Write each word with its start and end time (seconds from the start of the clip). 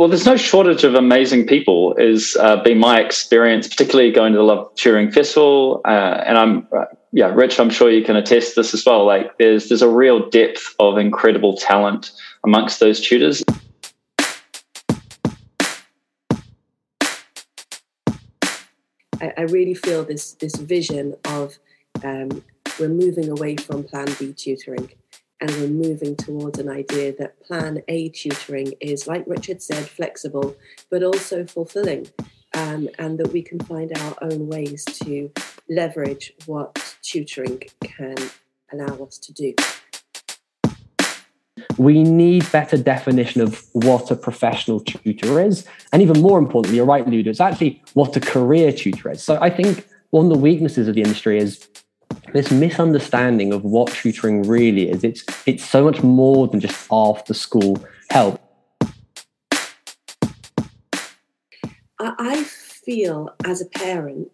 Well, 0.00 0.08
there's 0.08 0.24
no 0.24 0.38
shortage 0.38 0.82
of 0.82 0.94
amazing 0.94 1.46
people. 1.46 1.92
Is 1.96 2.34
uh, 2.40 2.62
been 2.62 2.78
my 2.78 3.00
experience, 3.00 3.68
particularly 3.68 4.10
going 4.10 4.32
to 4.32 4.38
the 4.38 4.42
Love 4.42 4.74
Tutoring 4.74 5.10
Festival, 5.10 5.82
uh, 5.84 6.24
and 6.26 6.38
I'm 6.38 6.66
uh, 6.74 6.86
yeah, 7.12 7.26
Rich. 7.26 7.60
I'm 7.60 7.68
sure 7.68 7.90
you 7.90 8.02
can 8.02 8.16
attest 8.16 8.56
this 8.56 8.72
as 8.72 8.82
well. 8.86 9.04
Like 9.04 9.36
there's 9.36 9.68
there's 9.68 9.82
a 9.82 9.90
real 9.90 10.30
depth 10.30 10.74
of 10.78 10.96
incredible 10.96 11.54
talent 11.54 12.12
amongst 12.44 12.80
those 12.80 12.98
tutors. 12.98 13.44
I, 19.20 19.34
I 19.36 19.42
really 19.50 19.74
feel 19.74 20.02
this 20.02 20.32
this 20.32 20.56
vision 20.56 21.14
of 21.26 21.58
um, 22.02 22.42
we're 22.78 22.88
moving 22.88 23.28
away 23.28 23.56
from 23.56 23.84
Plan 23.84 24.08
B 24.18 24.32
tutoring 24.32 24.90
and 25.40 25.50
we're 25.52 25.68
moving 25.68 26.16
towards 26.16 26.58
an 26.58 26.68
idea 26.68 27.14
that 27.16 27.40
plan 27.42 27.82
A 27.88 28.10
tutoring 28.10 28.74
is, 28.80 29.06
like 29.06 29.24
Richard 29.26 29.62
said, 29.62 29.88
flexible, 29.88 30.54
but 30.90 31.02
also 31.02 31.46
fulfilling, 31.46 32.08
um, 32.54 32.88
and 32.98 33.18
that 33.18 33.32
we 33.32 33.42
can 33.42 33.58
find 33.60 33.96
our 33.98 34.16
own 34.22 34.48
ways 34.48 34.84
to 34.84 35.30
leverage 35.68 36.32
what 36.46 36.96
tutoring 37.02 37.62
can 37.82 38.16
allow 38.72 39.04
us 39.04 39.18
to 39.18 39.32
do. 39.32 39.54
We 41.78 42.02
need 42.02 42.50
better 42.52 42.76
definition 42.76 43.40
of 43.40 43.64
what 43.72 44.10
a 44.10 44.16
professional 44.16 44.80
tutor 44.80 45.40
is. 45.40 45.66
And 45.92 46.02
even 46.02 46.20
more 46.20 46.38
importantly, 46.38 46.76
you're 46.76 46.86
right, 46.86 47.06
Ludo, 47.06 47.30
it's 47.30 47.40
actually 47.40 47.82
what 47.94 48.16
a 48.16 48.20
career 48.20 48.72
tutor 48.72 49.10
is. 49.10 49.22
So 49.22 49.38
I 49.40 49.48
think 49.48 49.86
one 50.10 50.26
of 50.26 50.32
the 50.32 50.38
weaknesses 50.38 50.88
of 50.88 50.94
the 50.94 51.02
industry 51.02 51.38
is 51.38 51.68
this 52.32 52.50
misunderstanding 52.50 53.52
of 53.52 53.64
what 53.64 53.92
tutoring 53.92 54.42
really 54.42 54.90
is. 54.90 55.04
It's 55.04 55.24
it's 55.46 55.64
so 55.64 55.84
much 55.84 56.02
more 56.02 56.48
than 56.48 56.60
just 56.60 56.86
after 56.90 57.34
school 57.34 57.82
help. 58.10 58.40
I 61.98 62.44
feel 62.44 63.34
as 63.44 63.60
a 63.60 63.66
parent 63.66 64.30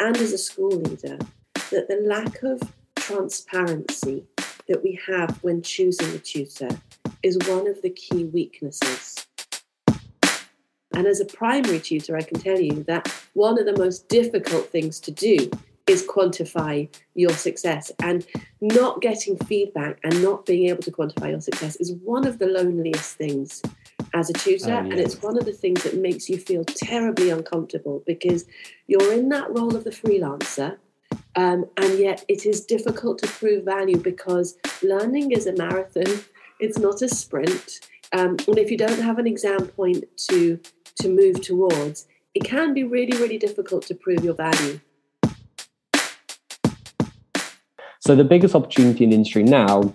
and 0.00 0.16
as 0.16 0.32
a 0.32 0.38
school 0.38 0.70
leader 0.70 1.18
that 1.70 1.88
the 1.88 2.02
lack 2.04 2.42
of 2.42 2.60
transparency 2.96 4.24
that 4.66 4.82
we 4.82 4.98
have 5.06 5.38
when 5.42 5.62
choosing 5.62 6.14
a 6.14 6.18
tutor 6.18 6.68
is 7.22 7.38
one 7.46 7.68
of 7.68 7.80
the 7.82 7.90
key 7.90 8.24
weaknesses. 8.24 9.26
And 10.94 11.06
as 11.06 11.20
a 11.20 11.24
primary 11.24 11.78
tutor, 11.78 12.16
I 12.16 12.22
can 12.22 12.40
tell 12.40 12.58
you 12.58 12.82
that 12.84 13.08
one 13.34 13.58
of 13.58 13.66
the 13.66 13.76
most 13.76 14.08
difficult 14.08 14.68
things 14.70 14.98
to 15.00 15.12
do 15.12 15.50
is 15.88 16.06
quantify 16.06 16.88
your 17.14 17.32
success. 17.32 17.90
And 18.00 18.26
not 18.60 19.00
getting 19.00 19.36
feedback 19.38 19.98
and 20.04 20.22
not 20.22 20.46
being 20.46 20.68
able 20.68 20.82
to 20.82 20.92
quantify 20.92 21.30
your 21.30 21.40
success 21.40 21.76
is 21.76 21.92
one 22.04 22.26
of 22.26 22.38
the 22.38 22.46
loneliest 22.46 23.16
things 23.16 23.62
as 24.14 24.30
a 24.30 24.32
tutor. 24.34 24.72
Oh, 24.72 24.82
yes. 24.82 24.90
And 24.90 25.00
it's 25.00 25.22
one 25.22 25.38
of 25.38 25.44
the 25.44 25.52
things 25.52 25.82
that 25.84 25.96
makes 25.96 26.28
you 26.28 26.38
feel 26.38 26.64
terribly 26.64 27.30
uncomfortable 27.30 28.02
because 28.06 28.44
you're 28.86 29.12
in 29.12 29.28
that 29.30 29.50
role 29.50 29.74
of 29.74 29.84
the 29.84 29.90
freelancer. 29.90 30.76
Um, 31.36 31.66
and 31.76 31.98
yet 31.98 32.24
it 32.28 32.44
is 32.46 32.64
difficult 32.64 33.18
to 33.20 33.26
prove 33.26 33.64
value 33.64 33.96
because 33.96 34.58
learning 34.82 35.32
is 35.32 35.46
a 35.46 35.52
marathon, 35.52 36.24
it's 36.60 36.78
not 36.78 37.02
a 37.02 37.08
sprint. 37.08 37.80
Um, 38.12 38.36
and 38.46 38.58
if 38.58 38.70
you 38.70 38.76
don't 38.76 39.00
have 39.00 39.18
an 39.18 39.26
exam 39.26 39.66
point 39.68 40.04
to 40.28 40.58
to 40.96 41.08
move 41.08 41.40
towards, 41.42 42.06
it 42.34 42.44
can 42.44 42.74
be 42.74 42.82
really, 42.82 43.16
really 43.18 43.38
difficult 43.38 43.86
to 43.86 43.94
prove 43.94 44.24
your 44.24 44.34
value. 44.34 44.80
So 48.08 48.16
the 48.16 48.24
biggest 48.24 48.54
opportunity 48.54 49.04
in 49.04 49.10
the 49.10 49.16
industry 49.16 49.42
now 49.42 49.94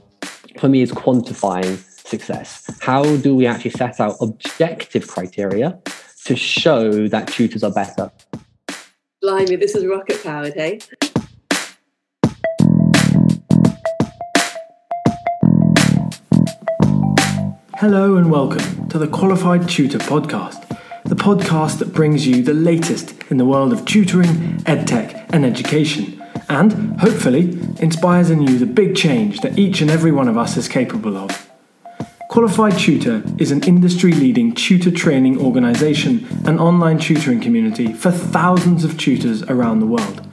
for 0.59 0.69
me 0.69 0.83
is 0.83 0.91
quantifying 0.91 1.79
success. 2.07 2.69
How 2.79 3.01
do 3.17 3.35
we 3.35 3.47
actually 3.47 3.71
set 3.71 3.99
out 3.99 4.17
objective 4.21 5.07
criteria 5.07 5.79
to 6.25 6.35
show 6.35 7.07
that 7.07 7.27
tutors 7.29 7.63
are 7.63 7.73
better? 7.73 8.11
Blimey, 9.19 9.55
this 9.55 9.73
is 9.73 9.83
rocket 9.87 10.23
powered, 10.23 10.53
hey? 10.53 10.79
Hello 17.77 18.17
and 18.17 18.29
welcome 18.29 18.89
to 18.89 18.99
the 18.99 19.07
Qualified 19.07 19.67
Tutor 19.67 19.97
Podcast, 19.97 20.67
the 21.05 21.15
podcast 21.15 21.79
that 21.79 21.91
brings 21.91 22.27
you 22.27 22.43
the 22.43 22.53
latest 22.53 23.15
in 23.31 23.37
the 23.37 23.45
world 23.45 23.73
of 23.73 23.83
tutoring, 23.85 24.59
edtech, 24.65 25.27
and 25.33 25.43
education 25.43 26.22
and, 26.49 26.99
hopefully, 26.99 27.57
inspires 27.79 28.29
in 28.29 28.41
you 28.41 28.57
the 28.57 28.65
big 28.65 28.95
change 28.95 29.39
that 29.41 29.57
each 29.57 29.81
and 29.81 29.89
every 29.89 30.11
one 30.11 30.27
of 30.27 30.37
us 30.37 30.57
is 30.57 30.67
capable 30.67 31.17
of. 31.17 31.49
Qualified 32.29 32.77
Tutor 32.79 33.21
is 33.37 33.51
an 33.51 33.63
industry 33.63 34.11
leading 34.11 34.55
tutor 34.55 34.89
training 34.89 35.39
organisation 35.39 36.27
and 36.45 36.59
online 36.59 36.97
tutoring 36.97 37.39
community 37.39 37.93
for 37.93 38.11
thousands 38.11 38.83
of 38.83 38.97
tutors 38.97 39.43
around 39.43 39.79
the 39.79 39.85
world. 39.85 40.27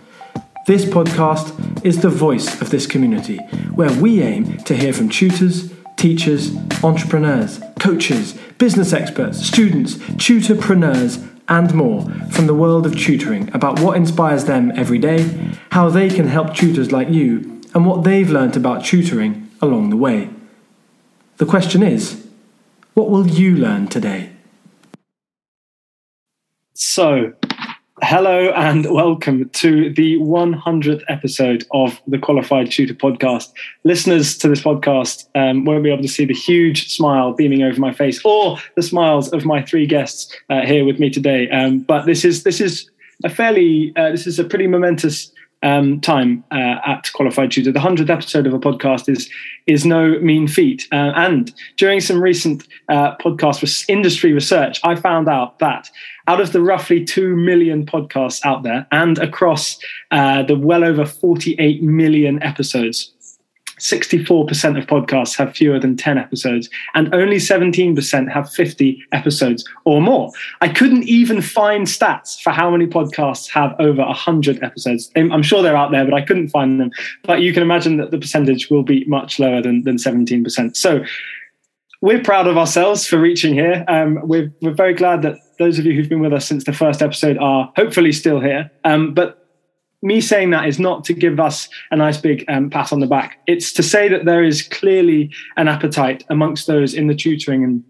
This 0.66 0.84
podcast 0.84 1.84
is 1.84 2.00
the 2.00 2.08
voice 2.08 2.60
of 2.62 2.70
this 2.70 2.86
community, 2.86 3.36
where 3.74 3.92
we 4.00 4.22
aim 4.22 4.56
to 4.58 4.74
hear 4.74 4.92
from 4.92 5.08
tutors, 5.08 5.72
teachers, 5.96 6.56
entrepreneurs, 6.82 7.60
coaches, 7.78 8.32
business 8.56 8.92
experts, 8.94 9.44
students, 9.44 9.96
tutorpreneurs, 10.16 11.26
and 11.50 11.74
more 11.74 12.08
from 12.30 12.46
the 12.46 12.54
world 12.54 12.86
of 12.86 12.96
tutoring 12.96 13.50
about 13.52 13.80
what 13.80 13.96
inspires 13.96 14.46
them 14.46 14.72
every 14.76 14.98
day, 14.98 15.52
how 15.72 15.90
they 15.90 16.08
can 16.08 16.28
help 16.28 16.54
tutors 16.54 16.92
like 16.92 17.10
you, 17.10 17.60
and 17.74 17.84
what 17.84 18.04
they've 18.04 18.30
learnt 18.30 18.56
about 18.56 18.84
tutoring 18.84 19.50
along 19.60 19.90
the 19.90 19.96
way. 19.96 20.30
The 21.36 21.46
question 21.46 21.82
is 21.82 22.26
what 22.94 23.10
will 23.10 23.26
you 23.26 23.56
learn 23.56 23.88
today? 23.88 24.30
So, 26.74 27.34
Hello 28.02 28.50
and 28.56 28.86
welcome 28.86 29.50
to 29.50 29.92
the 29.92 30.16
100th 30.16 31.02
episode 31.08 31.66
of 31.72 32.00
the 32.06 32.18
Qualified 32.18 32.70
Tutor 32.70 32.94
podcast. 32.94 33.52
Listeners 33.84 34.38
to 34.38 34.48
this 34.48 34.62
podcast 34.62 35.28
um, 35.34 35.66
won't 35.66 35.84
be 35.84 35.92
able 35.92 36.02
to 36.02 36.08
see 36.08 36.24
the 36.24 36.32
huge 36.32 36.88
smile 36.90 37.34
beaming 37.34 37.62
over 37.62 37.78
my 37.78 37.92
face 37.92 38.18
or 38.24 38.56
the 38.74 38.82
smiles 38.82 39.30
of 39.34 39.44
my 39.44 39.62
three 39.62 39.86
guests 39.86 40.34
uh, 40.48 40.62
here 40.62 40.86
with 40.86 40.98
me 40.98 41.10
today. 41.10 41.48
Um, 41.50 41.80
but 41.80 42.06
this 42.06 42.24
is 42.24 42.42
this 42.42 42.58
is 42.58 42.90
a 43.22 43.28
fairly 43.28 43.92
uh, 43.96 44.10
this 44.10 44.26
is 44.26 44.38
a 44.38 44.44
pretty 44.44 44.66
momentous 44.66 45.30
um, 45.62 46.00
time 46.00 46.44
uh, 46.50 46.78
at 46.86 47.10
Qualified 47.12 47.50
Tutor. 47.50 47.72
The 47.72 47.80
hundredth 47.80 48.10
episode 48.10 48.46
of 48.46 48.54
a 48.54 48.58
podcast 48.58 49.08
is 49.08 49.30
is 49.66 49.84
no 49.84 50.18
mean 50.20 50.48
feat. 50.48 50.88
Uh, 50.90 51.12
and 51.14 51.52
during 51.76 52.00
some 52.00 52.20
recent 52.20 52.66
uh, 52.88 53.16
podcast 53.16 53.84
industry 53.88 54.32
research, 54.32 54.80
I 54.84 54.94
found 54.94 55.28
out 55.28 55.58
that 55.58 55.90
out 56.26 56.40
of 56.40 56.52
the 56.52 56.62
roughly 56.62 57.04
two 57.04 57.36
million 57.36 57.84
podcasts 57.86 58.44
out 58.44 58.62
there, 58.62 58.86
and 58.92 59.18
across 59.18 59.78
uh, 60.10 60.42
the 60.42 60.56
well 60.56 60.84
over 60.84 61.04
forty 61.04 61.54
eight 61.58 61.82
million 61.82 62.42
episodes 62.42 63.12
64% 63.80 64.78
of 64.78 64.86
podcasts 64.86 65.36
have 65.36 65.56
fewer 65.56 65.78
than 65.78 65.96
10 65.96 66.18
episodes, 66.18 66.68
and 66.94 67.12
only 67.14 67.36
17% 67.36 68.30
have 68.32 68.50
50 68.50 69.02
episodes 69.12 69.64
or 69.84 70.00
more. 70.00 70.30
I 70.60 70.68
couldn't 70.68 71.04
even 71.04 71.42
find 71.42 71.86
stats 71.86 72.40
for 72.40 72.50
how 72.50 72.70
many 72.70 72.86
podcasts 72.86 73.50
have 73.50 73.74
over 73.78 74.04
100 74.04 74.62
episodes. 74.62 75.10
I'm 75.16 75.42
sure 75.42 75.62
they're 75.62 75.76
out 75.76 75.90
there, 75.90 76.04
but 76.04 76.14
I 76.14 76.22
couldn't 76.22 76.48
find 76.48 76.80
them. 76.80 76.90
But 77.24 77.40
you 77.40 77.52
can 77.52 77.62
imagine 77.62 77.96
that 77.96 78.10
the 78.10 78.18
percentage 78.18 78.70
will 78.70 78.82
be 78.82 79.04
much 79.06 79.38
lower 79.38 79.62
than, 79.62 79.82
than 79.84 79.96
17%. 79.96 80.76
So 80.76 81.04
we're 82.02 82.22
proud 82.22 82.46
of 82.46 82.56
ourselves 82.56 83.06
for 83.06 83.18
reaching 83.18 83.54
here. 83.54 83.84
Um, 83.88 84.20
we're, 84.26 84.52
we're 84.62 84.74
very 84.74 84.94
glad 84.94 85.22
that 85.22 85.36
those 85.58 85.78
of 85.78 85.84
you 85.84 85.92
who've 85.92 86.08
been 86.08 86.20
with 86.20 86.32
us 86.32 86.46
since 86.46 86.64
the 86.64 86.72
first 86.72 87.02
episode 87.02 87.36
are 87.38 87.72
hopefully 87.76 88.12
still 88.12 88.40
here. 88.40 88.70
Um, 88.84 89.12
but 89.12 89.39
me 90.02 90.20
saying 90.20 90.50
that 90.50 90.66
is 90.66 90.78
not 90.78 91.04
to 91.04 91.12
give 91.12 91.38
us 91.38 91.68
a 91.90 91.96
nice 91.96 92.16
big 92.16 92.44
um, 92.48 92.70
pat 92.70 92.92
on 92.92 93.00
the 93.00 93.06
back. 93.06 93.38
It's 93.46 93.72
to 93.74 93.82
say 93.82 94.08
that 94.08 94.24
there 94.24 94.42
is 94.42 94.62
clearly 94.62 95.30
an 95.56 95.68
appetite 95.68 96.24
amongst 96.28 96.66
those 96.66 96.94
in 96.94 97.06
the 97.06 97.14
tutoring 97.14 97.64
and, 97.64 97.84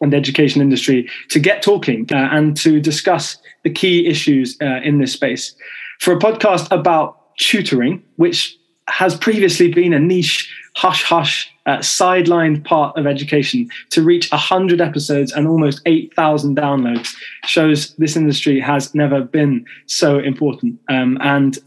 and 0.00 0.14
education 0.14 0.62
industry 0.62 1.08
to 1.28 1.38
get 1.38 1.62
talking 1.62 2.06
uh, 2.10 2.28
and 2.32 2.56
to 2.58 2.80
discuss 2.80 3.36
the 3.64 3.70
key 3.70 4.06
issues 4.06 4.56
uh, 4.62 4.80
in 4.82 4.98
this 4.98 5.12
space. 5.12 5.54
For 5.98 6.14
a 6.14 6.18
podcast 6.18 6.68
about 6.70 7.36
tutoring, 7.36 8.02
which 8.16 8.56
has 8.88 9.14
previously 9.16 9.72
been 9.72 9.92
a 9.92 10.00
niche, 10.00 10.50
hush 10.74 11.02
hush, 11.02 11.52
uh, 11.66 11.78
sidelined 11.78 12.64
part 12.64 12.96
of 12.96 13.06
education 13.06 13.68
to 13.90 14.02
reach 14.02 14.30
100 14.30 14.80
episodes 14.80 15.32
and 15.32 15.46
almost 15.46 15.80
8,000 15.86 16.56
downloads 16.56 17.14
shows 17.44 17.94
this 17.96 18.16
industry 18.16 18.60
has 18.60 18.94
never 18.94 19.20
been 19.20 19.64
so 19.86 20.18
important. 20.18 20.78
Um, 20.88 21.18
and 21.20 21.58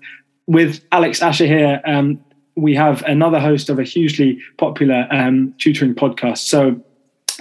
with 0.47 0.83
Alex 0.91 1.21
Asher 1.21 1.45
here, 1.45 1.81
um, 1.85 2.23
we 2.55 2.75
have 2.75 3.01
another 3.03 3.39
host 3.39 3.69
of 3.69 3.79
a 3.79 3.83
hugely 3.83 4.39
popular 4.57 5.07
um, 5.11 5.53
tutoring 5.57 5.95
podcast. 5.95 6.39
So 6.39 6.81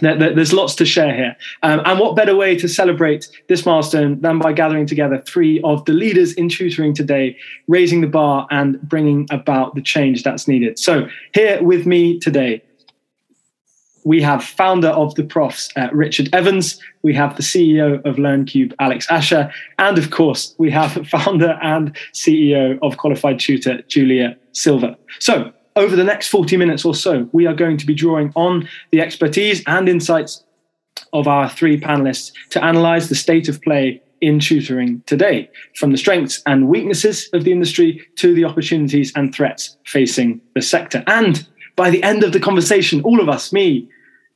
there's 0.01 0.53
lots 0.53 0.75
to 0.77 0.85
share 0.85 1.15
here. 1.15 1.37
Um, 1.63 1.83
and 1.85 1.99
what 1.99 2.17
better 2.17 2.35
way 2.35 2.57
to 2.57 2.69
celebrate 2.69 3.29
this 3.49 3.67
milestone 3.67 4.21
than 4.21 4.39
by 4.39 4.53
gathering 4.53 4.87
together 4.87 5.23
three 5.27 5.61
of 5.63 5.85
the 5.85 5.93
leaders 5.93 6.33
in 6.35 6.49
tutoring 6.49 6.95
today, 6.95 7.37
raising 7.69 8.01
the 8.01 8.07
bar 8.07 8.47
and 8.51 8.81
bringing 8.83 9.27
about 9.31 9.75
the 9.75 9.83
change 9.83 10.23
that's 10.23 10.49
needed. 10.49 10.79
So, 10.79 11.09
here 11.35 11.63
with 11.63 11.87
me 11.87 12.19
today, 12.19 12.63
we 14.05 14.21
have 14.23 14.43
founder 14.43 14.89
of 14.89 15.15
the 15.15 15.25
Profs, 15.25 15.71
uh, 15.77 15.89
Richard 15.93 16.29
Evans. 16.33 16.81
We 17.03 17.15
have 17.15 17.37
the 17.37 17.43
CEO 17.43 18.05
of 18.05 18.17
LearnCube, 18.17 18.73
Alex 18.81 19.07
Asher. 19.11 19.53
And 19.79 19.99
of 19.99 20.11
course, 20.11 20.55
we 20.59 20.71
have 20.71 21.07
founder 21.09 21.59
and 21.63 21.97
CEO 22.13 22.79
of 22.83 22.97
Qualified 22.97 23.39
Tutor, 23.39 23.83
Julia 23.83 24.37
Silver. 24.53 24.97
So, 25.19 25.53
over 25.77 25.97
the 25.97 26.05
next 26.05 26.29
40 26.29 26.57
minutes 26.57 26.85
or 26.85 26.95
so, 26.95 27.29
we 27.33 27.47
are 27.47 27.55
going 27.55 27.77
to 27.79 27.87
be 27.87 27.95
drawing 27.95 28.33
on 28.35 28.69
the 28.91 29.01
expertise 29.01 29.63
and 29.67 29.89
insights 29.89 30.45
of 31.13 31.29
our 31.29 31.49
three 31.49 31.79
panelists 31.79 32.33
to 32.51 32.63
analyze 32.63 33.09
the 33.09 33.15
state 33.15 33.49
of 33.49 33.61
play 33.63 34.03
in 34.21 34.39
tutoring 34.39 35.03
today, 35.07 35.51
from 35.75 35.91
the 35.91 35.99
strengths 35.99 36.43
and 36.47 36.69
weaknesses 36.69 37.29
of 37.33 37.45
the 37.45 37.53
industry 37.53 38.07
to 38.17 38.35
the 38.35 38.45
opportunities 38.45 39.13
and 39.17 39.35
threats 39.35 39.77
facing 39.85 40.41
the 40.55 40.63
sector. 40.63 41.03
And 41.07 41.47
by 41.75 41.91
the 41.91 42.03
end 42.03 42.23
of 42.23 42.33
the 42.33 42.41
conversation, 42.41 43.03
all 43.03 43.21
of 43.21 43.29
us, 43.29 43.53
me, 43.53 43.89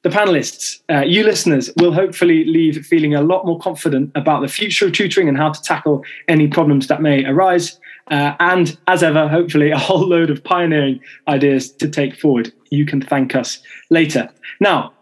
the 0.02 0.08
panelists, 0.08 0.80
uh, 0.90 1.04
you 1.04 1.24
listeners, 1.24 1.70
will 1.78 1.92
hopefully 1.92 2.44
leave 2.44 2.84
feeling 2.86 3.14
a 3.14 3.22
lot 3.22 3.46
more 3.46 3.58
confident 3.58 4.10
about 4.14 4.40
the 4.40 4.48
future 4.48 4.86
of 4.86 4.92
tutoring 4.92 5.28
and 5.28 5.36
how 5.36 5.50
to 5.50 5.62
tackle 5.62 6.04
any 6.28 6.48
problems 6.48 6.88
that 6.88 7.02
may 7.02 7.24
arise. 7.24 7.78
Uh, 8.10 8.34
and 8.38 8.76
as 8.86 9.02
ever, 9.02 9.28
hopefully, 9.28 9.70
a 9.70 9.78
whole 9.78 10.06
load 10.06 10.30
of 10.30 10.42
pioneering 10.44 11.00
ideas 11.28 11.70
to 11.72 11.88
take 11.88 12.16
forward. 12.16 12.52
You 12.70 12.86
can 12.86 13.00
thank 13.00 13.34
us 13.34 13.60
later. 13.90 14.28
Now, 14.60 14.92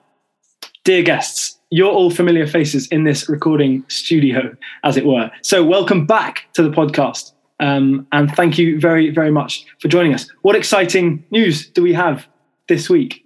dear 0.85 1.03
guests, 1.03 1.59
you're 1.71 1.93
all 1.93 2.11
familiar 2.11 2.47
faces 2.47 2.87
in 2.89 3.05
this 3.05 3.29
recording 3.29 3.85
studio, 3.89 4.57
as 4.85 4.97
it 4.97 5.07
were. 5.07 5.31
So, 5.43 5.65
welcome 5.65 6.07
back 6.07 6.47
to 6.55 6.63
the 6.63 6.71
podcast. 6.71 7.33
Um, 7.61 8.07
and 8.13 8.31
thank 8.35 8.59
you 8.59 8.81
very, 8.81 9.11
very 9.11 9.31
much 9.31 9.65
for 9.81 9.89
joining 9.89 10.13
us. 10.13 10.29
What 10.43 10.57
exciting 10.57 11.25
news 11.31 11.69
do 11.69 11.83
we 11.83 11.93
have 11.93 12.27
this 12.69 12.91
week? 12.91 13.24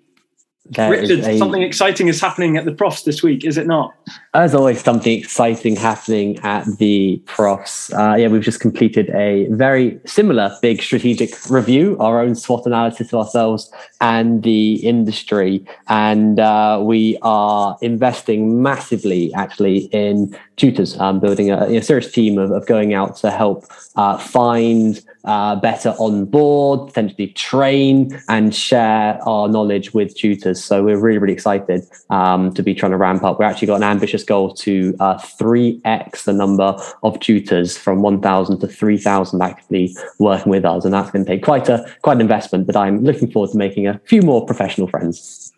There 0.71 0.91
Richard, 0.91 1.21
a, 1.21 1.39
something 1.39 1.63
exciting 1.63 2.09
is 2.09 2.21
happening 2.21 2.57
at 2.57 2.65
the 2.65 2.73
Profs 2.73 3.03
this 3.03 3.23
week, 3.23 3.45
is 3.45 3.57
it 3.57 3.67
not? 3.67 3.95
As 4.35 4.55
always, 4.55 4.83
something 4.83 5.19
exciting 5.19 5.77
happening 5.77 6.39
at 6.41 6.67
the 6.79 7.23
Profs. 7.25 7.93
Uh, 7.93 8.17
yeah, 8.19 8.29
we've 8.29 8.43
just 8.43 8.61
completed 8.61 9.09
a 9.11 9.47
very 9.51 9.99
similar 10.05 10.55
big 10.61 10.83
strategic 10.83 11.51
review, 11.51 11.97
our 12.01 12.21
own 12.21 12.35
SWOT 12.35 12.67
analysis 12.67 13.13
of 13.13 13.21
ourselves 13.21 13.73
and 14.01 14.43
the 14.43 14.75
industry. 14.87 15.65
And 15.89 16.39
uh, 16.39 16.81
we 16.83 17.19
are 17.23 17.79
investing 17.81 18.63
massively, 18.63 19.33
actually, 19.35 19.85
in 19.87 20.37
tutors, 20.59 20.99
um, 20.99 21.21
building 21.21 21.51
a, 21.51 21.65
a, 21.65 21.83
serious 21.83 22.11
team 22.11 22.39
of, 22.39 22.51
of 22.51 22.67
going 22.67 22.93
out 22.93 23.17
to 23.17 23.31
help 23.31 23.65
uh, 23.97 24.19
find 24.19 25.03
uh, 25.25 25.57
better 25.57 25.91
on 25.99 26.25
board, 26.25 26.89
potentially 26.89 27.29
train 27.29 28.21
and 28.29 28.55
share 28.55 29.19
our 29.27 29.49
knowledge 29.49 29.95
with 29.95 30.15
tutors. 30.17 30.63
So 30.63 30.83
we're 30.85 30.99
really, 30.99 31.19
really 31.19 31.33
excited 31.33 31.85
um, 32.11 32.53
to 32.55 32.63
be 32.63 32.75
trying 32.75 32.93
to 32.93 32.99
ramp 32.99 33.25
up. 33.25 33.39
We 33.39 33.45
actually 33.45 33.67
got 33.67 33.77
an 33.77 33.85
ambitious 33.85 34.25
goal 34.25 34.53
to 34.55 34.95
uh, 35.01 35.17
3x 35.17 36.25
the 36.25 36.33
number 36.33 36.77
of 37.03 37.19
tutors 37.21 37.77
from 37.77 38.03
1,000 38.03 38.61
to 38.61 38.67
3,000 38.67 39.43
actively 39.43 39.97
working 40.19 40.51
with 40.51 40.65
us. 40.65 40.85
And 40.85 40.93
that's 40.93 41.11
going 41.11 41.25
to 41.25 41.31
take 41.31 41.43
quite 41.43 41.69
a 41.69 41.85
quite 42.03 42.15
an 42.15 42.21
investment, 42.21 42.67
but 42.67 42.77
I'm 42.77 43.05
looking 43.05 43.31
forward 43.31 43.51
to 43.53 43.57
making 43.57 43.87
a 43.87 43.99
few 44.05 44.23
more 44.23 44.45
professional 44.45 44.89
friends. 44.89 45.53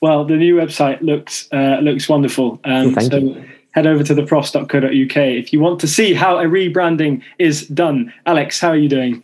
Well, 0.00 0.24
the 0.24 0.36
new 0.36 0.56
website 0.56 1.00
looks 1.00 1.48
uh, 1.52 1.78
looks 1.82 2.08
wonderful. 2.08 2.60
Um, 2.64 2.94
Thank 2.94 3.12
so 3.12 3.18
you 3.18 3.59
head 3.72 3.86
over 3.86 4.02
to 4.04 4.14
theprofs.co.uk 4.14 5.16
if 5.16 5.52
you 5.52 5.60
want 5.60 5.80
to 5.80 5.88
see 5.88 6.14
how 6.14 6.38
a 6.38 6.44
rebranding 6.44 7.22
is 7.38 7.66
done. 7.68 8.12
Alex, 8.26 8.60
how 8.60 8.68
are 8.68 8.76
you 8.76 8.88
doing? 8.88 9.22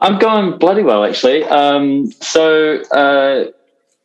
I'm 0.00 0.18
going 0.18 0.58
bloody 0.58 0.82
well, 0.82 1.04
actually. 1.04 1.44
Um, 1.44 2.10
so, 2.12 2.82
uh, 2.92 3.46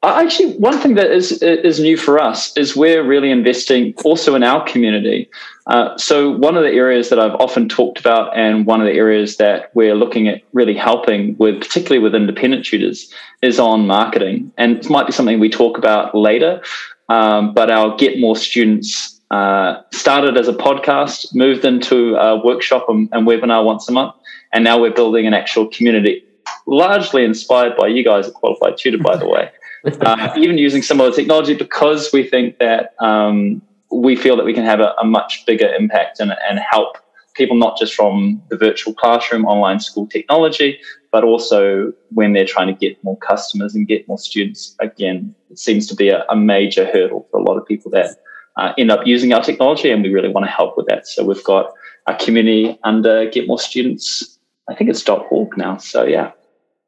actually, 0.02 0.54
one 0.58 0.80
thing 0.80 0.96
that 0.96 1.12
is 1.12 1.44
is 1.44 1.80
new 1.80 1.98
for 1.98 2.20
us 2.20 2.56
is 2.58 2.76
we're 2.76 3.04
really 3.04 3.30
investing 3.30 3.94
also 4.04 4.34
in 4.34 4.44
our 4.44 4.66
community. 4.66 5.30
Uh, 5.68 5.96
so, 5.98 6.32
one 6.32 6.58
of 6.58 6.64
the 6.64 6.72
areas 6.72 7.10
that 7.10 7.20
I've 7.20 7.36
often 7.36 7.70
talked 7.70 8.00
about, 8.00 8.36
and 8.36 8.66
one 8.66 8.82
of 8.82 8.88
the 8.88 8.94
areas 8.94 9.38
that 9.38 9.70
we're 9.76 9.96
looking 9.96 10.28
at 10.28 10.42
really 10.52 10.74
helping 10.74 11.38
with, 11.38 11.62
particularly 11.62 12.00
with 12.00 12.16
independent 12.16 12.66
tutors, 12.66 13.14
is 13.44 13.60
on 13.60 13.86
marketing. 13.86 14.52
And 14.58 14.78
it 14.78 14.90
might 14.90 15.06
be 15.06 15.14
something 15.14 15.40
we 15.40 15.50
talk 15.50 15.78
about 15.78 16.16
later. 16.16 16.62
Um, 17.10 17.54
but 17.54 17.70
our 17.70 17.96
Get 17.98 18.20
More 18.20 18.36
Students 18.36 19.13
uh, 19.34 19.82
started 19.92 20.38
as 20.38 20.48
a 20.48 20.54
podcast, 20.54 21.34
moved 21.34 21.66
into 21.66 22.16
a 22.16 22.44
workshop 22.46 22.86
and, 22.88 23.10
and, 23.14 23.28
webinar 23.28 23.66
once 23.66 23.90
a 23.90 23.92
month, 23.92 24.14
and 24.54 24.64
now 24.64 24.80
we're 24.80 24.94
building 24.94 25.26
an 25.26 25.34
actual 25.34 25.66
community, 25.68 26.24
largely 26.68 27.24
inspired 27.24 27.76
by 27.76 27.88
you 27.88 28.04
guys 28.04 28.28
at 28.28 28.34
Qualified 28.36 28.78
Tutor, 28.78 29.00
by 29.00 29.18
the 29.18 29.28
way. 29.28 29.50
Uh, 29.86 30.32
even 30.38 30.58
using 30.58 30.82
some 30.82 31.02
of 31.02 31.06
the 31.12 31.12
technology 31.12 31.54
because 31.54 32.10
we 32.14 32.24
think 32.24 32.58
that 32.58 32.94
um, 33.00 33.62
we 33.92 34.16
feel 34.16 34.38
that 34.38 34.46
we 34.46 34.54
can 34.54 34.64
have 34.64 34.80
a, 34.80 34.94
a 35.02 35.04
much 35.04 35.46
bigger 35.46 35.68
impact 35.74 36.22
and, 36.22 36.32
and 36.50 36.58
help 36.58 36.98
people 37.34 37.58
not 37.58 37.78
just 37.78 37.94
from 37.94 38.42
the 38.50 38.56
virtual 38.56 38.94
classroom, 38.94 39.44
online 39.44 39.82
school 39.82 40.08
technology, 40.08 40.80
but 41.12 41.26
also 41.26 41.92
when 42.12 42.32
they're 42.32 42.46
trying 42.46 42.68
to 42.68 42.74
get 42.74 43.04
more 43.04 43.18
customers 43.18 43.76
and 43.76 43.86
get 43.86 44.08
more 44.08 44.18
students. 44.18 44.74
Again, 44.80 45.36
it 45.50 45.60
seems 45.60 45.86
to 45.88 45.96
be 45.96 46.08
a, 46.08 46.24
a 46.30 46.36
major 46.38 46.86
hurdle 46.86 47.28
for 47.30 47.42
a 47.42 47.44
lot 47.44 47.58
of 47.58 47.66
people 47.66 47.92
that 47.92 48.16
uh, 48.58 48.74
end 48.78 48.92
up 48.92 49.06
using 49.06 49.34
our 49.34 49.42
technology, 49.42 49.92
and 49.92 50.04
we 50.04 50.10
really 50.10 50.30
want 50.30 50.46
to 50.46 50.52
help 50.52 50.78
with 50.78 50.86
that. 50.88 51.08
So 51.08 51.24
we've 51.24 51.44
got 51.44 51.74
a 52.08 52.16
community 52.16 52.78
under 52.84 53.30
Get 53.30 53.48
More 53.48 53.60
Students. 53.60 54.38
I 54.70 54.76
think 54.76 54.90
it's 54.90 55.04
dot 55.04 55.26
.org 55.30 55.58
now. 55.58 55.78
So 55.78 56.04
yeah, 56.04 56.32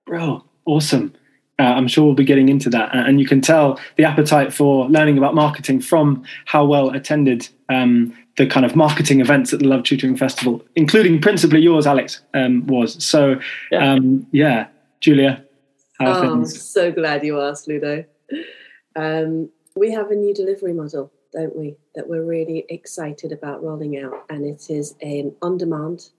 bro, 0.05 0.43
awesome. 0.65 1.13
Uh, 1.57 1.63
I'm 1.63 1.87
sure 1.87 2.03
we'll 2.03 2.15
be 2.15 2.25
getting 2.25 2.49
into 2.49 2.69
that, 2.71 2.93
and 2.93 3.19
you 3.19 3.25
can 3.25 3.41
tell 3.41 3.79
the 3.95 4.03
appetite 4.03 4.53
for 4.53 4.89
learning 4.89 5.17
about 5.17 5.35
marketing 5.35 5.79
from 5.79 6.23
how 6.45 6.65
well 6.65 6.89
attended 6.89 7.47
um, 7.69 8.13
the 8.35 8.45
kind 8.45 8.65
of 8.65 8.75
marketing 8.75 9.21
events 9.21 9.53
at 9.53 9.59
the 9.59 9.67
Love 9.67 9.83
Tutoring 9.83 10.17
Festival, 10.17 10.61
including 10.75 11.21
principally 11.21 11.61
yours, 11.61 11.87
Alex, 11.87 12.21
um, 12.33 12.67
was. 12.67 13.01
So 13.03 13.39
yeah, 13.71 13.93
um, 13.93 14.27
yeah. 14.31 14.67
Julia. 15.05 15.45
oh, 15.99 16.33
I'm 16.33 16.45
so 16.45 16.91
glad 16.91 17.23
you 17.23 17.39
asked, 17.39 17.67
Ludo. 17.67 18.05
Um, 18.95 19.49
we 19.75 19.91
have 19.91 20.09
a 20.09 20.15
new 20.15 20.33
delivery 20.33 20.73
model 20.73 21.11
don't 21.35 21.55
we, 21.55 21.75
that 21.95 22.07
we're 22.07 22.23
really 22.23 22.65
excited 22.69 23.31
about 23.31 23.61
rolling 23.61 23.99
out. 23.99 24.25
And 24.29 24.45
it 24.45 24.69
is 24.69 24.95
an 25.01 25.35
on 25.41 25.57
demand, 25.57 26.09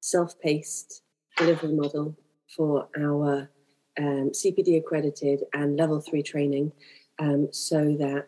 self 0.00 0.38
paced 0.40 1.02
delivery 1.36 1.72
model 1.72 2.16
for 2.54 2.88
our 2.98 3.50
um, 3.98 4.30
CPD 4.30 4.78
accredited 4.78 5.44
and 5.54 5.76
level 5.76 6.00
three 6.00 6.22
training 6.22 6.72
um, 7.18 7.48
so 7.50 7.96
that 7.98 8.26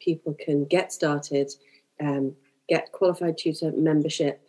people 0.00 0.34
can 0.38 0.64
get 0.64 0.92
started, 0.92 1.50
um, 2.00 2.34
get 2.68 2.92
qualified 2.92 3.36
tutor 3.36 3.72
membership. 3.72 4.46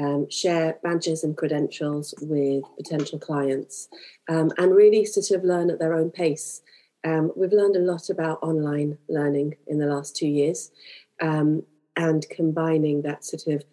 Um, 0.00 0.30
share 0.30 0.78
badges 0.82 1.22
and 1.22 1.36
credentials 1.36 2.14
with 2.22 2.64
potential 2.78 3.18
clients 3.18 3.88
um, 4.26 4.50
and 4.56 4.74
really 4.74 5.04
sort 5.04 5.30
of 5.38 5.44
learn 5.44 5.68
at 5.68 5.78
their 5.78 5.92
own 5.92 6.10
pace 6.10 6.62
um, 7.04 7.32
we've 7.36 7.52
learned 7.52 7.76
a 7.76 7.80
lot 7.80 8.10
about 8.10 8.42
online 8.42 8.98
learning 9.08 9.56
in 9.66 9.78
the 9.78 9.86
last 9.86 10.16
two 10.16 10.28
years 10.28 10.70
um, 11.20 11.62
and 11.96 12.26
combining 12.30 13.02
that 13.02 13.24
sort 13.24 13.46
of 13.48 13.64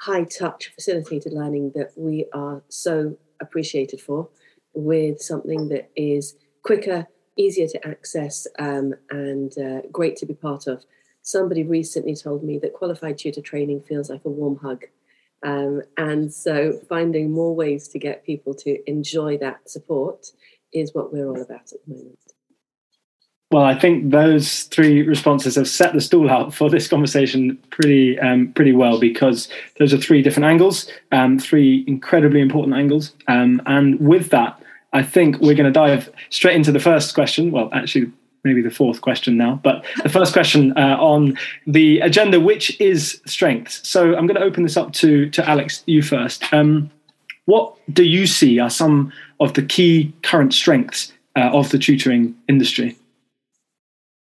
high 0.00 0.24
touch 0.24 0.72
facilitated 0.74 1.32
learning 1.32 1.72
that 1.74 1.92
we 1.96 2.26
are 2.32 2.62
so 2.68 3.16
appreciated 3.40 4.00
for 4.00 4.28
with 4.74 5.20
something 5.20 5.68
that 5.68 5.90
is 5.96 6.36
quicker, 6.62 7.06
easier 7.36 7.66
to 7.66 7.86
access, 7.86 8.46
um, 8.58 8.94
and 9.10 9.56
uh, 9.58 9.80
great 9.92 10.16
to 10.16 10.26
be 10.26 10.34
part 10.34 10.66
of. 10.66 10.84
Somebody 11.22 11.62
recently 11.64 12.14
told 12.14 12.42
me 12.42 12.58
that 12.58 12.72
qualified 12.72 13.18
tutor 13.18 13.42
training 13.42 13.82
feels 13.82 14.08
like 14.08 14.24
a 14.24 14.30
warm 14.30 14.56
hug. 14.56 14.84
Um, 15.44 15.82
and 15.96 16.32
so 16.32 16.80
finding 16.88 17.30
more 17.30 17.54
ways 17.54 17.88
to 17.88 17.98
get 17.98 18.24
people 18.24 18.54
to 18.54 18.90
enjoy 18.90 19.38
that 19.38 19.68
support 19.68 20.26
is 20.72 20.94
what 20.94 21.12
we're 21.12 21.28
all 21.28 21.40
about 21.40 21.72
at 21.72 21.84
the 21.86 21.94
moment. 21.94 22.18
Well, 23.50 23.64
I 23.64 23.78
think 23.78 24.10
those 24.10 24.64
three 24.64 25.02
responses 25.02 25.54
have 25.54 25.68
set 25.68 25.94
the 25.94 26.02
stool 26.02 26.28
out 26.28 26.52
for 26.52 26.68
this 26.68 26.86
conversation 26.86 27.56
pretty 27.70 28.18
um, 28.18 28.52
pretty 28.52 28.72
well 28.72 29.00
because 29.00 29.48
those 29.78 29.94
are 29.94 29.98
three 29.98 30.20
different 30.20 30.44
angles, 30.44 30.90
um, 31.12 31.38
three 31.38 31.82
incredibly 31.86 32.42
important 32.42 32.76
angles. 32.76 33.14
Um, 33.26 33.62
and 33.64 33.98
with 34.00 34.28
that, 34.30 34.62
I 34.92 35.02
think 35.02 35.40
we're 35.40 35.54
going 35.54 35.64
to 35.64 35.70
dive 35.70 36.10
straight 36.28 36.56
into 36.56 36.72
the 36.72 36.78
first 36.78 37.14
question. 37.14 37.50
Well, 37.50 37.70
actually, 37.72 38.12
maybe 38.44 38.60
the 38.60 38.70
fourth 38.70 39.00
question 39.00 39.38
now, 39.38 39.60
but 39.64 39.82
the 40.02 40.10
first 40.10 40.34
question 40.34 40.76
uh, 40.76 40.98
on 41.00 41.38
the 41.66 42.00
agenda, 42.00 42.40
which 42.40 42.78
is 42.78 43.22
strengths. 43.24 43.86
So 43.88 44.14
I'm 44.14 44.26
going 44.26 44.38
to 44.38 44.44
open 44.44 44.62
this 44.62 44.76
up 44.76 44.92
to 44.94 45.30
to 45.30 45.48
Alex, 45.48 45.82
you 45.86 46.02
first. 46.02 46.52
Um, 46.52 46.90
what 47.46 47.74
do 47.90 48.04
you 48.04 48.26
see 48.26 48.58
are 48.58 48.68
some 48.68 49.10
of 49.40 49.54
the 49.54 49.62
key 49.62 50.12
current 50.22 50.52
strengths 50.52 51.14
uh, 51.34 51.48
of 51.54 51.70
the 51.70 51.78
tutoring 51.78 52.36
industry? 52.46 52.94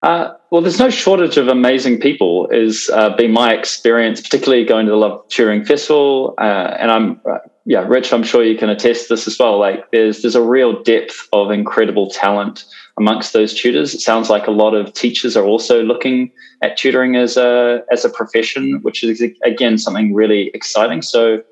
Uh, 0.02 0.34
well, 0.50 0.60
there's 0.60 0.80
no 0.80 0.90
shortage 0.90 1.36
of 1.36 1.46
amazing 1.48 2.00
people, 2.00 2.48
is 2.48 2.90
uh, 2.92 3.14
been 3.16 3.32
my 3.32 3.52
experience, 3.52 4.20
particularly 4.20 4.64
going 4.64 4.86
to 4.86 4.90
the 4.90 4.96
Love 4.96 5.26
Tutoring 5.28 5.64
Festival. 5.64 6.34
Uh, 6.38 6.76
and 6.78 6.90
I'm 6.90 7.20
uh, 7.24 7.38
yeah, 7.64 7.80
Rich, 7.86 8.12
I'm 8.12 8.24
sure 8.24 8.42
you 8.42 8.58
can 8.58 8.68
attest 8.68 9.08
this 9.08 9.28
as 9.28 9.38
well. 9.38 9.58
Like 9.58 9.88
there's 9.92 10.22
there's 10.22 10.34
a 10.34 10.42
real 10.42 10.82
depth 10.82 11.28
of 11.32 11.50
incredible 11.50 12.10
talent 12.10 12.64
amongst 12.98 13.32
those 13.32 13.54
tutors. 13.54 13.94
It 13.94 14.00
sounds 14.00 14.28
like 14.28 14.48
a 14.48 14.50
lot 14.50 14.74
of 14.74 14.92
teachers 14.92 15.36
are 15.36 15.44
also 15.44 15.82
looking 15.82 16.32
at 16.62 16.76
tutoring 16.76 17.14
as 17.14 17.36
a 17.36 17.84
as 17.92 18.04
a 18.04 18.10
profession, 18.10 18.80
which 18.82 19.04
is 19.04 19.22
again 19.44 19.78
something 19.78 20.12
really 20.12 20.50
exciting. 20.54 21.02
So 21.02 21.42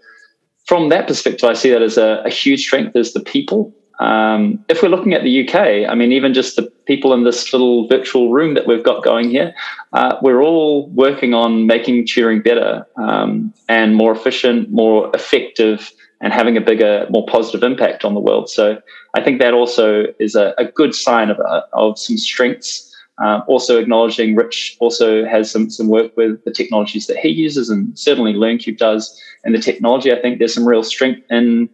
from 0.66 0.88
that 0.88 1.07
perspective, 1.07 1.49
I 1.49 1.52
see 1.52 1.71
that 1.71 1.83
as 1.83 1.97
a, 1.97 2.23
a 2.25 2.30
huge 2.30 2.64
strength 2.64 2.97
is 2.97 3.12
the 3.12 3.21
people. 3.21 3.73
Um, 4.00 4.64
if 4.71 4.83
we're 4.83 4.88
looking 4.88 5.12
at 5.12 5.23
the 5.23 5.47
UK, 5.47 5.88
I 5.88 5.95
mean, 5.95 6.11
even 6.11 6.33
just 6.33 6.57
the 6.57 6.62
people 6.87 7.12
in 7.12 7.25
this 7.25 7.52
little 7.52 7.87
virtual 7.87 8.33
room 8.33 8.54
that 8.54 8.66
we've 8.66 8.83
got 8.83 9.04
going 9.04 9.28
here, 9.28 9.54
uh, 9.92 10.16
we're 10.23 10.42
all 10.42 10.88
working 10.88 11.35
on 11.35 11.66
making 11.66 12.07
tutoring 12.07 12.40
better 12.40 12.87
um, 12.97 13.52
and 13.69 13.95
more 13.95 14.11
efficient, 14.11 14.71
more 14.71 15.11
effective, 15.14 15.92
and 16.23 16.33
having 16.33 16.57
a 16.57 16.62
bigger, 16.62 17.07
more 17.11 17.26
positive 17.26 17.62
impact 17.62 18.04
on 18.04 18.14
the 18.14 18.21
world. 18.21 18.49
So 18.49 18.80
I 19.14 19.23
think 19.23 19.38
that 19.40 19.52
also 19.52 20.07
is 20.19 20.35
a, 20.35 20.54
a 20.57 20.64
good 20.64 20.95
sign 20.95 21.28
of, 21.28 21.38
uh, 21.38 21.62
of 21.75 21.99
some 21.99 22.16
strengths. 22.16 22.87
Uh, 23.23 23.42
also 23.47 23.78
acknowledging 23.78 24.35
Rich 24.35 24.78
also 24.80 25.26
has 25.26 25.50
some, 25.50 25.69
some 25.69 25.88
work 25.88 26.16
with 26.16 26.42
the 26.45 26.50
technologies 26.50 27.07
that 27.07 27.19
he 27.19 27.28
uses 27.28 27.69
and 27.69 27.99
certainly 27.99 28.33
LearnCube 28.33 28.78
does. 28.78 29.21
And 29.45 29.54
the 29.54 29.59
technology, 29.59 30.11
I 30.11 30.19
think 30.21 30.38
there's 30.38 30.54
some 30.54 30.66
real 30.66 30.83
strength 30.83 31.21
in 31.30 31.69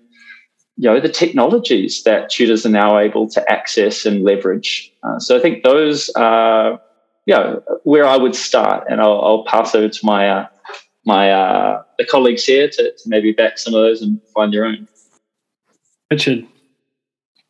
you 0.77 0.91
know 0.91 1.01
the 1.01 1.09
technologies 1.09 2.03
that 2.05 2.31
tutors 2.31 2.67
are 2.67 2.71
now 2.71 2.99
able 2.99 3.29
to 3.31 3.51
access 3.51 4.05
and 4.05 4.23
leverage. 4.23 4.93
Uh, 5.03 5.19
so 5.19 5.37
I 5.37 5.41
think 5.41 5.63
those 5.63 6.11
are 6.11 6.81
you 7.27 7.35
know, 7.35 7.63
where 7.83 8.07
I 8.07 8.17
would 8.17 8.35
start, 8.35 8.87
and 8.89 9.01
I'll, 9.01 9.21
I'll 9.21 9.45
pass 9.45 9.75
over 9.75 9.89
to 9.89 10.07
my 10.07 10.29
uh, 10.29 10.47
my 11.05 11.31
uh, 11.31 11.83
the 11.99 12.07
colleagues 12.07 12.45
here 12.45 12.69
to, 12.69 12.93
to 12.93 13.03
maybe 13.09 13.33
back 13.33 13.59
some 13.59 13.75
of 13.75 13.83
those 13.83 14.01
and 14.01 14.21
find 14.33 14.55
your 14.55 14.65
own. 14.65 14.89
Richard. 16.11 16.47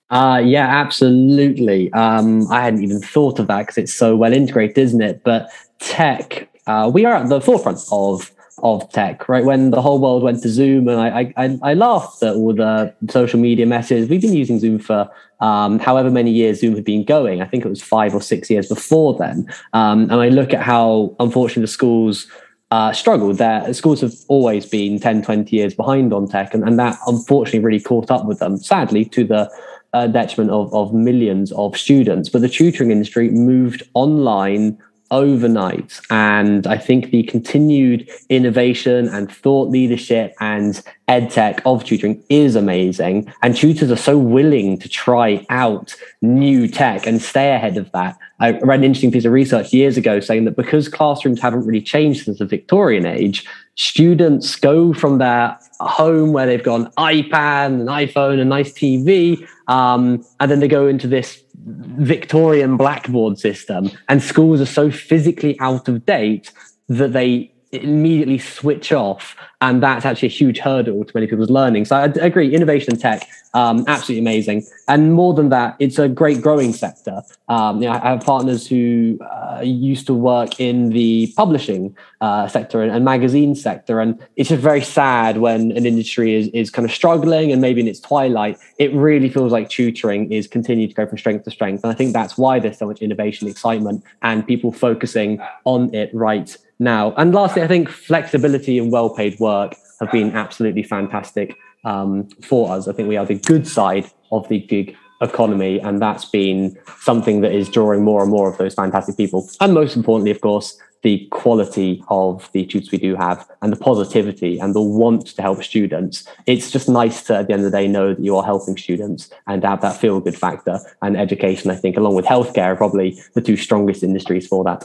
Uh, 0.09 0.41
yeah, 0.45 0.67
absolutely. 0.67 1.93
Um, 1.93 2.51
I 2.51 2.63
hadn't 2.63 2.83
even 2.83 3.01
thought 3.01 3.39
of 3.39 3.49
that 3.49 3.59
because 3.59 3.77
it's 3.77 3.93
so 3.93 4.17
well 4.17 4.33
integrated, 4.33 4.79
isn't 4.79 5.03
it? 5.03 5.23
But 5.25 5.51
tech, 5.79 6.49
uh, 6.67 6.91
we 6.93 7.05
are 7.05 7.15
at 7.15 7.29
the 7.29 7.41
forefront 7.41 7.81
of 7.91 8.31
of 8.63 8.91
tech, 8.93 9.29
right? 9.29 9.45
When 9.45 9.71
the 9.71 9.83
whole 9.83 10.01
world 10.01 10.23
went 10.23 10.43
to 10.43 10.49
Zoom, 10.49 10.89
and 10.89 11.01
I 11.01 11.33
I, 11.37 11.59
I 11.63 11.75
laughed 11.75 12.23
at 12.23 12.35
all 12.35 12.55
the 12.55 12.95
social 13.11 13.39
media 13.39 13.67
messages. 13.67 14.09
We've 14.09 14.21
been 14.21 14.35
using 14.35 14.59
Zoom 14.59 14.79
for 14.79 15.11
um, 15.41 15.79
however 15.79 16.11
many 16.11 16.31
years 16.31 16.61
Zoom 16.61 16.75
had 16.75 16.85
been 16.85 17.05
going. 17.05 17.43
I 17.43 17.47
think 17.47 17.65
it 17.65 17.69
was 17.69 17.83
five 17.83 18.15
or 18.15 18.23
six 18.23 18.51
years 18.51 18.69
before 18.69 19.15
then. 19.19 19.47
Um, 19.73 20.03
and 20.05 20.15
I 20.15 20.29
look 20.29 20.55
at 20.55 20.63
how, 20.63 21.15
unfortunately, 21.21 21.63
the 21.63 21.69
schools 21.69 22.27
uh, 22.71 22.93
struggled. 22.93 23.39
Their 23.39 23.73
schools 23.75 24.01
have 24.01 24.15
always 24.29 24.67
been 24.67 24.99
10, 24.99 25.23
20 25.23 25.55
years 25.55 25.75
behind 25.75 26.13
on 26.13 26.29
tech, 26.29 26.55
and, 26.55 26.67
and 26.67 26.79
that 26.79 26.99
unfortunately 27.07 27.61
really 27.61 27.81
caught 27.81 28.11
up 28.11 28.25
with 28.25 28.39
them, 28.39 28.57
sadly, 28.57 29.05
to 29.07 29.25
the 29.25 29.51
uh, 29.93 30.07
detriment 30.07 30.51
of, 30.51 30.73
of 30.75 30.93
millions 30.93 31.53
of 31.53 31.77
students. 31.77 32.29
But 32.29 32.43
the 32.43 32.49
tutoring 32.49 32.91
industry 32.91 33.31
moved 33.31 33.83
online 33.95 34.79
overnight. 35.11 36.01
And 36.11 36.67
I 36.67 36.79
think 36.79 37.11
the 37.11 37.23
continued 37.25 38.09
innovation 38.29 39.09
and 39.09 39.31
thought 39.31 39.69
leadership 39.69 40.35
and 40.41 40.83
ed 41.09 41.31
tech 41.31 41.63
of 41.65 41.85
tutoring 41.85 42.23
is 42.29 42.57
amazing. 42.57 43.33
And 43.43 43.57
tutors 43.57 43.91
are 43.91 43.97
so 43.97 44.19
willing 44.19 44.79
to 44.79 44.89
try 44.89 45.45
out 45.51 45.95
new 46.23 46.69
tech 46.69 47.07
and 47.07 47.23
stay 47.23 47.55
ahead 47.55 47.77
of 47.77 47.91
that. 47.93 48.19
I 48.41 48.53
read 48.59 48.81
an 48.81 48.85
interesting 48.85 49.13
piece 49.13 49.25
of 49.25 49.33
research 49.33 49.73
years 49.73 49.97
ago 49.97 50.21
saying 50.21 50.45
that 50.45 50.57
because 50.57 50.89
classrooms 50.89 51.41
haven't 51.41 51.65
really 51.65 51.81
changed 51.81 52.25
since 52.25 52.39
the 52.39 52.45
Victorian 52.45 53.07
age, 53.07 53.47
students 53.77 54.57
go 54.57 54.93
from 54.93 55.19
their 55.19 55.59
home 55.81 56.33
where 56.33 56.47
they've 56.47 56.63
got 56.63 56.81
an 56.81 56.87
iPad, 56.99 57.67
an 57.67 57.87
iPhone, 57.87 58.41
a 58.41 58.45
nice 58.45 58.73
TV, 58.73 59.47
um, 59.69 60.25
and 60.41 60.51
then 60.51 60.61
they 60.61 60.69
go 60.69 60.87
into 60.87 61.07
this 61.07 61.43
Victorian 61.65 62.77
blackboard 62.77 63.39
system, 63.39 63.91
and 64.09 64.23
schools 64.23 64.61
are 64.61 64.67
so 64.67 64.91
physically 64.91 65.59
out 65.61 65.89
of 65.89 66.05
date 66.07 66.53
that 66.89 67.13
they 67.13 67.53
immediately 67.83 68.39
switch 68.39 68.93
off 68.93 69.37
and 69.61 69.83
that's 69.83 70.05
actually 70.05 70.29
a 70.29 70.31
huge 70.31 70.59
hurdle 70.59 71.05
to 71.05 71.13
many 71.15 71.27
people's 71.27 71.51
learning. 71.51 71.85
So 71.85 71.97
i 71.97 72.05
agree 72.05 72.55
innovation 72.55 72.93
and 72.93 73.01
tech 73.01 73.29
um, 73.57 73.85
absolutely 73.87 74.21
amazing. 74.21 74.67
And 74.87 75.15
more 75.15 75.33
than 75.33 75.49
that 75.49 75.77
it's 75.79 75.99
a 75.99 76.09
great 76.09 76.43
growing 76.43 76.75
sector. 76.75 77.23
Um, 77.49 77.81
you 77.81 77.89
know, 77.89 77.95
i 77.95 78.11
have 78.11 78.21
partners 78.21 78.67
who 78.67 79.19
uh, 79.23 79.63
used 79.65 80.07
to 80.09 80.15
work 80.15 80.61
in 80.61 80.91
the 80.91 81.33
publishing 81.37 81.97
uh, 82.21 82.49
sector 82.49 82.83
and, 82.83 82.93
and, 82.93 83.05
magazine 83.05 83.55
sector 83.55 84.01
and 84.01 84.19
it's 84.37 84.49
just 84.49 84.61
very 84.61 84.83
sad 84.83 85.39
when 85.39 85.71
an 85.73 85.87
industry 85.87 86.35
is, 86.35 86.49
is 86.49 86.71
kind 86.71 86.85
of 86.85 86.93
struggling 86.93 87.53
and 87.53 87.61
maybe 87.61 87.81
in 87.81 87.89
its 87.89 88.01
twilight 88.01 88.59
it 88.79 88.93
really 88.95 89.29
feels 89.29 89.53
like 89.53 89.69
tutoring 89.71 90.31
is 90.33 90.47
continuing 90.47 90.89
to 90.89 90.95
go 90.95 91.07
from 91.07 91.17
strength 91.17 91.45
to 91.45 91.51
strength. 91.51 91.83
And 91.83 91.91
i 91.91 91.95
think 91.95 92.13
that's 92.13 92.37
why 92.37 92.59
there's 92.59 92.79
so 92.79 92.87
much 92.87 93.01
innovation 93.01 93.49
excitement 93.49 94.05
and 94.23 94.47
people 94.47 94.71
focusing 94.73 95.41
on 95.65 95.95
it 95.95 96.11
right 96.13 96.57
now. 96.79 97.13
And 97.17 97.35
lastly, 97.35 97.63
I 97.63 97.69
think 97.69 97.89
flexibility 97.89 98.79
and 98.79 98.93
well 98.93 99.11
paid 99.11 99.39
work 99.41 99.75
have 100.01 100.11
been 100.13 100.33
absolutely 100.33 100.83
fantastic 100.83 101.57
um, 101.85 102.29
for 102.43 102.73
us. 102.73 102.89
I 102.89 102.93
think 102.93 103.09
we 103.09 103.17
are 103.17 103.27
the 103.27 103.39
good 103.39 103.67
side 103.67 104.11
of 104.33 104.49
the 104.49 104.59
gig 104.59 104.97
economy, 105.23 105.81
and 105.81 106.01
that's 106.01 106.27
been 106.27 106.77
something 106.99 107.41
that 107.41 107.53
is 107.53 107.69
drawing 107.69 108.05
more 108.05 108.23
and 108.23 108.31
more 108.31 108.51
of 108.51 108.59
those 108.59 108.75
fantastic 108.75 109.17
people. 109.17 109.49
And 109.61 109.73
most 109.73 109.97
importantly, 109.97 110.31
of 110.31 110.41
course, 110.41 110.79
the 111.03 111.27
quality 111.31 112.03
of 112.09 112.51
the 112.53 112.67
tutors 112.67 112.91
we 112.91 112.99
do 112.99 113.15
have 113.15 113.49
and 113.63 113.73
the 113.73 113.77
positivity 113.77 114.59
and 114.59 114.75
the 114.75 114.81
want 114.81 115.27
to 115.27 115.43
help 115.43 115.63
students. 115.63 116.27
It's 116.47 116.71
just 116.71 116.89
nice 116.89 117.23
to, 117.25 117.37
at 117.37 117.47
the 117.47 117.53
end 117.53 117.65
of 117.65 117.71
the 117.71 117.79
day, 117.79 117.87
know 117.87 118.15
that 118.15 118.25
you 118.25 118.37
are 118.37 118.45
helping 118.45 118.77
students 118.77 119.31
and 119.47 119.63
have 119.63 119.83
that 119.83 119.97
feel 119.97 120.21
good 120.21 120.37
factor. 120.37 120.81
And 121.03 121.17
education, 121.17 121.71
I 121.71 121.77
think, 121.77 121.97
along 121.97 122.17
with 122.17 122.25
healthcare, 122.25 122.73
are 122.73 122.77
probably 122.77 123.23
the 123.35 123.41
two 123.41 123.57
strongest 123.57 124.03
industries 124.03 124.49
for 124.49 124.65
that. 124.65 124.85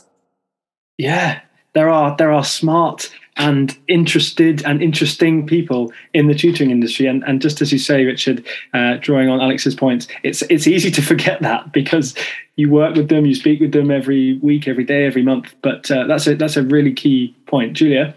Yeah, 0.97 1.41
there 1.73 1.89
are 1.89 2.15
there 2.17 2.31
are 2.31 2.43
smart 2.43 3.11
and 3.37 3.77
interested 3.87 4.63
and 4.65 4.83
interesting 4.83 5.47
people 5.47 5.91
in 6.13 6.27
the 6.27 6.35
tutoring 6.35 6.69
industry. 6.69 7.07
And, 7.07 7.23
and 7.23 7.41
just 7.41 7.61
as 7.61 7.71
you 7.71 7.79
say, 7.79 8.03
Richard, 8.03 8.45
uh, 8.73 8.97
drawing 8.97 9.29
on 9.29 9.39
Alex's 9.39 9.75
points, 9.75 10.07
it's 10.23 10.41
it's 10.43 10.67
easy 10.67 10.91
to 10.91 11.01
forget 11.01 11.41
that 11.41 11.71
because 11.71 12.13
you 12.55 12.69
work 12.69 12.95
with 12.95 13.09
them, 13.09 13.25
you 13.25 13.35
speak 13.35 13.59
with 13.59 13.71
them 13.71 13.89
every 13.89 14.37
week, 14.39 14.67
every 14.67 14.83
day, 14.83 15.05
every 15.05 15.23
month. 15.23 15.55
But 15.61 15.89
uh, 15.89 16.05
that's 16.07 16.27
a 16.27 16.35
that's 16.35 16.57
a 16.57 16.63
really 16.63 16.93
key 16.93 17.35
point, 17.47 17.73
Julia. 17.73 18.15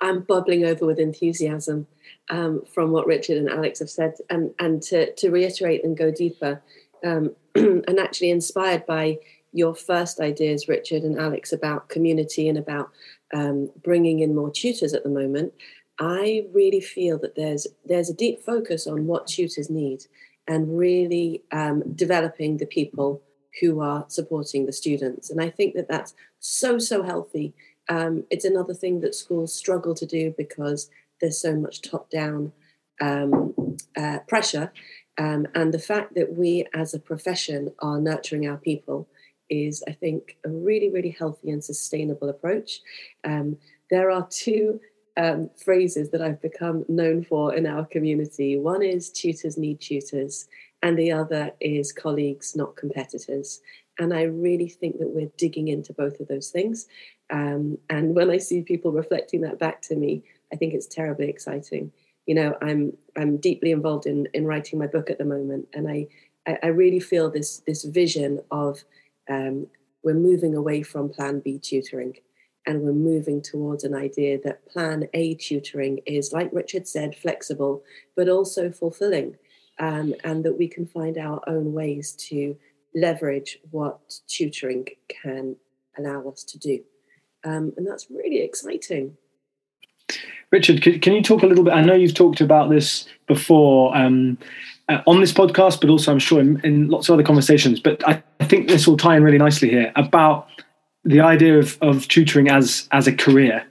I'm 0.00 0.20
bubbling 0.20 0.64
over 0.64 0.84
with 0.84 0.98
enthusiasm 0.98 1.86
um, 2.28 2.62
from 2.74 2.90
what 2.90 3.06
Richard 3.06 3.38
and 3.38 3.48
Alex 3.48 3.78
have 3.78 3.90
said, 3.90 4.14
and 4.28 4.52
and 4.58 4.82
to 4.84 5.12
to 5.14 5.30
reiterate 5.30 5.84
and 5.84 5.96
go 5.96 6.10
deeper, 6.10 6.60
um, 7.04 7.34
and 7.54 7.98
actually 7.98 8.30
inspired 8.30 8.84
by 8.84 9.18
your 9.52 9.74
first 9.74 10.20
ideas, 10.20 10.68
Richard 10.68 11.02
and 11.02 11.18
Alex, 11.18 11.52
about 11.52 11.88
community 11.88 12.48
and 12.48 12.58
about 12.58 12.90
um, 13.34 13.70
bringing 13.82 14.20
in 14.20 14.34
more 14.34 14.50
tutors 14.50 14.94
at 14.94 15.02
the 15.02 15.08
moment, 15.08 15.52
I 15.98 16.46
really 16.52 16.80
feel 16.80 17.18
that 17.18 17.36
there's 17.36 17.66
there's 17.84 18.10
a 18.10 18.14
deep 18.14 18.40
focus 18.40 18.86
on 18.86 19.06
what 19.06 19.26
tutors 19.26 19.70
need 19.70 20.06
and 20.48 20.76
really 20.76 21.42
um, 21.52 21.82
developing 21.94 22.56
the 22.56 22.66
people 22.66 23.22
who 23.60 23.80
are 23.80 24.06
supporting 24.08 24.66
the 24.66 24.72
students. 24.72 25.30
And 25.30 25.40
I 25.40 25.50
think 25.50 25.74
that 25.74 25.88
that's 25.88 26.14
so 26.40 26.78
so 26.78 27.02
healthy. 27.02 27.54
Um, 27.88 28.24
it's 28.30 28.44
another 28.44 28.74
thing 28.74 29.00
that 29.00 29.14
schools 29.14 29.54
struggle 29.54 29.94
to 29.94 30.06
do 30.06 30.34
because 30.36 30.90
there's 31.20 31.40
so 31.40 31.54
much 31.54 31.82
top 31.82 32.10
down 32.10 32.52
um, 33.00 33.76
uh, 33.96 34.20
pressure. 34.28 34.72
Um, 35.18 35.46
and 35.54 35.74
the 35.74 35.78
fact 35.78 36.14
that 36.14 36.36
we 36.36 36.66
as 36.74 36.94
a 36.94 36.98
profession 36.98 37.72
are 37.80 38.00
nurturing 38.00 38.48
our 38.48 38.56
people 38.56 39.08
is, 39.52 39.84
I 39.86 39.92
think, 39.92 40.38
a 40.44 40.48
really, 40.48 40.90
really 40.90 41.10
healthy 41.10 41.50
and 41.50 41.62
sustainable 41.62 42.30
approach. 42.30 42.80
Um, 43.24 43.58
there 43.90 44.10
are 44.10 44.26
two 44.30 44.80
um, 45.16 45.50
phrases 45.62 46.10
that 46.10 46.22
I've 46.22 46.40
become 46.40 46.84
known 46.88 47.22
for 47.22 47.54
in 47.54 47.66
our 47.66 47.84
community. 47.84 48.58
One 48.58 48.82
is 48.82 49.10
tutors 49.10 49.58
need 49.58 49.80
tutors, 49.80 50.48
and 50.82 50.98
the 50.98 51.12
other 51.12 51.52
is 51.60 51.92
colleagues, 51.92 52.56
not 52.56 52.76
competitors. 52.76 53.60
And 53.98 54.14
I 54.14 54.22
really 54.22 54.68
think 54.68 54.98
that 54.98 55.10
we're 55.10 55.30
digging 55.36 55.68
into 55.68 55.92
both 55.92 56.18
of 56.18 56.28
those 56.28 56.48
things. 56.48 56.86
Um, 57.28 57.78
and 57.90 58.14
when 58.14 58.30
I 58.30 58.38
see 58.38 58.62
people 58.62 58.90
reflecting 58.90 59.42
that 59.42 59.58
back 59.58 59.82
to 59.82 59.96
me, 59.96 60.24
I 60.52 60.56
think 60.56 60.72
it's 60.72 60.86
terribly 60.86 61.28
exciting. 61.28 61.92
You 62.26 62.34
know, 62.36 62.56
I'm 62.62 62.92
I'm 63.16 63.36
deeply 63.36 63.70
involved 63.72 64.06
in 64.06 64.28
in 64.32 64.46
writing 64.46 64.78
my 64.78 64.86
book 64.86 65.10
at 65.10 65.18
the 65.18 65.24
moment, 65.24 65.68
and 65.74 65.88
I 65.88 66.06
I, 66.46 66.58
I 66.62 66.66
really 66.68 67.00
feel 67.00 67.30
this 67.30 67.62
this 67.66 67.84
vision 67.84 68.40
of 68.50 68.84
um, 69.28 69.66
we're 70.02 70.14
moving 70.14 70.54
away 70.54 70.82
from 70.82 71.08
Plan 71.08 71.40
B 71.40 71.58
tutoring 71.58 72.16
and 72.66 72.82
we're 72.82 72.92
moving 72.92 73.42
towards 73.42 73.84
an 73.84 73.94
idea 73.94 74.38
that 74.44 74.68
Plan 74.68 75.08
A 75.14 75.34
tutoring 75.34 76.00
is, 76.06 76.32
like 76.32 76.50
Richard 76.52 76.86
said, 76.86 77.16
flexible 77.16 77.82
but 78.16 78.28
also 78.28 78.70
fulfilling, 78.70 79.36
um, 79.78 80.14
and 80.24 80.44
that 80.44 80.58
we 80.58 80.68
can 80.68 80.86
find 80.86 81.18
our 81.18 81.40
own 81.48 81.72
ways 81.72 82.12
to 82.12 82.56
leverage 82.94 83.58
what 83.70 83.98
tutoring 84.28 84.86
can 85.08 85.56
allow 85.98 86.28
us 86.28 86.44
to 86.44 86.58
do. 86.58 86.80
Um, 87.44 87.72
and 87.76 87.86
that's 87.86 88.08
really 88.10 88.42
exciting. 88.42 89.16
Richard, 90.50 90.82
can, 90.82 91.14
you 91.14 91.22
talk 91.22 91.42
a 91.42 91.46
little 91.46 91.64
bit? 91.64 91.72
I 91.72 91.82
know 91.82 91.94
you've 91.94 92.14
talked 92.14 92.42
about 92.42 92.68
this 92.68 93.06
before 93.26 93.96
um, 93.96 94.36
uh, 94.88 95.00
on 95.06 95.20
this 95.20 95.32
podcast, 95.32 95.80
but 95.80 95.88
also 95.88 96.12
I'm 96.12 96.18
sure 96.18 96.40
in, 96.40 96.60
in, 96.62 96.88
lots 96.88 97.08
of 97.08 97.14
other 97.14 97.22
conversations. 97.22 97.80
But 97.80 98.06
I, 98.06 98.22
think 98.52 98.68
this 98.68 98.86
will 98.86 98.98
tie 98.98 99.16
in 99.16 99.22
really 99.22 99.38
nicely 99.38 99.70
here 99.70 99.90
about 99.96 100.46
the 101.04 101.20
idea 101.20 101.58
of, 101.58 101.78
of 101.80 102.06
tutoring 102.08 102.50
as 102.50 102.86
as 102.92 103.06
a 103.06 103.12
career. 103.12 103.64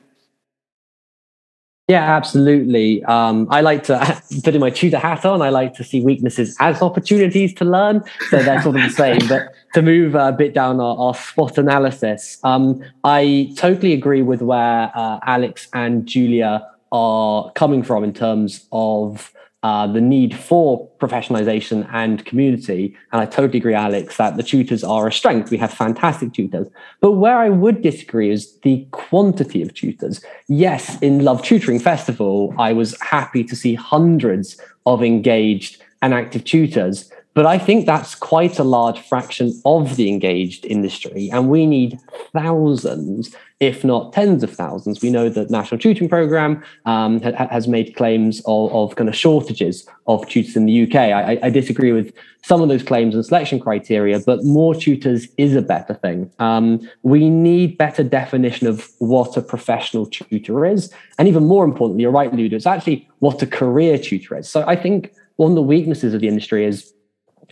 Yeah, 1.87 2.15
absolutely. 2.15 3.03
Um, 3.03 3.47
I 3.51 3.61
like 3.61 3.83
to 3.83 3.95
put 4.43 4.55
in 4.55 4.61
my 4.61 4.71
tutor 4.71 4.97
hat 4.97 5.23
on. 5.23 5.41
I 5.43 5.49
like 5.49 5.75
to 5.75 5.83
see 5.83 6.01
weaknesses 6.01 6.57
as 6.59 6.81
opportunities 6.81 7.53
to 7.55 7.65
learn. 7.65 8.03
So 8.29 8.41
they're 8.41 8.61
sort 8.61 8.77
of 8.77 8.83
the 8.83 8.89
same. 8.89 9.27
But 9.27 9.53
to 9.75 9.81
move 9.83 10.15
a 10.15 10.31
bit 10.31 10.53
down 10.55 10.79
our, 10.79 10.97
our 10.97 11.13
SWOT 11.13 11.57
analysis, 11.57 12.39
um, 12.43 12.81
I 13.03 13.53
totally 13.57 13.93
agree 13.93 14.23
with 14.23 14.41
where 14.41 14.91
uh, 14.95 15.19
Alex 15.27 15.67
and 15.73 16.07
Julia 16.07 16.65
are 16.91 17.51
coming 17.51 17.83
from 17.83 18.03
in 18.03 18.13
terms 18.13 18.67
of 18.71 19.31
uh, 19.63 19.85
the 19.85 20.01
need 20.01 20.35
for 20.35 20.89
professionalization 20.99 21.87
and 21.93 22.25
community. 22.25 22.95
And 23.11 23.21
I 23.21 23.25
totally 23.25 23.59
agree, 23.59 23.75
Alex, 23.75 24.17
that 24.17 24.35
the 24.35 24.43
tutors 24.43 24.83
are 24.83 25.07
a 25.07 25.11
strength. 25.11 25.51
We 25.51 25.57
have 25.57 25.71
fantastic 25.71 26.33
tutors. 26.33 26.67
But 26.99 27.13
where 27.13 27.37
I 27.37 27.49
would 27.49 27.81
disagree 27.81 28.31
is 28.31 28.57
the 28.59 28.87
quantity 28.91 29.61
of 29.61 29.73
tutors. 29.73 30.23
Yes, 30.47 30.99
in 31.01 31.23
Love 31.23 31.43
Tutoring 31.43 31.79
Festival, 31.79 32.55
I 32.57 32.73
was 32.73 32.99
happy 33.01 33.43
to 33.43 33.55
see 33.55 33.75
hundreds 33.75 34.59
of 34.85 35.03
engaged 35.03 35.81
and 36.01 36.13
active 36.13 36.43
tutors. 36.43 37.11
But 37.33 37.45
I 37.45 37.57
think 37.57 37.85
that's 37.85 38.13
quite 38.13 38.59
a 38.59 38.63
large 38.63 38.99
fraction 38.99 39.59
of 39.63 39.95
the 39.95 40.09
engaged 40.09 40.65
industry. 40.65 41.29
And 41.31 41.49
we 41.49 41.65
need 41.65 41.97
thousands, 42.33 43.33
if 43.61 43.85
not 43.85 44.11
tens 44.11 44.43
of 44.43 44.53
thousands. 44.53 45.01
We 45.01 45.11
know 45.11 45.29
that 45.29 45.49
National 45.49 45.79
Tutoring 45.79 46.09
Programme 46.09 46.61
um, 46.85 47.21
ha- 47.21 47.47
has 47.49 47.69
made 47.69 47.95
claims 47.95 48.41
of, 48.45 48.73
of, 48.73 48.95
kind 48.97 49.07
of 49.07 49.15
shortages 49.15 49.87
of 50.07 50.27
tutors 50.27 50.57
in 50.57 50.65
the 50.65 50.83
UK. 50.83 50.95
I, 50.95 51.39
I, 51.41 51.49
disagree 51.49 51.93
with 51.93 52.13
some 52.43 52.61
of 52.61 52.67
those 52.67 52.83
claims 52.83 53.15
and 53.15 53.25
selection 53.25 53.61
criteria, 53.61 54.19
but 54.19 54.43
more 54.43 54.75
tutors 54.75 55.27
is 55.37 55.55
a 55.55 55.61
better 55.61 55.93
thing. 55.93 56.29
Um, 56.39 56.89
we 57.03 57.29
need 57.29 57.77
better 57.77 58.03
definition 58.03 58.67
of 58.67 58.89
what 58.99 59.37
a 59.37 59.41
professional 59.41 60.05
tutor 60.05 60.65
is. 60.65 60.91
And 61.17 61.29
even 61.29 61.45
more 61.45 61.63
importantly, 61.63 62.01
you're 62.01 62.11
right, 62.11 62.33
Ludo, 62.33 62.57
it's 62.57 62.65
actually 62.65 63.07
what 63.19 63.41
a 63.41 63.47
career 63.47 63.97
tutor 63.97 64.37
is. 64.37 64.49
So 64.49 64.65
I 64.67 64.75
think 64.75 65.13
one 65.37 65.51
of 65.51 65.55
the 65.55 65.61
weaknesses 65.61 66.13
of 66.13 66.19
the 66.19 66.27
industry 66.27 66.65
is 66.65 66.93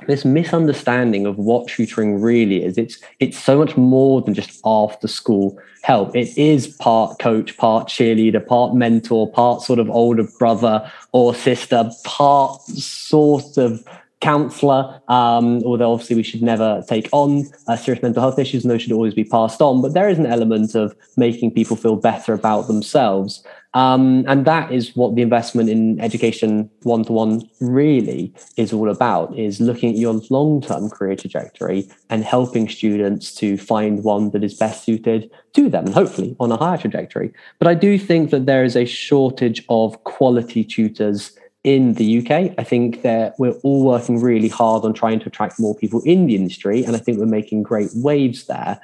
this 0.08 0.26
misunderstanding 0.26 1.26
of 1.26 1.38
what 1.38 1.68
tutoring 1.68 2.22
really 2.22 2.64
is. 2.64 2.78
It's 2.78 3.00
it's 3.20 3.38
so 3.38 3.58
much 3.58 3.78
more 3.78 4.22
than 4.22 4.34
just 4.34 4.60
after 4.66 5.08
school 5.08 5.58
help. 5.82 6.16
It 6.16 6.38
is 6.38 6.68
part 6.68 7.20
coach, 7.20 7.58
part 7.58 7.88
cheerleader, 7.88 8.46
part 8.46 8.76
mentor, 8.76 9.32
part 9.32 9.62
sort 9.62 9.80
of 9.80 9.90
older 9.90 10.28
brother 10.38 10.92
or 11.12 11.34
sister, 11.34 11.90
part 12.04 12.62
sort 12.62 13.58
of 13.58 13.84
counselor. 14.22 15.02
Um, 15.08 15.64
although 15.64 15.92
obviously 15.94 16.16
we 16.16 16.24
should 16.24 16.42
never 16.42 16.84
take 16.88 17.10
on 17.12 17.46
uh, 17.68 17.76
serious 17.76 18.04
mental 18.04 18.22
health 18.22 18.40
issues, 18.40 18.64
and 18.64 18.72
those 18.72 18.82
should 18.82 18.92
always 18.92 19.14
be 19.14 19.24
passed 19.24 19.62
on. 19.62 19.82
But 19.82 19.94
there 19.94 20.10
is 20.10 20.20
an 20.20 20.26
element 20.26 20.76
of 20.76 20.96
making 21.18 21.52
people 21.52 21.76
feel 21.76 21.96
better 21.96 22.34
about 22.34 22.68
themselves. 22.68 23.44
Um, 23.76 24.26
and 24.28 24.46
that 24.46 24.72
is 24.72 24.96
what 24.96 25.16
the 25.16 25.22
investment 25.22 25.70
in 25.70 26.02
education 26.02 26.72
one 26.84 27.04
to 27.06 27.14
one 27.14 27.48
really 27.62 28.34
is 28.58 28.74
all 28.74 28.90
about 28.90 29.38
is 29.38 29.62
looking 29.62 29.92
at 29.92 29.98
your 29.98 30.20
long 30.32 30.60
term 30.60 30.90
career 30.90 31.16
trajectory 31.16 31.88
and 32.10 32.24
helping 32.24 32.68
students 32.68 33.34
to 33.36 33.58
find 33.58 34.04
one 34.04 34.32
that 34.32 34.44
is 34.44 34.56
best 34.56 34.86
suited 34.86 35.30
to 35.54 35.70
them 35.70 35.86
and 35.86 35.94
hopefully 35.94 36.36
on 36.40 36.52
a 36.52 36.58
higher 36.58 36.78
trajectory. 36.78 37.32
But 37.60 37.68
I 37.68 37.76
do 37.76 38.00
think 38.00 38.32
that 38.32 38.48
there 38.48 38.64
is 38.64 38.76
a 38.76 38.86
shortage 38.86 39.64
of 39.70 40.04
quality 40.04 40.64
tutors 40.64 41.38
in 41.64 41.94
the 41.94 42.20
UK. 42.20 42.54
I 42.58 42.64
think 42.64 43.02
that 43.02 43.36
we're 43.38 43.58
all 43.64 43.84
working 43.84 44.22
really 44.22 44.48
hard 44.48 44.86
on 44.86 44.94
trying 44.94 45.20
to 45.20 45.28
attract 45.28 45.60
more 45.60 45.76
people 45.76 46.02
in 46.06 46.28
the 46.28 46.36
industry. 46.36 46.84
And 46.84 46.96
I 46.96 47.00
think 47.00 47.20
we're 47.20 47.26
making 47.26 47.64
great 47.64 47.90
waves 47.96 48.46
there. 48.46 48.80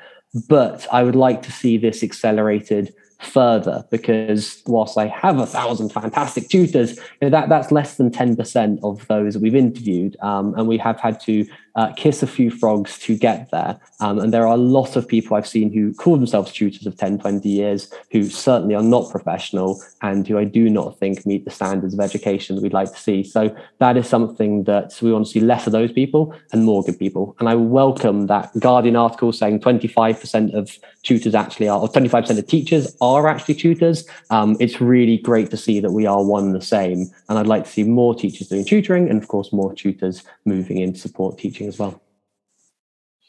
But 0.50 0.86
I 0.92 1.04
would 1.04 1.16
like 1.16 1.42
to 1.44 1.52
see 1.52 1.78
this 1.78 2.04
accelerated 2.04 2.94
further 3.20 3.86
because 3.90 4.62
whilst 4.68 4.98
I 4.98 5.08
have 5.08 5.40
a 5.40 5.46
thousand 5.46 5.90
fantastic 5.90 6.50
tutors, 6.50 6.98
you 6.98 7.04
know, 7.24 7.30
that 7.30 7.48
that's 7.48 7.72
less 7.72 7.96
than 7.96 8.12
ten 8.12 8.36
percent 8.36 8.82
of 8.84 9.08
those 9.08 9.34
that 9.34 9.42
we've 9.42 9.56
interviewed, 9.56 10.18
um, 10.22 10.54
and 10.58 10.68
we 10.68 10.78
have 10.78 11.00
had 11.00 11.22
to 11.22 11.46
uh, 11.76 11.92
kiss 11.94 12.24
a 12.24 12.28
few 12.28 12.50
frogs 12.50 12.98
to 13.00 13.18
get 13.18 13.52
there. 13.52 13.80
Um, 14.00 14.20
and 14.20 14.34
there 14.34 14.48
are 14.48 14.54
a 14.54 14.58
lot 14.58 14.96
of 14.96 15.08
people 15.08 15.36
I've 15.36 15.48
seen 15.48 15.72
who 15.72 15.94
call 15.94 16.16
themselves 16.18 16.52
tutors 16.52 16.86
of 16.86 16.98
10, 16.98 17.20
20 17.20 17.48
years 17.48 17.92
who 18.12 18.24
certainly 18.26 18.76
are 18.76 18.84
not 18.84 19.12
professional 19.12 19.82
and 20.02 20.28
who 20.28 20.38
I 20.38 20.46
do 20.46 20.70
not 20.70 20.98
think 21.00 21.26
meet 21.26 21.46
the 21.46 21.52
standards 21.52 21.94
of 21.94 22.00
education 22.00 22.56
that 22.56 22.62
we'd 22.62 22.74
like 22.74 22.92
to 22.92 23.00
see. 23.00 23.24
So 23.24 23.56
that 23.80 23.98
is 23.98 24.08
something 24.08 24.64
that 24.66 24.94
we 25.02 25.12
want 25.12 25.26
to 25.26 25.32
see 25.32 25.40
less 25.40 25.68
of 25.68 25.74
those 25.74 25.92
people 25.92 26.36
and 26.52 26.64
more 26.64 26.84
good 26.84 27.00
people. 27.00 27.36
And 27.40 27.50
I 27.50 27.56
welcome 27.56 28.28
that 28.28 28.52
Guardian 28.60 28.96
article 28.96 29.32
saying 29.32 29.60
25% 29.60 30.54
of 30.54 30.78
tutors 31.04 31.36
actually 31.36 31.68
are, 31.68 31.80
or 31.80 31.88
25% 31.88 32.38
of 32.38 32.48
teachers 32.48 32.96
are 33.02 33.28
actually 33.28 33.56
tutors. 33.56 34.08
Um, 34.30 34.58
it's 34.60 34.82
really 34.82 35.18
great 35.18 35.52
to 35.52 35.58
see 35.58 35.80
that 35.80 35.92
we 35.92 36.06
are 36.06 36.24
one 36.24 36.46
and 36.46 36.56
the 36.56 36.62
same. 36.62 37.10
And 37.30 37.38
I'd 37.38 37.48
like 37.48 37.66
to 37.66 37.70
see 37.70 37.84
more 37.84 38.16
teachers 38.16 38.48
doing 38.48 38.66
tutoring 38.66 39.10
and, 39.10 39.22
of 39.22 39.28
course, 39.28 39.52
more 39.52 39.74
tutors 39.74 40.24
moving 40.46 40.78
in 40.78 40.94
to 40.94 41.00
support 41.00 41.38
teaching 41.38 41.65
as 41.68 41.80
well. 41.80 42.02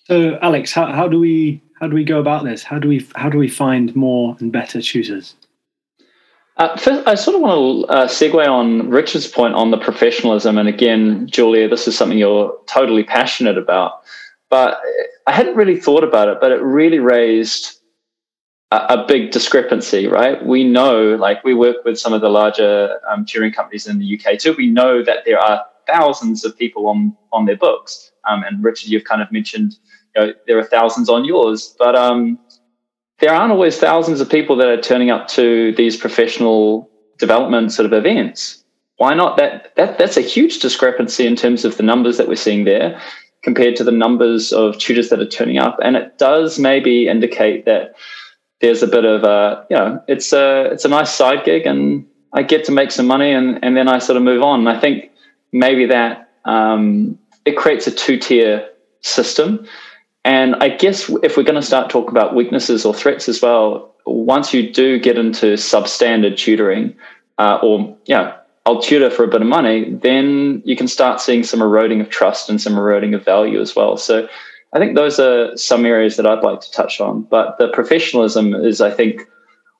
So, 0.05 0.39
Alex, 0.41 0.73
how, 0.73 0.93
how 0.93 1.09
do 1.09 1.19
we 1.19 1.63
how 1.81 1.89
do 1.89 1.95
we 1.95 2.05
go 2.05 2.21
about 2.21 2.45
this? 2.45 2.63
How 2.63 2.79
do 2.79 2.89
we 2.89 3.07
how 3.17 3.29
do 3.29 3.39
we 3.39 3.49
find 3.49 3.95
more 3.97 4.37
and 4.41 4.53
better 4.53 4.81
tutors? 4.81 5.35
Uh, 6.57 6.75
first, 6.77 7.07
I 7.07 7.17
sort 7.17 7.35
of 7.35 7.43
want 7.43 7.87
to 7.87 7.93
uh, 7.93 8.09
segue 8.09 8.49
on 8.49 8.89
Richard's 8.89 9.29
point 9.29 9.55
on 9.55 9.73
the 9.73 9.77
professionalism. 9.77 10.57
And 10.57 10.69
again, 10.69 11.27
Julia, 11.27 11.69
this 11.69 11.87
is 11.87 11.99
something 11.99 12.17
you're 12.17 12.57
totally 12.67 13.05
passionate 13.05 13.59
about. 13.59 14.01
But 14.49 14.81
I 15.27 15.33
hadn't 15.33 15.57
really 15.57 15.79
thought 15.79 16.03
about 16.03 16.29
it, 16.29 16.39
but 16.41 16.53
it 16.53 16.63
really 16.63 16.99
raised 16.99 17.79
a, 18.71 18.77
a 18.77 19.05
big 19.07 19.33
discrepancy, 19.33 20.07
right? 20.07 20.43
We 20.47 20.65
know, 20.65 21.17
like, 21.17 21.45
we 21.45 21.53
work 21.53 21.85
with 21.85 21.99
some 21.99 22.15
of 22.15 22.23
the 22.23 22.31
larger 22.31 23.01
um, 23.11 23.27
tutoring 23.27 23.53
companies 23.53 23.87
in 23.87 23.99
the 23.99 24.19
UK 24.19 24.39
too. 24.39 24.55
We 24.57 24.69
know 24.69 25.03
that 25.03 25.27
there 25.27 25.39
are 25.39 25.63
thousands 25.87 26.45
of 26.45 26.57
people 26.57 26.89
on 26.89 27.17
on 27.33 27.45
their 27.45 27.57
books 27.57 28.13
um, 28.29 28.43
and 28.43 28.63
Richard, 28.63 28.89
you've 28.89 29.05
kind 29.05 29.23
of 29.23 29.31
mentioned 29.31 29.77
you 30.15 30.23
know, 30.27 30.33
there 30.47 30.59
are 30.59 30.65
thousands 30.65 31.09
on 31.09 31.25
yours, 31.25 31.75
but 31.79 31.95
um, 31.95 32.39
there 33.19 33.33
aren't 33.33 33.53
always 33.53 33.79
thousands 33.79 34.21
of 34.21 34.29
people 34.29 34.57
that 34.57 34.69
are 34.69 34.81
turning 34.81 35.11
up 35.11 35.29
to 35.29 35.73
these 35.77 35.97
professional 35.97 36.91
development 37.19 37.73
sort 37.73 37.87
of 37.87 37.93
events. 37.93 38.65
Why 38.97 39.15
not? 39.15 39.37
That, 39.37 39.75
that 39.77 39.99
that's 39.99 40.17
a 40.17 40.23
huge 40.23 40.59
discrepancy 40.61 41.27
in 41.27 41.37
terms 41.37 41.65
of 41.65 41.77
the 41.77 41.83
numbers 41.83 42.17
that 42.17 42.29
we're 42.29 42.37
seeing 42.37 42.65
there 42.65 43.01
compared 43.43 43.77
to 43.77 43.85
the 43.85 43.93
numbers 43.93 44.53
of 44.53 44.79
tutors 44.79 45.11
that 45.11 45.21
are 45.21 45.27
turning 45.27 45.59
up, 45.59 45.79
and 45.83 45.97
it 45.97 46.19
does 46.19 46.59
maybe 46.59 47.09
indicate 47.09 47.65
that 47.67 47.95
there's 48.61 48.83
a 48.83 48.87
bit 48.87 49.05
of 49.05 49.23
a 49.25 49.67
you 49.69 49.77
know 49.77 50.03
it's 50.09 50.33
a 50.33 50.65
it's 50.73 50.85
a 50.85 50.89
nice 50.89 51.15
side 51.15 51.45
gig, 51.45 51.67
and 51.67 52.07
I 52.33 52.43
get 52.43 52.65
to 52.65 52.73
make 52.73 52.91
some 52.91 53.07
money, 53.07 53.33
and 53.33 53.63
and 53.63 53.77
then 53.77 53.89
I 53.89 53.99
sort 53.99 54.17
of 54.17 54.23
move 54.23 54.43
on. 54.43 54.61
And 54.61 54.69
I 54.69 54.81
think 54.81 55.11
maybe 55.53 55.87
that 55.87 56.31
um, 56.47 57.19
it 57.47 57.57
creates 57.57 57.87
a 57.87 57.91
two 57.91 58.19
tier 58.19 58.69
system. 59.01 59.67
And 60.25 60.57
I 60.57 60.71
guess 60.71 61.09
if 61.23 61.37
we're 61.37 61.45
going 61.45 61.55
to 61.55 61.63
start 61.63 61.89
talking 61.89 62.11
about 62.11 62.35
weaknesses 62.35 62.85
or 62.85 62.93
threats 62.93 63.29
as 63.29 63.41
well, 63.41 63.95
once 64.05 64.53
you 64.53 64.73
do 64.73 64.99
get 64.99 65.17
into 65.17 65.55
substandard 65.55 66.37
tutoring, 66.37 66.97
uh, 67.39 67.59
or 67.63 67.97
yeah, 68.07 68.37
I'll 68.67 68.83
tutor 68.83 69.11
for 69.11 69.23
a 69.23 69.29
bit 69.29 69.41
of 69.41 69.47
money, 69.47 69.91
then 69.91 70.61
you 70.65 70.77
can 70.77 70.89
start 70.89 71.21
seeing 71.21 71.45
some 71.45 71.63
eroding 71.63 72.01
of 72.01 72.11
trust 72.11 72.51
and 72.51 72.61
some 72.61 72.77
eroding 72.77 73.15
of 73.15 73.25
value 73.25 73.61
as 73.61 73.77
well. 73.77 73.97
So 73.97 74.29
I 74.73 74.79
think 74.81 74.97
those 74.97 75.21
are 75.21 75.57
some 75.57 75.87
areas 75.87 76.17
that 76.17 76.27
I'd 76.27 76.43
like 76.43 76.61
to 76.63 76.71
touch 76.73 77.01
on. 77.01 77.23
But 77.23 77.59
the 77.59 77.69
professionalism 77.69 78.55
is, 78.55 78.81
I 78.81 78.91
think, 78.91 79.23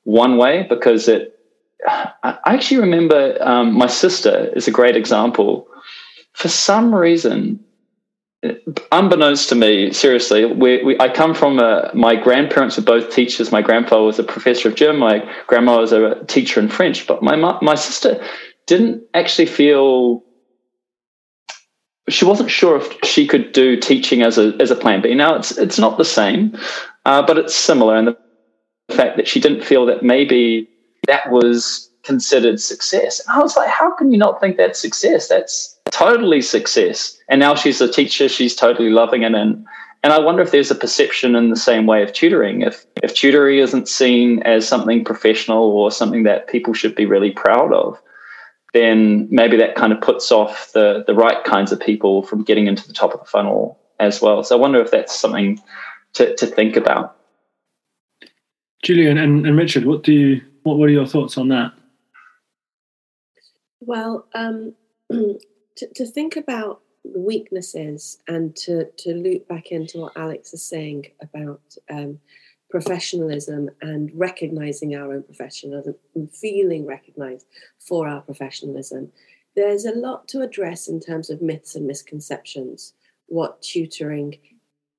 one 0.03 0.37
way 0.37 0.65
because 0.69 1.09
it. 1.09 1.33
I 1.87 2.39
actually 2.45 2.81
remember 2.81 3.37
um, 3.41 3.73
my 3.73 3.87
sister 3.87 4.51
is 4.55 4.67
a 4.67 4.71
great 4.71 4.95
example 4.95 5.67
for 6.37 6.49
some 6.49 6.93
reason, 6.93 7.59
unbeknownst 8.91 9.49
to 9.49 9.55
me, 9.55 9.91
seriously, 9.91 10.45
we, 10.45 10.83
we, 10.83 10.99
I 10.99 11.09
come 11.09 11.33
from 11.33 11.57
a, 11.57 11.89
my 11.95 12.15
grandparents 12.15 12.77
were 12.77 12.83
both 12.83 13.09
teachers. 13.09 13.51
My 13.51 13.63
grandfather 13.63 14.03
was 14.03 14.19
a 14.19 14.23
professor 14.23 14.69
of 14.69 14.75
German. 14.75 14.99
My 14.99 15.35
grandma 15.47 15.79
was 15.79 15.91
a 15.91 16.23
teacher 16.25 16.59
in 16.59 16.69
French. 16.69 17.07
But 17.07 17.23
my 17.23 17.35
my 17.35 17.73
sister 17.73 18.23
didn't 18.67 19.01
actually 19.15 19.47
feel 19.47 20.23
she 22.07 22.23
wasn't 22.23 22.51
sure 22.51 22.77
if 22.77 22.87
she 23.03 23.25
could 23.25 23.51
do 23.51 23.75
teaching 23.75 24.21
as 24.21 24.37
a 24.37 24.55
as 24.59 24.69
a 24.69 24.75
plan 24.75 25.01
B. 25.01 25.15
Now 25.15 25.33
it's 25.33 25.57
it's 25.57 25.79
not 25.79 25.97
the 25.97 26.05
same, 26.05 26.55
uh, 27.05 27.25
but 27.25 27.39
it's 27.39 27.55
similar. 27.55 27.95
And 27.95 28.09
the 28.09 28.17
fact 28.93 29.17
that 29.17 29.27
she 29.27 29.39
didn't 29.39 29.63
feel 29.63 29.87
that 29.87 30.03
maybe 30.03 30.69
that 31.07 31.31
was 31.31 31.89
considered 32.03 32.61
success. 32.61 33.19
And 33.19 33.37
I 33.37 33.41
was 33.41 33.57
like, 33.57 33.69
how 33.69 33.93
can 33.95 34.11
you 34.11 34.17
not 34.17 34.39
think 34.39 34.55
that's 34.55 34.79
success? 34.79 35.27
That's 35.27 35.76
totally 35.91 36.41
success. 36.41 37.17
And 37.29 37.39
now 37.39 37.55
she's 37.55 37.81
a 37.81 37.91
teacher. 37.91 38.29
She's 38.29 38.55
totally 38.55 38.89
loving 38.89 39.23
it. 39.23 39.33
And, 39.33 39.65
and 40.03 40.13
I 40.13 40.19
wonder 40.19 40.41
if 40.41 40.51
there's 40.51 40.71
a 40.71 40.75
perception 40.75 41.35
in 41.35 41.49
the 41.49 41.55
same 41.55 41.85
way 41.85 42.03
of 42.03 42.13
tutoring. 42.13 42.61
If 42.61 42.85
if 43.03 43.13
tutoring 43.13 43.59
isn't 43.59 43.87
seen 43.87 44.41
as 44.43 44.67
something 44.67 45.03
professional 45.03 45.71
or 45.71 45.91
something 45.91 46.23
that 46.23 46.47
people 46.47 46.73
should 46.73 46.95
be 46.95 47.05
really 47.05 47.31
proud 47.31 47.73
of, 47.73 47.99
then 48.73 49.27
maybe 49.31 49.57
that 49.57 49.75
kind 49.75 49.91
of 49.91 49.99
puts 49.99 50.31
off 50.31 50.71
the 50.73 51.03
the 51.07 51.15
right 51.15 51.43
kinds 51.43 51.71
of 51.71 51.79
people 51.79 52.23
from 52.23 52.43
getting 52.43 52.67
into 52.67 52.87
the 52.87 52.93
top 52.93 53.13
of 53.13 53.19
the 53.19 53.25
funnel 53.25 53.79
as 53.99 54.21
well. 54.21 54.43
So 54.43 54.55
I 54.55 54.61
wonder 54.61 54.79
if 54.79 54.91
that's 54.91 55.17
something 55.17 55.59
to, 56.13 56.35
to 56.35 56.45
think 56.45 56.75
about. 56.75 57.15
Julian 58.83 59.17
and, 59.17 59.45
and 59.45 59.57
Richard, 59.57 59.85
what 59.85 60.03
do 60.03 60.13
you 60.13 60.41
what, 60.63 60.77
what 60.77 60.89
are 60.89 60.93
your 60.93 61.07
thoughts 61.07 61.37
on 61.37 61.47
that? 61.49 61.73
Well, 63.79 64.27
um, 64.33 64.73
to, 65.77 65.87
to 65.93 66.05
think 66.05 66.35
about 66.35 66.81
weaknesses 67.03 68.17
and 68.27 68.55
to, 68.55 68.85
to 68.97 69.13
loop 69.13 69.47
back 69.47 69.71
into 69.71 69.99
what 69.99 70.17
Alex 70.17 70.53
is 70.53 70.65
saying 70.65 71.07
about 71.21 71.61
um, 71.89 72.19
professionalism 72.69 73.69
and 73.81 74.11
recognizing 74.13 74.95
our 74.95 75.13
own 75.13 75.23
professionalism 75.23 75.95
and 76.15 76.31
feeling 76.31 76.85
recognized 76.85 77.45
for 77.79 78.07
our 78.07 78.21
professionalism, 78.21 79.11
there's 79.55 79.85
a 79.85 79.95
lot 79.95 80.27
to 80.27 80.41
address 80.41 80.87
in 80.87 80.99
terms 80.99 81.29
of 81.29 81.41
myths 81.41 81.75
and 81.75 81.87
misconceptions. 81.87 82.93
What 83.27 83.61
tutoring 83.61 84.37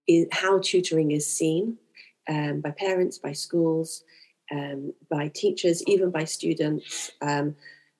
is, 0.06 0.26
how 0.32 0.60
tutoring 0.60 1.10
is 1.10 1.30
seen 1.30 1.78
um, 2.28 2.60
by 2.60 2.70
parents, 2.70 3.18
by 3.18 3.32
schools, 3.32 4.04
um, 4.50 4.94
by 5.10 5.28
teachers, 5.28 5.82
even 5.86 6.10
by 6.10 6.24
students, 6.24 7.12
um, 7.20 7.54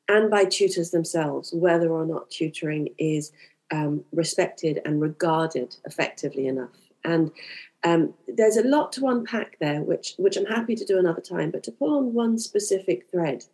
and 0.09 0.31
by 0.31 0.45
tutors 0.45 0.91
themselves, 0.91 1.53
whether 1.53 1.91
or 1.91 2.07
not 2.07 2.31
tutoring 2.31 2.89
is 2.99 3.33
um, 3.71 4.05
respected 4.13 4.81
and 4.85 5.01
regarded 5.01 5.77
effectively 5.85 6.47
enough. 6.47 6.71
And 7.05 7.31
um, 7.85 8.15
there's 8.27 8.57
a 8.57 8.67
lot 8.67 8.93
to 8.93 9.07
unpack 9.07 9.59
there, 9.61 9.83
which 9.83 10.15
which 10.19 10.37
I'm 10.37 10.47
happy 10.47 10.75
to 10.75 10.85
do 10.85 10.99
another 10.99 11.21
time. 11.21 11.51
But 11.51 11.63
to 11.65 11.73
pull 11.73 11.97
on 11.97 12.15
one 12.15 12.39
specific 12.39 13.09
thread, 13.11 13.45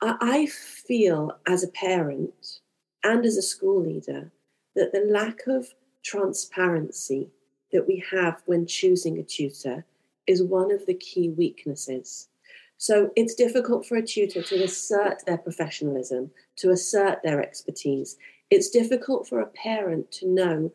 I, 0.00 0.16
I 0.20 0.46
feel 0.46 1.38
as 1.46 1.62
a 1.62 1.68
parent 1.68 2.60
and 3.04 3.24
as 3.24 3.36
a 3.36 3.42
school 3.42 3.82
leader 3.82 4.32
that 4.74 4.92
the 4.92 5.00
lack 5.00 5.46
of 5.46 5.74
transparency 6.02 7.30
that 7.72 7.86
we 7.86 8.04
have 8.10 8.42
when 8.46 8.66
choosing 8.66 9.18
a 9.18 9.22
tutor 9.22 9.84
is 10.26 10.42
one 10.42 10.72
of 10.72 10.86
the 10.86 10.94
key 10.94 11.28
weaknesses. 11.28 12.28
So 12.78 13.10
it's 13.16 13.34
difficult 13.34 13.86
for 13.86 13.96
a 13.96 14.06
tutor 14.06 14.42
to 14.42 14.62
assert 14.62 15.24
their 15.26 15.38
professionalism, 15.38 16.30
to 16.56 16.70
assert 16.70 17.22
their 17.22 17.40
expertise. 17.40 18.16
It's 18.50 18.70
difficult 18.70 19.26
for 19.26 19.40
a 19.40 19.46
parent 19.46 20.12
to 20.12 20.28
know 20.28 20.72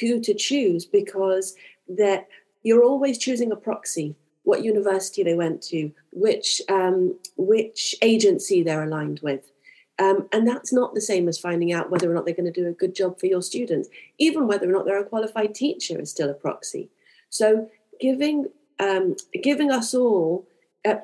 who 0.00 0.20
to 0.20 0.34
choose 0.34 0.84
because 0.86 1.54
that 1.88 2.28
you're 2.62 2.84
always 2.84 3.18
choosing 3.18 3.50
a 3.50 3.56
proxy 3.56 4.14
what 4.44 4.64
university 4.64 5.22
they 5.22 5.34
went 5.34 5.62
to 5.62 5.90
which 6.12 6.62
um, 6.68 7.18
which 7.36 7.94
agency 8.02 8.62
they're 8.62 8.84
aligned 8.84 9.20
with 9.22 9.50
um, 9.98 10.28
and 10.32 10.48
that's 10.48 10.72
not 10.72 10.94
the 10.94 11.00
same 11.00 11.28
as 11.28 11.38
finding 11.38 11.72
out 11.72 11.90
whether 11.90 12.10
or 12.10 12.14
not 12.14 12.24
they're 12.24 12.34
going 12.34 12.50
to 12.50 12.60
do 12.60 12.68
a 12.68 12.72
good 12.72 12.94
job 12.94 13.18
for 13.18 13.26
your 13.26 13.42
students 13.42 13.88
even 14.18 14.46
whether 14.46 14.68
or 14.68 14.72
not 14.72 14.86
they're 14.86 15.00
a 15.00 15.04
qualified 15.04 15.54
teacher 15.54 16.00
is 16.00 16.10
still 16.10 16.30
a 16.30 16.34
proxy 16.34 16.88
so 17.28 17.68
giving 18.00 18.46
um, 18.78 19.14
giving 19.42 19.70
us 19.70 19.92
all 19.94 20.46
uh, 20.84 20.96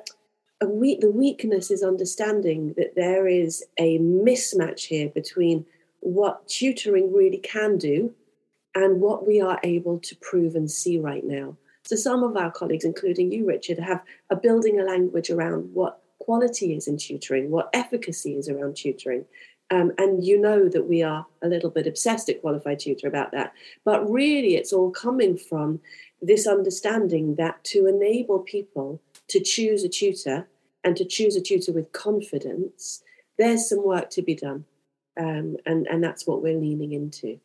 we- 0.65 0.97
the 0.97 1.11
weakness 1.11 1.69
is 1.69 1.83
understanding 1.83 2.73
that 2.77 2.95
there 2.95 3.27
is 3.27 3.65
a 3.77 3.99
mismatch 3.99 4.85
here 4.85 5.09
between 5.09 5.65
what 5.99 6.47
tutoring 6.47 7.11
really 7.13 7.37
can 7.37 7.77
do 7.77 8.13
and 8.73 9.01
what 9.01 9.25
we 9.25 9.41
are 9.41 9.59
able 9.63 9.99
to 9.99 10.15
prove 10.17 10.55
and 10.55 10.69
see 10.69 10.97
right 10.97 11.25
now. 11.25 11.57
So, 11.83 11.95
some 11.95 12.23
of 12.23 12.35
our 12.35 12.51
colleagues, 12.51 12.85
including 12.85 13.31
you, 13.31 13.45
Richard, 13.45 13.79
have 13.79 14.03
are 14.29 14.37
building 14.37 14.79
a 14.79 14.83
language 14.83 15.29
around 15.29 15.73
what 15.73 16.01
quality 16.19 16.75
is 16.75 16.87
in 16.87 16.97
tutoring, 16.97 17.49
what 17.49 17.69
efficacy 17.73 18.35
is 18.35 18.49
around 18.49 18.75
tutoring. 18.75 19.25
Um, 19.69 19.91
and 19.97 20.23
you 20.23 20.39
know 20.39 20.69
that 20.69 20.87
we 20.87 21.03
are 21.03 21.25
a 21.41 21.47
little 21.47 21.69
bit 21.69 21.87
obsessed 21.87 22.29
at 22.29 22.41
qualified 22.41 22.79
tutor 22.79 23.07
about 23.07 23.31
that. 23.31 23.53
But 23.83 24.09
really, 24.09 24.55
it's 24.55 24.71
all 24.71 24.91
coming 24.91 25.37
from 25.37 25.81
this 26.21 26.47
understanding 26.47 27.35
that 27.35 27.63
to 27.65 27.85
enable 27.85 28.39
people 28.39 29.01
to 29.29 29.39
choose 29.39 29.83
a 29.83 29.89
tutor 29.89 30.47
and 30.83 30.95
to 30.95 31.05
choose 31.05 31.35
a 31.35 31.41
tutor 31.41 31.71
with 31.71 31.91
confidence, 31.91 33.03
there's 33.37 33.67
some 33.67 33.85
work 33.85 34.09
to 34.11 34.21
be 34.21 34.35
done. 34.35 34.65
Um, 35.19 35.57
and, 35.65 35.87
and 35.87 36.03
that's 36.03 36.27
what 36.27 36.41
we're 36.41 36.57
leaning 36.57 36.93
into. 36.93 37.39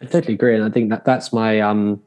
I 0.00 0.06
totally 0.06 0.34
agree. 0.34 0.54
And 0.54 0.64
I 0.64 0.70
think 0.70 0.90
that 0.90 1.04
that's 1.04 1.32
my 1.32 1.60
um, 1.60 2.02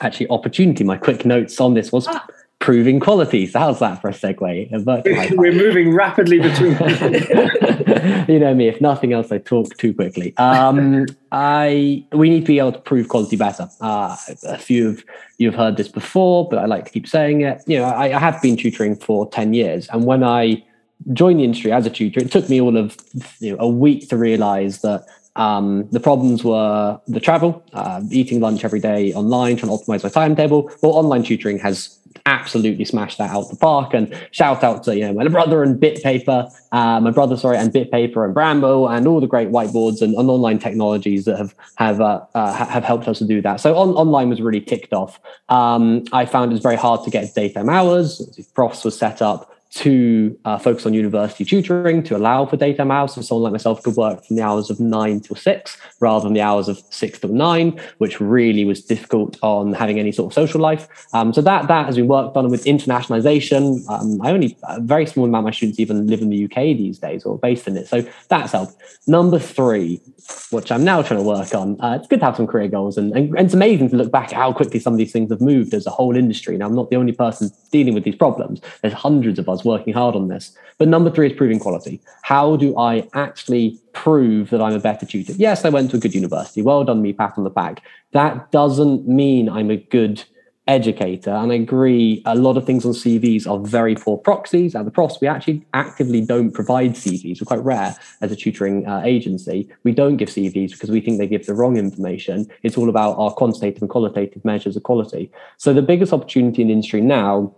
actually 0.00 0.28
opportunity. 0.28 0.84
My 0.84 0.96
quick 0.96 1.24
notes 1.24 1.60
on 1.60 1.74
this 1.74 1.92
was 1.92 2.06
ah. 2.08 2.26
Proving 2.62 3.00
quality. 3.00 3.44
So 3.46 3.58
how's 3.58 3.80
that 3.80 4.00
for 4.00 4.08
a 4.08 4.12
segue? 4.12 4.70
We're 5.36 5.52
moving 5.52 5.92
rapidly 5.92 6.38
between. 6.38 6.70
you 8.28 8.38
know 8.38 8.54
me. 8.54 8.68
If 8.68 8.80
nothing 8.80 9.12
else, 9.12 9.30
I 9.30 9.38
talk 9.38 9.76
too 9.76 9.92
quickly. 9.92 10.34
Um, 10.38 11.06
I 11.32 12.06
we 12.12 12.30
need 12.30 12.40
to 12.40 12.46
be 12.46 12.58
able 12.60 12.72
to 12.72 12.78
prove 12.78 13.08
quality 13.08 13.36
better. 13.36 13.68
Uh, 13.80 14.16
a 14.44 14.56
few 14.56 14.88
of 14.90 15.04
you 15.38 15.50
have 15.50 15.58
heard 15.58 15.76
this 15.76 15.88
before, 15.88 16.48
but 16.48 16.58
I 16.60 16.66
like 16.66 16.84
to 16.86 16.90
keep 16.90 17.06
saying 17.06 17.42
it. 17.42 17.62
You 17.66 17.78
know, 17.78 17.84
I, 17.84 18.14
I 18.16 18.18
have 18.18 18.40
been 18.40 18.56
tutoring 18.56 18.96
for 18.96 19.28
ten 19.28 19.52
years, 19.52 19.88
and 19.88 20.04
when 20.04 20.22
I 20.22 20.64
joined 21.12 21.40
the 21.40 21.44
industry 21.44 21.72
as 21.72 21.84
a 21.84 21.90
tutor, 21.90 22.20
it 22.20 22.30
took 22.30 22.48
me 22.48 22.60
all 22.60 22.76
of 22.76 22.96
you 23.40 23.52
know, 23.52 23.56
a 23.60 23.68
week 23.68 24.08
to 24.10 24.16
realize 24.16 24.82
that 24.82 25.04
um, 25.34 25.88
the 25.90 26.00
problems 26.00 26.44
were 26.44 27.00
the 27.08 27.18
travel, 27.18 27.64
uh, 27.72 28.02
eating 28.10 28.40
lunch 28.40 28.64
every 28.64 28.80
day 28.80 29.12
online, 29.14 29.56
trying 29.56 29.76
to 29.76 29.82
optimize 29.82 30.04
my 30.04 30.10
timetable. 30.10 30.70
Well, 30.82 30.92
online 30.92 31.22
tutoring 31.22 31.58
has 31.60 31.98
absolutely 32.26 32.84
smashed 32.84 33.18
that 33.18 33.30
out 33.30 33.48
the 33.48 33.56
park. 33.56 33.94
And 33.94 34.14
shout 34.30 34.62
out 34.62 34.84
to 34.84 34.96
you 34.96 35.06
know 35.06 35.14
my 35.14 35.28
brother 35.28 35.62
and 35.62 35.80
BitPaper, 35.80 36.50
uh, 36.72 37.00
my 37.00 37.10
brother 37.10 37.36
sorry, 37.36 37.56
and 37.56 37.72
BitPaper 37.72 38.24
and 38.24 38.34
Bramble 38.34 38.88
and 38.88 39.06
all 39.06 39.20
the 39.20 39.26
great 39.26 39.48
whiteboards 39.48 40.02
and, 40.02 40.14
and 40.14 40.30
online 40.30 40.58
technologies 40.58 41.24
that 41.24 41.38
have 41.38 41.54
have 41.76 42.00
uh, 42.00 42.24
uh, 42.34 42.52
have 42.52 42.84
helped 42.84 43.08
us 43.08 43.18
to 43.18 43.26
do 43.26 43.40
that. 43.42 43.60
So 43.60 43.76
on, 43.76 43.90
online 43.90 44.28
was 44.28 44.40
really 44.40 44.60
ticked 44.60 44.92
off. 44.92 45.20
Um, 45.48 46.04
I 46.12 46.26
found 46.26 46.52
it 46.52 46.54
was 46.54 46.62
very 46.62 46.76
hard 46.76 47.04
to 47.04 47.10
get 47.10 47.34
daytime 47.34 47.68
hours. 47.68 48.20
Profs 48.54 48.84
was 48.84 48.96
set 48.96 49.22
up 49.22 49.51
to 49.74 50.38
uh, 50.44 50.58
focus 50.58 50.84
on 50.84 50.92
university 50.92 51.44
tutoring 51.44 52.02
to 52.02 52.16
allow 52.16 52.44
for 52.44 52.56
data 52.56 52.82
hours. 52.82 53.14
So 53.14 53.22
someone 53.22 53.44
like 53.44 53.52
myself 53.52 53.82
could 53.82 53.96
work 53.96 54.24
from 54.24 54.36
the 54.36 54.42
hours 54.42 54.68
of 54.68 54.78
nine 54.80 55.20
till 55.20 55.36
six 55.36 55.78
rather 56.00 56.24
than 56.24 56.34
the 56.34 56.42
hours 56.42 56.68
of 56.68 56.78
six 56.90 57.18
till 57.18 57.32
nine, 57.32 57.80
which 57.98 58.20
really 58.20 58.64
was 58.66 58.84
difficult 58.84 59.38
on 59.42 59.72
having 59.72 59.98
any 59.98 60.12
sort 60.12 60.30
of 60.30 60.34
social 60.34 60.60
life. 60.60 60.88
Um, 61.14 61.32
so 61.32 61.40
that 61.42 61.68
that 61.68 61.86
has 61.86 61.96
been 61.96 62.08
worked 62.08 62.36
on 62.36 62.50
with 62.50 62.64
internationalization. 62.64 63.88
Um, 63.88 64.20
I 64.20 64.30
only 64.30 64.58
a 64.64 64.80
very 64.80 65.06
small 65.06 65.24
amount 65.24 65.44
of 65.44 65.46
my 65.46 65.50
students 65.52 65.80
even 65.80 66.06
live 66.06 66.20
in 66.20 66.28
the 66.28 66.44
UK 66.44 66.76
these 66.76 66.98
days 66.98 67.24
or 67.24 67.38
based 67.38 67.66
in 67.66 67.76
it. 67.76 67.88
So 67.88 68.06
that's 68.28 68.52
helped. 68.52 68.76
Number 69.06 69.38
three, 69.38 70.02
which 70.50 70.70
I'm 70.70 70.84
now 70.84 71.00
trying 71.00 71.20
to 71.20 71.26
work 71.26 71.54
on. 71.54 71.80
Uh, 71.80 71.96
it's 71.98 72.08
good 72.08 72.20
to 72.20 72.26
have 72.26 72.36
some 72.36 72.46
career 72.46 72.68
goals 72.68 72.98
and, 72.98 73.16
and, 73.16 73.30
and 73.30 73.46
it's 73.46 73.54
amazing 73.54 73.88
to 73.90 73.96
look 73.96 74.12
back 74.12 74.32
at 74.32 74.34
how 74.34 74.52
quickly 74.52 74.80
some 74.80 74.92
of 74.92 74.98
these 74.98 75.12
things 75.12 75.30
have 75.30 75.40
moved 75.40 75.72
as 75.72 75.86
a 75.86 75.90
whole 75.90 76.14
industry. 76.14 76.58
Now 76.58 76.66
I'm 76.66 76.74
not 76.74 76.90
the 76.90 76.96
only 76.96 77.12
person 77.12 77.50
dealing 77.70 77.94
with 77.94 78.04
these 78.04 78.16
problems. 78.16 78.60
There's 78.82 78.92
hundreds 78.92 79.38
of 79.38 79.48
us 79.48 79.61
working 79.64 79.92
hard 79.92 80.14
on 80.14 80.28
this. 80.28 80.56
But 80.78 80.88
number 80.88 81.10
three 81.10 81.28
is 81.30 81.36
proving 81.36 81.58
quality. 81.58 82.00
How 82.22 82.56
do 82.56 82.76
I 82.76 83.08
actually 83.14 83.80
prove 83.92 84.50
that 84.50 84.60
I'm 84.60 84.74
a 84.74 84.80
better 84.80 85.06
tutor? 85.06 85.32
Yes, 85.34 85.64
I 85.64 85.68
went 85.68 85.90
to 85.90 85.96
a 85.96 86.00
good 86.00 86.14
university. 86.14 86.62
Well 86.62 86.84
done, 86.84 87.02
me, 87.02 87.12
pat 87.12 87.34
on 87.36 87.44
the 87.44 87.50
back. 87.50 87.82
That 88.12 88.50
doesn't 88.50 89.06
mean 89.06 89.48
I'm 89.48 89.70
a 89.70 89.76
good 89.76 90.24
educator. 90.68 91.30
And 91.30 91.50
I 91.50 91.56
agree, 91.56 92.22
a 92.24 92.36
lot 92.36 92.56
of 92.56 92.64
things 92.64 92.84
on 92.84 92.92
CVs 92.92 93.48
are 93.48 93.58
very 93.58 93.94
poor 93.94 94.16
proxies. 94.16 94.74
At 94.74 94.84
the 94.84 94.90
Profs, 94.90 95.20
we 95.20 95.26
actually 95.26 95.64
actively 95.74 96.24
don't 96.24 96.52
provide 96.52 96.92
CVs. 96.92 97.40
We're 97.40 97.46
quite 97.46 97.64
rare 97.64 97.96
as 98.20 98.30
a 98.30 98.36
tutoring 98.36 98.86
uh, 98.86 99.02
agency. 99.04 99.68
We 99.82 99.92
don't 99.92 100.16
give 100.16 100.28
CVs 100.28 100.72
because 100.72 100.90
we 100.90 101.00
think 101.00 101.18
they 101.18 101.26
give 101.26 101.46
the 101.46 101.54
wrong 101.54 101.76
information. 101.76 102.46
It's 102.62 102.78
all 102.78 102.88
about 102.88 103.18
our 103.18 103.32
quantitative 103.32 103.82
and 103.82 103.90
qualitative 103.90 104.44
measures 104.44 104.76
of 104.76 104.84
quality. 104.84 105.30
So 105.56 105.72
the 105.72 105.82
biggest 105.82 106.12
opportunity 106.12 106.62
in 106.62 106.68
the 106.68 106.74
industry 106.74 107.00
now 107.00 107.54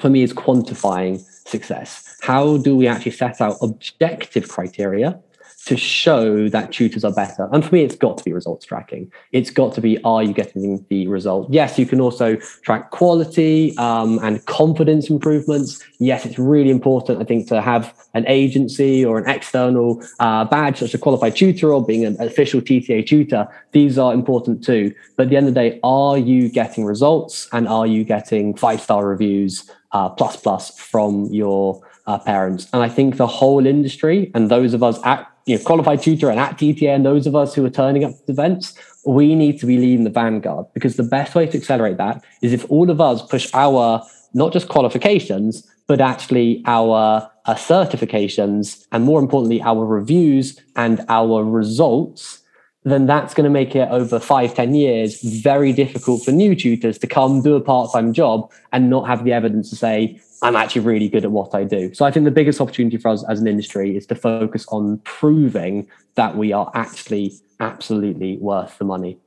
for 0.00 0.10
me 0.10 0.22
is 0.22 0.32
quantifying 0.32 1.20
success. 1.46 2.18
How 2.22 2.58
do 2.58 2.76
we 2.76 2.86
actually 2.86 3.12
set 3.12 3.40
out 3.40 3.56
objective 3.62 4.48
criteria 4.48 5.20
to 5.66 5.76
show 5.76 6.48
that 6.48 6.72
tutors 6.72 7.04
are 7.04 7.12
better? 7.12 7.48
And 7.52 7.64
for 7.64 7.74
me, 7.74 7.82
it's 7.82 7.96
got 7.96 8.18
to 8.18 8.24
be 8.24 8.32
results 8.32 8.64
tracking. 8.64 9.12
It's 9.32 9.50
got 9.50 9.74
to 9.74 9.80
be, 9.80 10.02
are 10.04 10.22
you 10.22 10.32
getting 10.32 10.84
the 10.88 11.06
result? 11.06 11.48
Yes, 11.50 11.78
you 11.78 11.86
can 11.86 12.00
also 12.00 12.36
track 12.62 12.90
quality 12.90 13.76
um, 13.76 14.18
and 14.22 14.44
confidence 14.46 15.10
improvements. 15.10 15.82
Yes, 15.98 16.24
it's 16.24 16.38
really 16.38 16.70
important, 16.70 17.20
I 17.20 17.24
think, 17.24 17.48
to 17.48 17.60
have 17.60 17.94
an 18.14 18.24
agency 18.26 19.04
or 19.04 19.18
an 19.18 19.28
external 19.28 20.02
uh, 20.18 20.44
badge, 20.44 20.78
such 20.78 20.90
as 20.90 20.94
a 20.94 20.98
qualified 20.98 21.36
tutor 21.36 21.72
or 21.72 21.84
being 21.84 22.04
an 22.04 22.20
official 22.20 22.60
TTA 22.60 23.06
tutor. 23.06 23.46
These 23.72 23.98
are 23.98 24.14
important 24.14 24.64
too. 24.64 24.94
But 25.16 25.24
at 25.24 25.30
the 25.30 25.36
end 25.36 25.48
of 25.48 25.54
the 25.54 25.60
day, 25.60 25.80
are 25.82 26.18
you 26.18 26.48
getting 26.48 26.84
results 26.84 27.48
and 27.52 27.68
are 27.68 27.86
you 27.86 28.04
getting 28.04 28.56
five 28.56 28.80
star 28.80 29.06
reviews 29.06 29.70
uh, 29.92 30.08
plus 30.08 30.36
plus 30.36 30.78
from 30.78 31.26
your 31.26 31.80
uh, 32.06 32.18
parents? 32.18 32.66
And 32.72 32.82
I 32.82 32.88
think 32.88 33.16
the 33.16 33.26
whole 33.26 33.66
industry 33.66 34.30
and 34.34 34.50
those 34.50 34.74
of 34.74 34.82
us 34.82 34.98
at 35.04 35.30
you 35.50 35.58
know, 35.58 35.64
qualified 35.64 36.00
tutor 36.00 36.30
and 36.30 36.38
at 36.38 36.62
and 36.62 37.04
those 37.04 37.26
of 37.26 37.34
us 37.34 37.54
who 37.54 37.64
are 37.64 37.70
turning 37.70 38.04
up 38.04 38.12
to 38.12 38.32
events 38.32 38.74
we 39.04 39.34
need 39.34 39.58
to 39.58 39.66
be 39.66 39.78
leading 39.78 40.04
the 40.04 40.10
vanguard 40.10 40.66
because 40.74 40.96
the 40.96 41.02
best 41.02 41.34
way 41.34 41.46
to 41.46 41.58
accelerate 41.58 41.96
that 41.96 42.22
is 42.42 42.52
if 42.52 42.70
all 42.70 42.90
of 42.90 43.00
us 43.00 43.22
push 43.22 43.50
our 43.54 44.02
not 44.34 44.52
just 44.52 44.68
qualifications, 44.68 45.66
but 45.88 46.00
actually 46.00 46.62
our 46.66 47.28
uh, 47.46 47.54
certifications 47.54 48.86
and 48.92 49.04
more 49.04 49.18
importantly, 49.18 49.60
our 49.62 49.84
reviews 49.84 50.60
and 50.76 51.04
our 51.08 51.42
results 51.42 52.40
then 52.84 53.04
that's 53.06 53.34
going 53.34 53.44
to 53.44 53.50
make 53.50 53.76
it 53.76 53.88
over 53.90 54.18
five, 54.18 54.54
ten 54.54 54.74
years 54.74 55.20
very 55.22 55.72
difficult 55.72 56.24
for 56.24 56.32
new 56.32 56.54
tutors 56.54 56.98
to 56.98 57.06
come 57.06 57.42
do 57.42 57.54
a 57.54 57.60
part-time 57.60 58.12
job 58.12 58.50
and 58.72 58.88
not 58.88 59.06
have 59.06 59.24
the 59.24 59.32
evidence 59.32 59.68
to 59.68 59.76
say, 59.76 60.18
I'm 60.42 60.56
actually 60.56 60.82
really 60.82 61.08
good 61.08 61.24
at 61.24 61.30
what 61.30 61.54
I 61.54 61.64
do. 61.64 61.92
So 61.94 62.04
I 62.04 62.10
think 62.10 62.24
the 62.24 62.30
biggest 62.30 62.60
opportunity 62.60 62.96
for 62.96 63.08
us 63.08 63.24
as 63.28 63.40
an 63.40 63.46
industry 63.46 63.96
is 63.96 64.06
to 64.06 64.14
focus 64.14 64.66
on 64.68 64.98
proving 65.04 65.86
that 66.14 66.36
we 66.36 66.52
are 66.52 66.70
actually 66.74 67.34
absolutely 67.60 68.38
worth 68.38 68.78
the 68.78 68.84
money. 68.84 69.18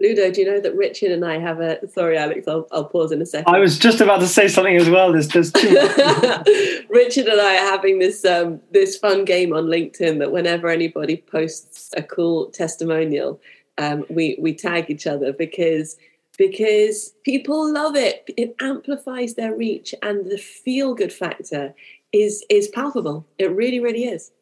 Ludo, 0.00 0.32
do 0.32 0.40
you 0.40 0.50
know 0.50 0.58
that 0.58 0.74
Richard 0.74 1.12
and 1.12 1.24
I 1.24 1.38
have 1.38 1.60
a? 1.60 1.86
Sorry, 1.88 2.18
Alex, 2.18 2.48
I'll, 2.48 2.66
I'll 2.72 2.86
pause 2.86 3.12
in 3.12 3.22
a 3.22 3.26
second. 3.26 3.54
I 3.54 3.60
was 3.60 3.78
just 3.78 4.00
about 4.00 4.18
to 4.18 4.26
say 4.26 4.48
something 4.48 4.76
as 4.76 4.90
well. 4.90 5.12
There's 5.12 5.28
just 5.28 5.54
Richard 6.88 7.26
and 7.26 7.40
I 7.40 7.54
are 7.54 7.70
having 7.70 8.00
this 8.00 8.24
um, 8.24 8.60
this 8.72 8.98
fun 8.98 9.24
game 9.24 9.52
on 9.52 9.66
LinkedIn 9.66 10.18
that 10.18 10.32
whenever 10.32 10.68
anybody 10.68 11.18
posts 11.18 11.90
a 11.96 12.02
cool 12.02 12.46
testimonial, 12.46 13.40
um, 13.78 14.04
we 14.10 14.36
we 14.40 14.52
tag 14.52 14.90
each 14.90 15.06
other 15.06 15.32
because 15.32 15.96
because 16.38 17.14
people 17.24 17.72
love 17.72 17.96
it. 17.96 18.24
It 18.36 18.56
amplifies 18.60 19.34
their 19.34 19.54
reach, 19.54 19.94
and 20.02 20.30
the 20.30 20.38
feel 20.38 20.94
good 20.94 21.12
factor 21.12 21.74
is 22.12 22.44
is 22.48 22.68
palpable. 22.68 23.26
It 23.38 23.50
really, 23.52 23.80
really 23.80 24.04
is. 24.04 24.32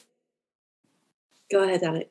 Go 1.51 1.63
ahead, 1.63 1.83
Alex. 1.83 2.09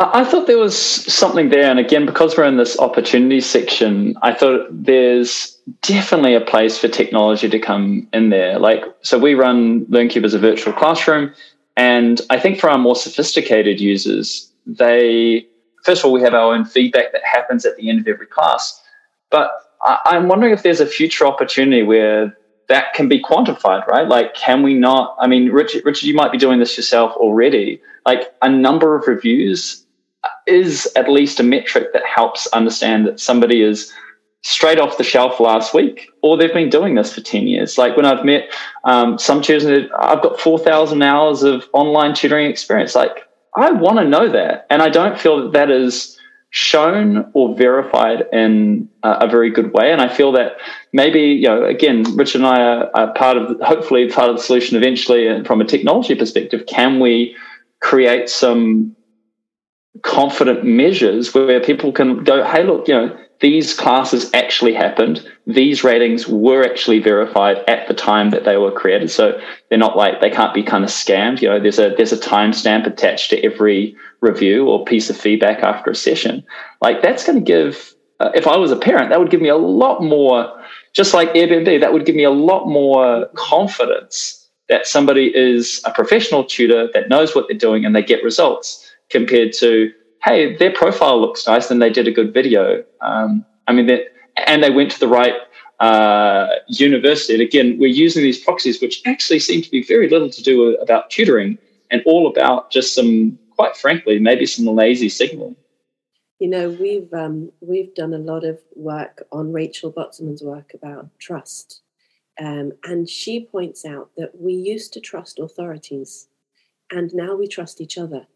I 0.00 0.24
thought 0.24 0.46
there 0.46 0.58
was 0.58 0.78
something 0.78 1.48
there. 1.48 1.68
And 1.68 1.80
again, 1.80 2.06
because 2.06 2.36
we're 2.36 2.44
in 2.44 2.56
this 2.56 2.78
opportunity 2.78 3.40
section, 3.40 4.16
I 4.22 4.32
thought 4.32 4.68
there's 4.70 5.58
definitely 5.82 6.34
a 6.34 6.40
place 6.40 6.78
for 6.78 6.86
technology 6.86 7.48
to 7.48 7.58
come 7.58 8.06
in 8.12 8.30
there. 8.30 8.60
Like, 8.60 8.84
so 9.00 9.18
we 9.18 9.34
run 9.34 9.86
LearnCube 9.86 10.24
as 10.24 10.34
a 10.34 10.38
virtual 10.38 10.72
classroom. 10.72 11.34
And 11.76 12.20
I 12.30 12.38
think 12.38 12.60
for 12.60 12.70
our 12.70 12.78
more 12.78 12.94
sophisticated 12.94 13.80
users, 13.80 14.52
they, 14.66 15.44
first 15.82 16.02
of 16.02 16.06
all, 16.06 16.12
we 16.12 16.22
have 16.22 16.34
our 16.34 16.54
own 16.54 16.64
feedback 16.64 17.10
that 17.10 17.22
happens 17.24 17.66
at 17.66 17.76
the 17.76 17.90
end 17.90 17.98
of 17.98 18.06
every 18.06 18.26
class. 18.26 18.80
But 19.30 19.50
I'm 19.80 20.28
wondering 20.28 20.52
if 20.52 20.62
there's 20.62 20.80
a 20.80 20.86
future 20.86 21.26
opportunity 21.26 21.82
where 21.82 22.36
that 22.68 22.92
can 22.94 23.08
be 23.08 23.22
quantified, 23.22 23.86
right? 23.86 24.06
Like, 24.06 24.34
can 24.34 24.62
we 24.62 24.74
not? 24.74 25.16
I 25.18 25.26
mean, 25.26 25.50
Richard, 25.50 25.84
Richard, 25.84 26.06
you 26.06 26.14
might 26.14 26.32
be 26.32 26.38
doing 26.38 26.58
this 26.58 26.76
yourself 26.76 27.12
already. 27.12 27.80
Like, 28.04 28.34
a 28.42 28.48
number 28.48 28.94
of 28.96 29.06
reviews 29.06 29.84
is 30.46 30.88
at 30.96 31.08
least 31.08 31.40
a 31.40 31.42
metric 31.42 31.92
that 31.92 32.04
helps 32.04 32.46
understand 32.48 33.06
that 33.06 33.20
somebody 33.20 33.62
is 33.62 33.92
straight 34.42 34.78
off 34.78 34.98
the 34.98 35.04
shelf 35.04 35.40
last 35.40 35.74
week, 35.74 36.10
or 36.22 36.36
they've 36.36 36.52
been 36.52 36.70
doing 36.70 36.94
this 36.94 37.12
for 37.12 37.20
10 37.20 37.46
years. 37.46 37.76
Like 37.76 37.96
when 37.96 38.06
I've 38.06 38.24
met 38.24 38.52
um, 38.84 39.18
some 39.18 39.42
tutors, 39.42 39.90
I've 39.98 40.22
got 40.22 40.40
4,000 40.40 41.02
hours 41.02 41.42
of 41.42 41.64
online 41.72 42.14
tutoring 42.14 42.50
experience. 42.50 42.94
Like, 42.94 43.28
I 43.56 43.72
want 43.72 43.98
to 43.98 44.04
know 44.04 44.30
that. 44.30 44.66
And 44.70 44.82
I 44.82 44.88
don't 44.88 45.18
feel 45.18 45.42
that 45.42 45.52
that 45.52 45.70
is 45.70 46.17
shown 46.50 47.30
or 47.34 47.54
verified 47.54 48.24
in 48.32 48.88
a, 49.02 49.28
very 49.28 49.50
good 49.50 49.72
way. 49.72 49.92
And 49.92 50.00
I 50.00 50.08
feel 50.08 50.32
that 50.32 50.52
maybe, 50.92 51.20
you 51.20 51.48
know, 51.48 51.64
again, 51.64 52.04
Richard 52.16 52.40
and 52.40 52.46
I 52.46 52.62
are, 52.62 52.90
are 52.94 53.12
part 53.14 53.36
of, 53.36 53.60
hopefully, 53.60 54.08
part 54.08 54.30
of 54.30 54.36
the 54.36 54.42
solution 54.42 54.76
eventually. 54.76 55.26
And 55.26 55.46
from 55.46 55.60
a 55.60 55.64
technology 55.64 56.14
perspective, 56.14 56.64
can 56.66 57.00
we 57.00 57.36
create 57.80 58.30
some 58.30 58.96
confident 60.02 60.64
measures 60.64 61.34
where 61.34 61.60
people 61.60 61.92
can 61.92 62.24
go, 62.24 62.44
hey, 62.44 62.64
look, 62.64 62.88
you 62.88 62.94
know, 62.94 63.18
these 63.40 63.74
classes 63.74 64.30
actually 64.34 64.74
happened. 64.74 65.28
These 65.46 65.84
ratings 65.84 66.26
were 66.26 66.64
actually 66.64 66.98
verified 66.98 67.58
at 67.68 67.86
the 67.86 67.94
time 67.94 68.30
that 68.30 68.44
they 68.44 68.56
were 68.56 68.72
created. 68.72 69.10
So 69.10 69.40
they're 69.68 69.78
not 69.78 69.96
like 69.96 70.20
they 70.20 70.30
can't 70.30 70.54
be 70.54 70.64
kind 70.64 70.82
of 70.82 70.90
scammed. 70.90 71.40
You 71.40 71.50
know, 71.50 71.60
there's 71.60 71.78
a 71.78 71.94
there's 71.96 72.12
a 72.12 72.18
timestamp 72.18 72.86
attached 72.86 73.30
to 73.30 73.44
every 73.44 73.96
review 74.20 74.68
or 74.68 74.84
piece 74.84 75.10
of 75.10 75.16
feedback 75.16 75.60
after 75.60 75.90
a 75.90 75.94
session. 75.94 76.44
Like 76.80 77.02
that's 77.02 77.24
going 77.24 77.38
to 77.38 77.44
give. 77.44 77.94
Uh, 78.20 78.30
if 78.34 78.48
I 78.48 78.56
was 78.56 78.72
a 78.72 78.76
parent, 78.76 79.10
that 79.10 79.20
would 79.20 79.30
give 79.30 79.40
me 79.40 79.48
a 79.48 79.56
lot 79.56 80.02
more. 80.02 80.52
Just 80.92 81.14
like 81.14 81.32
Airbnb, 81.34 81.80
that 81.80 81.92
would 81.92 82.04
give 82.04 82.16
me 82.16 82.24
a 82.24 82.30
lot 82.30 82.66
more 82.66 83.28
confidence 83.36 84.48
that 84.68 84.86
somebody 84.86 85.32
is 85.34 85.80
a 85.84 85.92
professional 85.92 86.44
tutor 86.44 86.88
that 86.92 87.08
knows 87.08 87.34
what 87.34 87.46
they're 87.48 87.56
doing 87.56 87.84
and 87.84 87.94
they 87.94 88.02
get 88.02 88.22
results 88.24 88.90
compared 89.08 89.52
to 89.54 89.92
hey, 90.24 90.56
their 90.56 90.72
profile 90.72 91.20
looks 91.20 91.46
nice 91.46 91.70
and 91.70 91.80
they 91.80 91.90
did 91.90 92.08
a 92.08 92.12
good 92.12 92.34
video. 92.34 92.82
Um, 93.00 93.44
I 93.66 93.72
mean, 93.72 93.88
and 94.46 94.62
they 94.62 94.70
went 94.70 94.90
to 94.92 95.00
the 95.00 95.08
right 95.08 95.34
uh, 95.80 96.48
university. 96.68 97.34
And 97.34 97.42
again, 97.42 97.76
we're 97.78 97.86
using 97.86 98.22
these 98.22 98.38
proxies, 98.38 98.80
which 98.80 99.00
actually 99.06 99.38
seem 99.38 99.62
to 99.62 99.70
be 99.70 99.82
very 99.82 100.08
little 100.08 100.30
to 100.30 100.42
do 100.42 100.76
about 100.76 101.10
tutoring 101.10 101.58
and 101.90 102.02
all 102.04 102.26
about 102.26 102.70
just 102.70 102.94
some, 102.94 103.38
quite 103.58 103.76
frankly, 103.76 104.20
maybe 104.20 104.46
some 104.46 104.66
lazy 104.66 105.08
signaling. 105.08 105.56
You 106.38 106.48
know, 106.48 106.70
we've 106.70 107.12
um, 107.12 107.50
we've 107.60 107.92
done 107.94 108.14
a 108.14 108.18
lot 108.18 108.44
of 108.44 108.60
work 108.76 109.24
on 109.32 109.52
Rachel 109.52 109.90
Botsman's 109.90 110.42
work 110.42 110.72
about 110.72 111.08
trust, 111.18 111.82
um, 112.40 112.72
and 112.84 113.08
she 113.08 113.44
points 113.44 113.84
out 113.84 114.10
that 114.16 114.40
we 114.40 114.52
used 114.52 114.92
to 114.92 115.00
trust 115.00 115.40
authorities, 115.40 116.28
and 116.92 117.12
now 117.12 117.34
we 117.34 117.48
trust 117.48 117.80
each 117.80 117.98
other. 117.98 118.28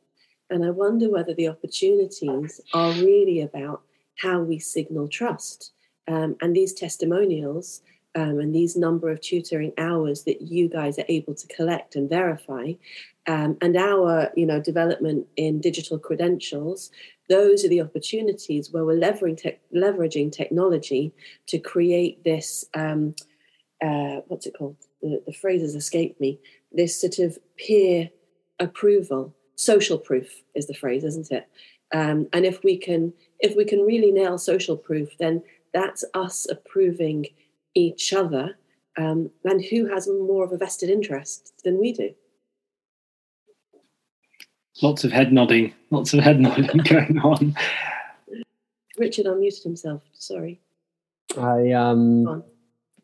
And 0.50 0.64
I 0.64 0.70
wonder 0.70 1.08
whether 1.08 1.32
the 1.32 1.48
opportunities 1.48 2.60
are 2.74 2.92
really 2.94 3.40
about 3.40 3.82
how 4.16 4.40
we 4.40 4.58
signal 4.58 5.08
trust. 5.08 5.72
Um, 6.08 6.36
and 6.40 6.54
these 6.54 6.74
testimonials 6.74 7.82
um, 8.14 8.38
and 8.40 8.54
these 8.54 8.76
number 8.76 9.10
of 9.10 9.20
tutoring 9.20 9.72
hours 9.78 10.24
that 10.24 10.42
you 10.42 10.68
guys 10.68 10.98
are 10.98 11.04
able 11.08 11.34
to 11.34 11.46
collect 11.48 11.96
and 11.96 12.08
verify, 12.08 12.72
um, 13.26 13.56
and 13.60 13.76
our 13.76 14.30
you 14.36 14.46
know 14.46 14.60
development 14.60 15.26
in 15.36 15.60
digital 15.60 15.98
credentials, 15.98 16.90
those 17.28 17.64
are 17.64 17.68
the 17.68 17.80
opportunities 17.80 18.70
where 18.70 18.84
we're 18.84 19.00
leveraging, 19.00 19.38
te- 19.38 19.58
leveraging 19.74 20.32
technology 20.32 21.12
to 21.46 21.58
create 21.58 22.24
this. 22.24 22.64
Um, 22.74 23.14
uh, 23.82 24.20
what's 24.28 24.46
it 24.46 24.54
called? 24.56 24.76
The, 25.00 25.22
the 25.26 25.32
phrase 25.32 25.62
has 25.62 25.74
escaped 25.74 26.20
me. 26.20 26.38
This 26.70 27.00
sort 27.00 27.18
of 27.18 27.38
peer 27.56 28.10
approval 28.60 29.34
social 29.56 29.98
proof 29.98 30.42
is 30.54 30.66
the 30.66 30.74
phrase, 30.74 31.04
isn't 31.04 31.30
it? 31.30 31.48
Um, 31.94 32.28
and 32.32 32.44
if 32.44 32.62
we 32.64 32.76
can 32.76 33.12
if 33.38 33.56
we 33.56 33.64
can 33.64 33.80
really 33.80 34.10
nail 34.10 34.38
social 34.38 34.76
proof, 34.76 35.16
then 35.18 35.42
that's 35.74 36.04
us 36.14 36.46
approving 36.50 37.26
each 37.74 38.12
other. 38.12 38.56
Um, 38.98 39.30
and 39.44 39.64
who 39.64 39.86
has 39.86 40.06
more 40.06 40.44
of 40.44 40.52
a 40.52 40.58
vested 40.58 40.90
interest 40.90 41.54
than 41.64 41.80
we 41.80 41.92
do? 41.92 42.10
Lots 44.82 45.04
of 45.04 45.12
head 45.12 45.32
nodding, 45.32 45.72
lots 45.90 46.12
of 46.14 46.20
head 46.20 46.40
nodding 46.40 46.66
going 46.84 47.18
on. 47.20 47.54
Richard 48.98 49.26
unmuted 49.26 49.62
himself. 49.62 50.02
Sorry. 50.14 50.60
I 51.38 51.72
um 51.72 52.44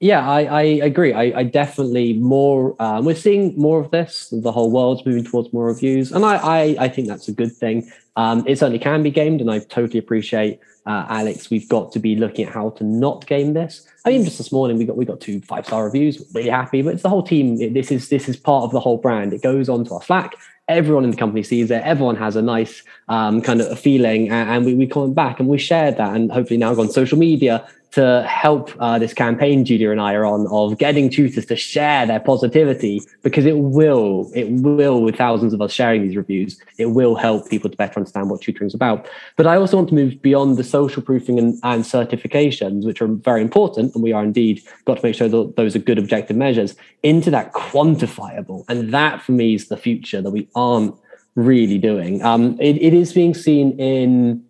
yeah, 0.01 0.29
I, 0.29 0.45
I 0.45 0.63
agree. 0.63 1.13
I, 1.13 1.41
I 1.41 1.43
definitely 1.43 2.13
more. 2.13 2.81
Um, 2.81 3.05
we're 3.05 3.17
seeing 3.17 3.59
more 3.59 3.81
of 3.81 3.91
this. 3.91 4.29
The 4.31 4.53
whole 4.53 4.71
world's 4.71 5.05
moving 5.05 5.25
towards 5.25 5.53
more 5.53 5.67
reviews, 5.67 6.13
and 6.13 6.25
I, 6.25 6.37
I, 6.37 6.77
I 6.85 6.89
think 6.89 7.09
that's 7.09 7.27
a 7.27 7.33
good 7.33 7.53
thing. 7.53 7.91
Um, 8.15 8.45
it 8.47 8.59
certainly 8.59 8.79
can 8.79 9.03
be 9.03 9.11
gamed, 9.11 9.41
and 9.41 9.51
I 9.51 9.59
totally 9.59 9.99
appreciate 9.99 10.61
uh, 10.87 11.05
Alex. 11.09 11.51
We've 11.51 11.69
got 11.69 11.91
to 11.93 11.99
be 11.99 12.15
looking 12.15 12.47
at 12.47 12.55
how 12.55 12.71
to 12.71 12.85
not 12.85 13.27
game 13.27 13.55
this. 13.55 13.89
I 14.05 14.11
mean, 14.11 14.25
just 14.25 14.39
this 14.39 14.53
morning 14.53 14.79
we 14.79 14.85
got 14.85 14.97
we 14.97 15.05
got 15.05 15.21
two 15.21 15.41
five 15.41 15.67
star 15.67 15.85
reviews. 15.85 16.25
Really 16.33 16.51
happy, 16.51 16.81
but 16.83 16.95
it's 16.95 17.03
the 17.03 17.09
whole 17.09 17.25
team. 17.25 17.61
It, 17.61 17.75
this 17.75 17.91
is 17.91 18.09
this 18.09 18.29
is 18.29 18.37
part 18.37 18.63
of 18.65 18.71
the 18.71 18.81
whole 18.81 18.99
brand. 18.99 19.33
It 19.33 19.43
goes 19.43 19.69
onto 19.69 19.95
our 19.95 20.03
Slack. 20.03 20.37
Everyone 20.69 21.03
in 21.03 21.11
the 21.11 21.17
company 21.17 21.43
sees 21.43 21.71
it. 21.71 21.83
Everyone 21.83 22.17
has 22.17 22.37
a 22.37 22.43
nice 22.43 22.83
um, 23.09 23.41
kind 23.41 23.61
of 23.61 23.81
feeling, 23.81 24.31
and, 24.31 24.51
and 24.51 24.65
we, 24.65 24.75
we 24.75 24.87
comment 24.87 25.15
back 25.15 25.41
and 25.41 25.49
we 25.49 25.59
share 25.59 25.91
that. 25.91 26.15
And 26.15 26.31
hopefully 26.31 26.59
now 26.59 26.79
on 26.79 26.91
social 26.91 27.19
media, 27.19 27.67
to 27.93 28.23
help 28.29 28.71
uh, 28.81 28.99
this 28.99 29.15
campaign 29.15 29.65
Julia 29.65 29.91
and 29.91 30.01
I 30.01 30.15
are 30.15 30.27
on 30.27 30.47
of 30.49 30.79
getting 30.79 31.09
tutors 31.09 31.47
to 31.47 31.57
share 31.57 32.07
their 32.07 32.21
positivity 32.21 33.01
because 33.23 33.47
it 33.47 33.59
will, 33.59 34.31
it 34.35 34.51
will, 34.51 35.03
with 35.03 35.17
thousands 35.17 35.55
of 35.55 35.63
us 35.63 35.73
sharing 35.73 36.03
these 36.03 36.17
reviews, 36.17 36.61
it 36.77 36.87
will 36.87 37.15
help 37.15 37.49
people 37.49 37.71
to 37.71 37.77
better 37.77 37.99
understand 37.99 38.29
what 38.29 38.43
tutoring 38.43 38.67
is 38.67 38.75
about. 38.75 39.09
But 39.37 39.47
I 39.47 39.57
also 39.57 39.79
want 39.79 39.89
to 39.89 39.95
move 39.95 40.21
beyond 40.21 40.59
the 40.59 40.65
social 40.65 41.03
proofing 41.03 41.39
and, 41.39 41.59
and 41.63 41.85
certifications, 41.85 42.85
which 42.85 43.01
are 43.01 43.09
very 43.09 43.41
important, 43.41 43.95
and 43.95 44.03
we 44.03 44.13
are 44.13 44.23
indeed 44.23 44.63
got 44.85 44.99
to 44.99 45.03
make 45.03 45.15
sure 45.15 45.29
that 45.29 45.55
those 45.57 45.75
are 45.75 45.81
good 45.81 45.99
objective 45.99 46.37
measures, 46.37 46.77
into 47.03 47.31
that 47.31 47.55
quantifiable. 47.55 48.65
And 48.69 48.93
that 48.93 49.23
for 49.23 49.33
me 49.33 49.55
is 49.55 49.69
the 49.69 49.77
future 49.77 50.21
that 50.21 50.31
we 50.31 50.49
aren't 50.55 50.95
really 51.37 51.79
doing. 51.79 52.23
Um, 52.23 52.61
it, 52.61 52.77
it 52.77 52.93
is 52.93 53.13
being 53.13 53.33
seen 53.33 53.79
in 53.79 54.45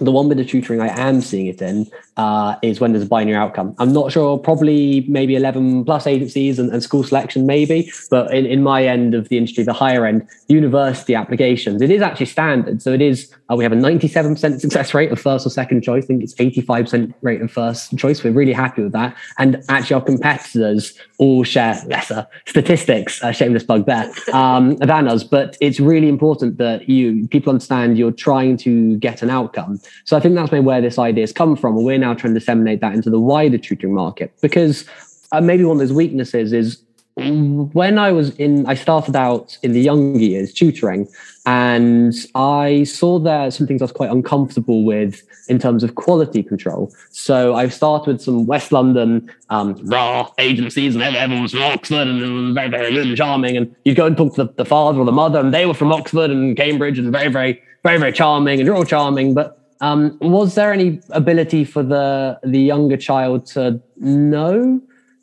the 0.00 0.10
one 0.10 0.28
bit 0.28 0.40
of 0.40 0.48
tutoring 0.48 0.80
I 0.80 0.88
am 0.98 1.20
seeing 1.20 1.46
it 1.46 1.60
in 1.60 1.90
uh, 2.16 2.56
is 2.62 2.80
when 2.80 2.92
there's 2.92 3.04
a 3.04 3.08
binary 3.08 3.36
outcome. 3.36 3.74
I'm 3.78 3.92
not 3.92 4.12
sure, 4.12 4.38
probably 4.38 5.04
maybe 5.08 5.34
11 5.34 5.84
plus 5.84 6.06
agencies 6.06 6.58
and, 6.58 6.70
and 6.70 6.82
school 6.82 7.04
selection, 7.04 7.46
maybe. 7.46 7.90
But 8.10 8.32
in, 8.34 8.44
in 8.46 8.62
my 8.62 8.84
end 8.84 9.14
of 9.14 9.28
the 9.28 9.38
industry, 9.38 9.64
the 9.64 9.72
higher 9.72 10.04
end, 10.04 10.26
university 10.48 11.14
applications, 11.14 11.80
it 11.80 11.90
is 11.90 12.02
actually 12.02 12.26
standard. 12.26 12.82
So 12.82 12.92
it 12.92 13.00
is, 13.00 13.34
uh, 13.50 13.56
we 13.56 13.64
have 13.64 13.72
a 13.72 13.76
97% 13.76 14.60
success 14.60 14.92
rate 14.94 15.10
of 15.10 15.20
first 15.20 15.46
or 15.46 15.50
second 15.50 15.82
choice. 15.82 16.04
I 16.04 16.06
think 16.06 16.22
it's 16.22 16.34
85% 16.34 17.14
rate 17.22 17.40
of 17.40 17.50
first 17.50 17.96
choice. 17.96 18.22
We're 18.22 18.32
really 18.32 18.52
happy 18.52 18.82
with 18.82 18.92
that. 18.92 19.16
And 19.38 19.62
actually, 19.68 19.94
our 19.94 20.02
competitors 20.02 20.98
all 21.18 21.44
share 21.44 21.80
lesser 21.86 22.26
statistics, 22.46 23.22
uh, 23.22 23.32
shameless 23.32 23.64
plug 23.64 23.86
there, 23.86 24.12
um, 24.32 24.76
than 24.76 25.08
us. 25.08 25.24
But 25.24 25.56
it's 25.60 25.80
really 25.80 26.08
important 26.08 26.58
that 26.58 26.88
you 26.88 27.26
people 27.28 27.50
understand 27.50 27.96
you're 27.96 28.12
trying 28.12 28.56
to 28.58 28.96
get 28.98 29.22
an 29.22 29.30
outcome. 29.30 29.80
So 30.04 30.16
I 30.16 30.20
think 30.20 30.34
that's 30.34 30.52
maybe 30.52 30.64
where 30.64 30.80
this 30.80 30.98
idea 30.98 31.22
has 31.22 31.32
come 31.32 31.56
from. 31.56 31.82
We're 31.82 32.01
now 32.02 32.14
trying 32.14 32.34
to 32.34 32.40
disseminate 32.40 32.80
that 32.80 32.94
into 32.94 33.10
the 33.10 33.18
wider 33.18 33.58
tutoring 33.58 33.94
market 33.94 34.32
because 34.40 34.84
uh, 35.32 35.40
maybe 35.40 35.64
one 35.64 35.76
of 35.76 35.80
those 35.80 35.92
weaknesses 35.92 36.52
is 36.52 36.82
when 37.14 37.98
I 37.98 38.10
was 38.10 38.30
in, 38.36 38.66
I 38.66 38.74
started 38.74 39.14
out 39.16 39.58
in 39.62 39.72
the 39.72 39.80
younger 39.80 40.18
years 40.18 40.52
tutoring, 40.52 41.08
and 41.44 42.14
I 42.34 42.84
saw 42.84 43.18
there 43.18 43.50
some 43.50 43.66
things 43.66 43.82
I 43.82 43.84
was 43.84 43.92
quite 43.92 44.10
uncomfortable 44.10 44.84
with 44.84 45.22
in 45.48 45.58
terms 45.58 45.84
of 45.84 45.94
quality 45.94 46.42
control. 46.42 46.90
So 47.10 47.54
I 47.54 47.68
started 47.68 48.12
with 48.12 48.22
some 48.22 48.46
West 48.46 48.72
London 48.72 49.30
um, 49.50 49.74
raw 49.84 50.30
agencies, 50.38 50.94
and 50.94 51.02
everyone 51.02 51.42
was 51.42 51.52
from 51.52 51.62
Oxford, 51.62 52.08
and 52.08 52.22
it 52.22 52.28
was 52.28 52.54
very, 52.54 52.70
very 52.70 52.92
good 52.92 53.06
and 53.08 53.16
charming. 53.16 53.56
And 53.58 53.74
you'd 53.84 53.96
go 53.96 54.06
and 54.06 54.16
talk 54.16 54.34
to 54.36 54.44
the, 54.44 54.52
the 54.54 54.64
father 54.64 54.98
or 54.98 55.04
the 55.04 55.12
mother, 55.12 55.38
and 55.38 55.52
they 55.52 55.66
were 55.66 55.74
from 55.74 55.92
Oxford 55.92 56.30
and 56.30 56.56
Cambridge, 56.56 56.98
and 56.98 57.12
very, 57.12 57.28
very, 57.28 57.62
very, 57.82 57.98
very 57.98 58.12
charming, 58.12 58.58
and 58.58 58.66
you're 58.66 58.76
all 58.76 58.84
charming. 58.84 59.34
But 59.34 59.61
um, 59.82 60.16
was 60.20 60.54
there 60.54 60.72
any 60.72 61.00
ability 61.10 61.64
for 61.64 61.82
the 61.82 62.40
the 62.42 62.60
younger 62.60 62.96
child 62.96 63.44
to 63.48 63.80
know? 63.98 64.80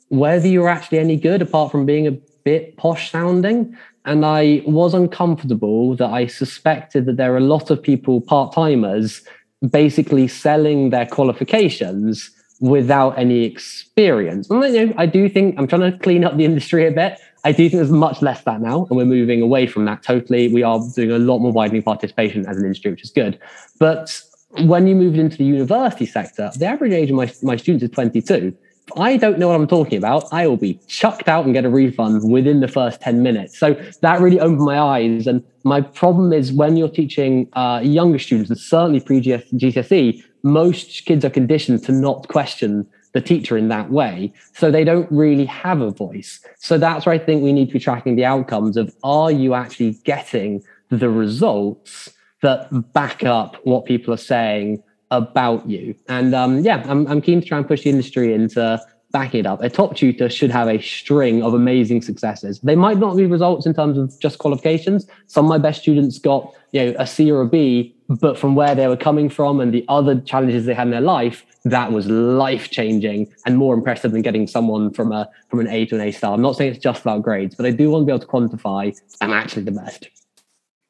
whether 0.10 0.48
you 0.48 0.62
were 0.62 0.70
actually 0.70 1.00
any 1.00 1.16
good 1.16 1.42
apart 1.42 1.72
from 1.72 1.86
being 1.86 2.08
a 2.08 2.12
bit 2.44 2.76
posh 2.78 3.12
sounding. 3.12 3.76
And 4.06 4.26
I 4.26 4.64
was 4.66 4.94
uncomfortable 4.94 5.96
that 5.96 6.10
I 6.10 6.26
suspected 6.26 7.06
that 7.06 7.18
there 7.18 7.34
are 7.34 7.38
a 7.38 7.42
lot 7.42 7.70
of 7.70 7.82
people, 7.82 8.22
part 8.22 8.54
timers, 8.54 9.22
basically 9.70 10.28
selling 10.28 10.90
their 10.90 11.06
qualifications 11.06 12.32
without 12.60 13.18
any 13.18 13.44
experience. 13.44 14.50
And 14.50 14.64
you 14.74 14.88
know, 14.88 14.94
I 14.98 15.06
do 15.06 15.30
think 15.30 15.56
I'm 15.58 15.68
trying 15.68 15.92
to 15.92 15.98
clean 16.00 16.24
up 16.24 16.38
the 16.38 16.46
industry 16.46 16.88
a 16.88 16.92
bit. 16.92 17.20
I 17.46 17.52
do 17.52 17.70
think 17.70 17.74
there's 17.74 17.92
much 17.92 18.22
less 18.22 18.42
that 18.44 18.60
now, 18.60 18.86
and 18.90 18.98
we're 18.98 19.06
moving 19.06 19.42
away 19.42 19.66
from 19.66 19.86
that 19.86 20.04
totally. 20.04 20.50
We 20.50 20.64
are 20.64 20.82
doing 20.94 21.12
a 21.12 21.20
lot 21.20 21.40
more 21.40 21.54
widening 21.54 21.84
participation 21.84 22.46
as 22.48 22.58
an 22.58 22.66
industry, 22.66 22.92
which 22.92 23.04
is 23.04 23.12
good. 23.12 23.40
But 23.80 24.22
when 24.52 24.88
you 24.88 24.96
move 24.96 25.16
into 25.16 25.38
the 25.38 25.46
university 25.46 26.06
sector, 26.06 26.52
the 26.58 26.66
average 26.66 26.94
age 26.94 27.10
of 27.10 27.16
my, 27.16 27.32
my 27.44 27.56
students 27.56 27.84
is 27.84 27.92
22. 27.92 28.56
I 28.98 29.18
don't 29.18 29.38
know 29.38 29.48
what 29.48 29.56
I'm 29.56 29.68
talking 29.68 29.98
about, 29.98 30.26
I 30.32 30.48
will 30.48 30.58
be 30.58 30.80
chucked 30.88 31.28
out 31.28 31.46
and 31.46 31.54
get 31.54 31.66
a 31.66 31.70
refund 31.70 32.30
within 32.30 32.60
the 32.60 32.68
first 32.68 33.02
10 33.02 33.22
minutes. 33.22 33.58
So 33.58 33.74
that 34.02 34.20
really 34.20 34.40
opened 34.40 34.62
my 34.62 34.80
eyes. 34.80 35.28
And 35.28 35.44
my 35.64 35.82
problem 35.82 36.34
is 36.34 36.52
when 36.52 36.76
you're 36.76 36.90
teaching 36.90 37.48
uh, 37.54 37.82
younger 37.84 38.18
students, 38.18 38.50
and 38.50 38.60
certainly 38.60 39.00
pre 39.00 39.22
GCSE, 39.22 40.24
most 40.42 41.06
kids 41.06 41.24
are 41.24 41.30
conditioned 41.30 41.84
to 41.84 41.92
not 41.92 42.28
question 42.30 42.88
the 43.12 43.22
teacher 43.22 43.58
in 43.58 43.68
that 43.70 43.92
way. 43.92 44.34
So 44.54 44.72
they 44.72 44.84
don't 44.84 45.12
really 45.12 45.46
have 45.46 45.82
a 45.82 45.92
voice. 45.92 46.40
So 46.60 46.78
that's 46.78 47.06
where 47.06 47.14
I 47.14 47.20
think 47.20 47.44
we 47.44 47.54
need 47.54 47.68
to 47.68 47.74
be 47.74 47.80
tracking 47.80 48.16
the 48.16 48.26
outcomes 48.26 48.78
of 48.78 48.96
are 49.04 49.32
you 49.32 49.54
actually 49.54 49.94
getting 50.04 50.64
the 50.90 51.10
results 51.10 52.10
that 52.42 52.94
back 52.94 53.24
up 53.24 53.58
what 53.66 53.86
people 53.86 54.14
are 54.14 54.18
saying 54.18 54.82
about 55.12 55.68
you. 55.68 55.96
And 56.08 56.34
um, 56.36 56.60
yeah, 56.60 56.84
I'm, 56.88 57.08
I'm 57.08 57.22
keen 57.22 57.42
to 57.42 57.48
try 57.48 57.58
and 57.58 57.68
push 57.68 57.84
the 57.84 57.90
industry 57.90 58.34
into 58.34 58.82
backing 59.12 59.42
it 59.42 59.46
up. 59.46 59.62
A 59.62 59.70
top 59.70 59.96
tutor 59.96 60.30
should 60.30 60.52
have 60.52 60.68
a 60.68 60.80
string 60.82 61.42
of 61.42 61.54
amazing 61.54 62.02
successes. 62.02 62.60
They 62.60 62.76
might 62.76 62.98
not 62.98 63.18
be 63.18 63.26
results 63.26 63.66
in 63.66 63.74
terms 63.74 63.98
of 63.98 64.18
just 64.20 64.38
qualifications. 64.38 65.08
Some 65.28 65.46
of 65.46 65.50
my 65.50 65.58
best 65.58 65.82
students 65.82 66.20
got 66.20 66.54
you 66.72 66.86
know 66.86 66.96
a 67.00 67.08
C 67.08 67.32
or 67.32 67.42
a 67.42 67.48
B, 67.48 67.96
but 68.08 68.38
from 68.38 68.56
where 68.56 68.76
they 68.76 68.88
were 68.88 68.98
coming 68.98 69.30
from 69.30 69.60
and 69.60 69.74
the 69.74 69.86
other 69.88 70.20
challenges 70.22 70.66
they 70.66 70.74
had 70.74 70.88
in 70.88 70.92
their 70.92 71.02
life, 71.02 71.46
that 71.66 71.92
was 71.92 72.08
life 72.08 72.70
changing 72.70 73.28
and 73.46 73.58
more 73.58 73.74
impressive 73.74 74.12
than 74.12 74.22
getting 74.22 74.48
someone 74.48 74.94
from 74.94 75.12
a 75.12 75.28
from 75.50 75.60
an 75.60 75.68
A 75.68 75.86
to 75.88 75.96
an 75.96 76.02
A 76.02 76.12
star. 76.12 76.34
I'm 76.34 76.42
not 76.42 76.56
saying 76.56 76.74
it's 76.74 76.84
just 76.84 77.02
about 77.02 77.24
grades, 77.24 77.56
but 77.56 77.66
I 77.66 77.72
do 77.72 77.90
want 77.90 78.04
to 78.04 78.06
be 78.06 78.12
able 78.12 78.20
to 78.20 78.28
quantify 78.28 78.96
I'm 79.22 79.34
actually 79.34 79.64
the 79.64 79.72
best. 79.72 80.10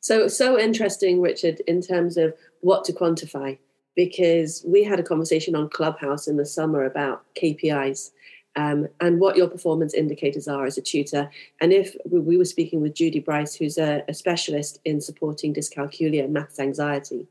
So 0.09 0.27
so 0.27 0.57
interesting, 0.57 1.21
Richard, 1.21 1.61
in 1.67 1.83
terms 1.83 2.17
of 2.17 2.33
what 2.61 2.83
to 2.85 2.93
quantify 2.93 3.59
because 3.95 4.63
we 4.65 4.83
had 4.83 4.99
a 4.99 5.03
conversation 5.03 5.53
on 5.53 5.69
Clubhouse 5.69 6.27
in 6.27 6.35
the 6.35 6.47
summer 6.47 6.83
about 6.83 7.23
KPIs 7.39 8.09
um, 8.55 8.87
and 8.99 9.19
what 9.19 9.37
your 9.37 9.47
performance 9.47 9.93
indicators 9.93 10.47
are 10.47 10.65
as 10.65 10.79
a 10.79 10.81
tutor. 10.81 11.29
And 11.61 11.71
if 11.71 11.95
we 12.09 12.37
were 12.37 12.45
speaking 12.45 12.81
with 12.81 12.95
Judy 12.95 13.19
Bryce, 13.19 13.53
who's 13.53 13.77
a, 13.77 14.01
a 14.07 14.15
specialist 14.15 14.79
in 14.83 14.99
supporting 14.99 15.53
dyscalculia 15.53 16.23
and 16.23 16.33
maths 16.33 16.59
anxiety, 16.59 17.27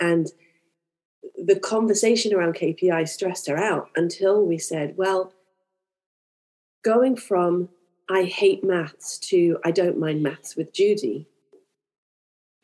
and 0.00 0.26
the 1.36 1.60
conversation 1.60 2.34
around 2.34 2.56
KPI 2.56 3.08
stressed 3.08 3.46
her 3.46 3.56
out 3.56 3.90
until 3.94 4.44
we 4.44 4.58
said, 4.58 4.96
well, 4.96 5.32
going 6.82 7.14
from 7.14 7.68
I 8.10 8.24
hate 8.24 8.64
maths 8.64 9.16
to 9.30 9.60
I 9.64 9.70
don't 9.70 10.00
mind 10.00 10.24
maths 10.24 10.56
with 10.56 10.72
Judy 10.72 11.28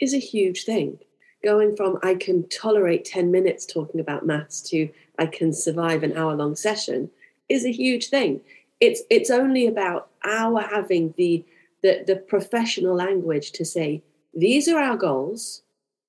is 0.02 0.12
a 0.12 0.18
huge 0.18 0.64
thing 0.64 0.98
going 1.44 1.76
from 1.76 1.98
I 2.02 2.16
can 2.16 2.48
tolerate 2.48 3.04
10 3.04 3.30
minutes 3.30 3.64
talking 3.64 4.00
about 4.00 4.26
maths 4.26 4.60
to 4.70 4.88
I 5.18 5.26
can 5.26 5.52
survive 5.52 6.02
an 6.02 6.16
hour 6.16 6.34
long 6.34 6.56
session 6.56 7.10
is 7.48 7.64
a 7.64 7.70
huge 7.70 8.08
thing. 8.08 8.40
It's 8.80 9.02
it's 9.10 9.30
only 9.30 9.66
about 9.66 10.08
our 10.24 10.60
having 10.60 11.14
the, 11.16 11.44
the 11.82 12.02
the 12.04 12.16
professional 12.16 12.96
language 12.96 13.52
to 13.52 13.64
say 13.64 14.02
these 14.34 14.66
are 14.66 14.78
our 14.78 14.96
goals. 14.96 15.62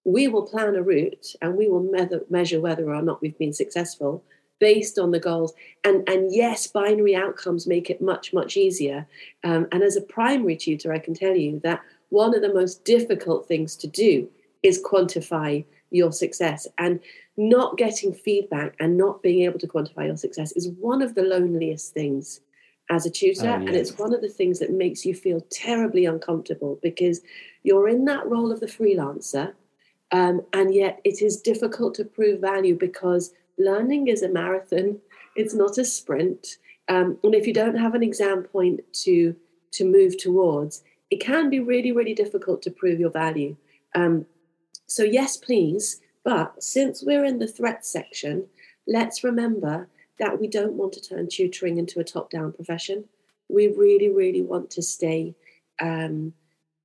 We 0.06 0.28
will 0.28 0.48
plan 0.48 0.76
a 0.76 0.82
route 0.82 1.36
and 1.40 1.56
we 1.56 1.70
will 1.70 1.84
me- 1.84 2.20
measure 2.32 2.60
whether 2.60 2.92
or 2.92 3.02
not 3.04 3.22
we've 3.22 3.38
been 3.38 3.54
successful 3.54 4.24
based 4.60 4.98
on 4.98 5.12
the 5.12 5.20
goals. 5.20 5.54
And 5.84 6.08
and 6.10 6.34
yes, 6.34 6.66
binary 6.66 7.16
outcomes 7.16 7.68
make 7.68 7.92
it 7.92 8.02
much 8.02 8.34
much 8.34 8.58
easier. 8.58 9.08
Um, 9.44 9.68
and 9.72 9.84
as 9.84 9.96
a 9.96 10.02
primary 10.02 10.56
tutor, 10.56 10.92
I 10.92 11.00
can 11.00 11.14
tell 11.14 11.36
you 11.36 11.60
that 11.64 11.82
one 12.14 12.36
of 12.36 12.44
the 12.44 12.54
most 12.54 12.86
difficult 12.86 13.48
things 13.48 13.76
to 13.76 13.88
do 13.88 14.30
is 14.62 14.82
quantify 14.84 15.66
your 15.90 16.12
success. 16.12 16.68
And 16.78 17.00
not 17.38 17.76
getting 17.76 18.14
feedback 18.14 18.76
and 18.80 18.96
not 18.96 19.24
being 19.24 19.42
able 19.42 19.58
to 19.58 19.68
quantify 19.68 20.06
your 20.06 20.18
success 20.18 20.52
is 20.52 20.70
one 20.80 21.02
of 21.02 21.16
the 21.16 21.24
loneliest 21.24 21.92
things 21.92 22.42
as 22.92 23.08
a 23.08 23.10
tutor. 23.10 23.50
Oh, 23.50 23.58
yes. 23.58 23.68
And 23.68 23.76
it's 23.76 23.98
one 23.98 24.14
of 24.14 24.22
the 24.22 24.30
things 24.30 24.60
that 24.60 24.72
makes 24.72 25.04
you 25.08 25.16
feel 25.16 25.42
terribly 25.50 26.06
uncomfortable 26.06 26.80
because 26.84 27.22
you're 27.64 27.90
in 27.90 28.06
that 28.06 28.28
role 28.28 28.52
of 28.52 28.60
the 28.60 28.68
freelancer. 28.68 29.54
Um, 30.12 30.42
and 30.54 30.72
yet 30.76 31.02
it 31.04 31.24
is 31.24 31.42
difficult 31.42 31.96
to 31.96 32.06
prove 32.06 32.42
value 32.42 32.78
because 32.78 33.34
learning 33.58 34.08
is 34.08 34.22
a 34.22 34.30
marathon, 34.30 35.00
it's 35.36 35.56
not 35.56 35.80
a 35.80 35.86
sprint. 35.86 36.58
Um, 36.90 37.18
and 37.24 37.34
if 37.34 37.48
you 37.48 37.54
don't 37.54 37.78
have 37.78 37.96
an 37.96 38.04
exam 38.04 38.44
point 38.44 38.82
to 39.06 39.36
to 39.72 39.86
move 39.86 40.16
towards, 40.20 40.84
it 41.14 41.20
can 41.20 41.48
be 41.48 41.60
really, 41.60 41.92
really 41.92 42.16
difficult 42.16 42.64
to 42.64 42.72
prove 42.72 43.00
your 43.00 43.12
value. 43.12 43.56
Um, 43.94 44.26
so, 44.88 45.04
yes, 45.04 45.38
please. 45.38 46.02
But 46.24 46.64
since 46.64 47.04
we're 47.04 47.24
in 47.24 47.38
the 47.38 47.54
threat 47.58 47.86
section, 47.86 48.48
let's 48.88 49.24
remember 49.24 49.88
that 50.18 50.40
we 50.40 50.48
don't 50.48 50.74
want 50.74 50.94
to 50.94 51.02
turn 51.02 51.28
tutoring 51.30 51.78
into 51.78 52.00
a 52.00 52.04
top 52.04 52.32
down 52.32 52.52
profession. 52.52 53.06
We 53.48 53.68
really, 53.68 54.10
really 54.10 54.42
want 54.42 54.72
to 54.72 54.82
stay 54.82 55.36
um, 55.80 56.34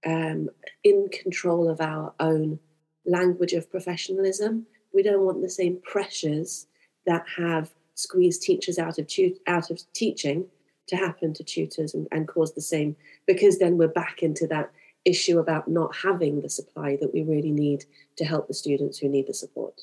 um, 0.04 0.50
in 0.84 1.08
control 1.10 1.70
of 1.70 1.80
our 1.80 2.12
own 2.20 2.58
language 3.06 3.54
of 3.54 3.70
professionalism. 3.70 4.66
We 4.92 5.02
don't 5.02 5.24
want 5.24 5.40
the 5.40 5.48
same 5.48 5.80
pressures 5.82 6.66
that 7.06 7.24
have 7.38 7.70
squeezed 7.94 8.42
teachers 8.42 8.78
out 8.78 8.98
of 8.98 9.06
tu- 9.06 9.38
out 9.46 9.70
of 9.70 9.80
teaching 9.94 10.48
to 10.88 10.96
happen 10.96 11.32
to 11.34 11.44
tutors 11.44 11.94
and, 11.94 12.08
and 12.10 12.28
cause 12.28 12.54
the 12.54 12.60
same, 12.60 12.96
because 13.26 13.58
then 13.58 13.78
we're 13.78 13.88
back 13.88 14.22
into 14.22 14.46
that 14.48 14.70
issue 15.04 15.38
about 15.38 15.68
not 15.68 15.94
having 15.96 16.40
the 16.40 16.48
supply 16.48 16.96
that 17.00 17.14
we 17.14 17.22
really 17.22 17.50
need 17.50 17.84
to 18.16 18.24
help 18.24 18.48
the 18.48 18.54
students 18.54 18.98
who 18.98 19.08
need 19.08 19.26
the 19.26 19.34
support. 19.34 19.82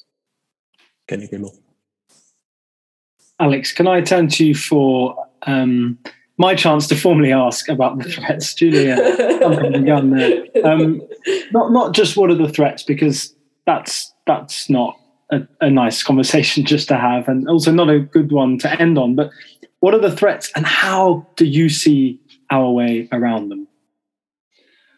Can 1.07 1.21
you 1.21 1.27
agree 1.27 1.39
more? 1.39 1.53
Alex, 3.39 3.73
can 3.73 3.87
I 3.87 4.01
turn 4.01 4.27
to 4.29 4.45
you 4.45 4.55
for 4.55 5.27
um, 5.43 5.97
my 6.37 6.55
chance 6.55 6.87
to 6.87 6.95
formally 6.95 7.33
ask 7.33 7.67
about 7.69 7.99
the 7.99 8.09
threats? 8.09 8.53
Julia. 8.53 8.97
Um, 10.65 11.01
not 11.51 11.71
not 11.71 11.93
just 11.93 12.17
what 12.17 12.31
are 12.31 12.35
the 12.35 12.49
threats, 12.49 12.81
because 12.81 13.35
that's 13.65 14.13
that's 14.25 14.69
not 14.69 14.97
a, 15.31 15.41
a 15.61 15.69
nice 15.69 16.03
conversation 16.09 16.65
just 16.65 16.87
to 16.89 16.97
have, 16.97 17.27
and 17.27 17.47
also 17.47 17.71
not 17.71 17.89
a 17.89 17.99
good 17.99 18.31
one 18.31 18.57
to 18.59 18.81
end 18.81 18.97
on. 18.97 19.15
But 19.15 19.31
what 19.79 19.93
are 19.93 19.99
the 19.99 20.15
threats, 20.15 20.51
and 20.55 20.65
how 20.65 21.27
do 21.35 21.45
you 21.45 21.69
see 21.69 22.19
our 22.51 22.71
way 22.71 23.07
around 23.11 23.49
them? 23.49 23.67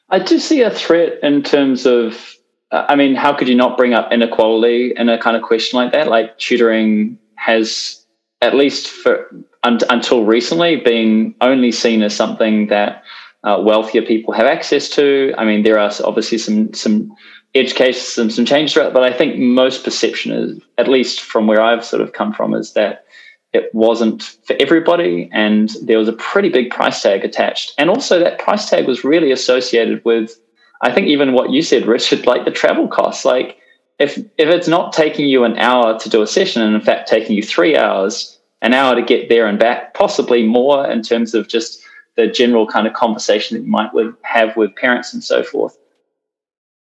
I 0.10 0.20
do 0.20 0.40
see 0.40 0.62
a 0.62 0.72
threat 0.72 1.20
in 1.22 1.44
terms 1.44 1.86
of, 1.86 2.36
uh, 2.72 2.86
I 2.88 2.96
mean, 2.96 3.16
how 3.16 3.34
could 3.34 3.50
you 3.50 3.56
not 3.56 3.78
bring 3.78 3.94
up 3.94 4.12
inequality 4.12 4.94
in 4.96 5.10
a 5.10 5.20
kind 5.20 5.36
of 5.36 5.44
question 5.44 5.78
like 5.78 5.92
that? 5.92 6.08
Like 6.08 6.38
tutoring 6.38 7.20
has, 7.36 8.06
at 8.42 8.56
least 8.56 8.88
for 8.88 9.30
un- 9.64 9.80
until 9.90 10.24
recently, 10.24 10.78
been 10.78 11.36
only 11.42 11.72
seen 11.72 12.02
as 12.04 12.16
something 12.16 12.68
that 12.68 13.04
uh, 13.44 13.62
wealthier 13.62 14.02
people 14.02 14.34
have 14.34 14.46
access 14.46 14.90
to. 14.90 15.34
I 15.38 15.46
mean, 15.46 15.64
there 15.64 15.78
are 15.78 15.92
obviously 16.04 16.38
some 16.38 16.74
some 16.74 17.16
edge 17.60 17.76
cases, 17.76 18.14
some 18.14 18.30
some 18.30 18.46
changes 18.46 18.74
to 18.74 18.88
it, 18.88 18.94
but 18.94 19.04
I 19.04 19.12
think 19.12 19.38
most 19.38 19.84
perception 19.84 20.32
is, 20.32 20.60
at 20.78 20.88
least 20.88 21.22
from 21.22 21.48
where 21.48 21.62
I've 21.62 21.86
sort 21.86 22.02
of 22.02 22.14
come 22.14 22.34
from, 22.34 22.54
is 22.54 22.74
that 22.74 23.06
it 23.54 23.74
wasn't 23.74 24.24
for 24.24 24.56
everybody, 24.60 25.30
and 25.32 25.70
there 25.82 25.98
was 25.98 26.10
a 26.10 26.14
pretty 26.14 26.50
big 26.50 26.70
price 26.70 27.02
tag 27.02 27.24
attached, 27.24 27.74
and 27.78 27.90
also 27.90 28.20
that 28.20 28.40
price 28.40 28.70
tag 28.70 28.88
was 28.88 29.04
really 29.04 29.32
associated 29.32 30.04
with, 30.06 30.40
I 30.82 30.92
think, 30.92 31.08
even 31.08 31.34
what 31.34 31.52
you 31.52 31.62
said, 31.62 31.86
Richard, 31.86 32.26
like 32.26 32.46
the 32.46 32.52
travel 32.52 32.88
costs, 32.88 33.26
like. 33.26 33.58
If, 34.00 34.16
if 34.16 34.48
it's 34.48 34.68
not 34.68 34.94
taking 34.94 35.28
you 35.28 35.44
an 35.44 35.58
hour 35.58 35.98
to 35.98 36.08
do 36.08 36.22
a 36.22 36.28
session 36.28 36.62
and 36.62 36.76
in 36.76 36.82
fact 36.82 37.10
taking 37.10 37.36
you 37.36 37.42
three 37.42 37.76
hours 37.76 38.38
an 38.62 38.74
hour 38.74 38.96
to 38.96 39.02
get 39.02 39.30
there 39.30 39.48
and 39.48 39.60
back 39.60 39.94
possibly 39.94 40.46
more 40.46 40.90
in 40.90 41.02
terms 41.02 41.34
of 41.34 41.48
just 41.48 41.82
the 42.16 42.28
general 42.28 42.68
kind 42.68 42.88
of 42.88 42.94
conversation 42.94 43.56
that 43.56 43.64
you 43.64 43.70
might 43.70 43.94
with, 43.94 44.14
have 44.24 44.56
with 44.58 44.76
parents 44.76 45.14
and 45.14 45.24
so 45.24 45.44
forth. 45.44 45.78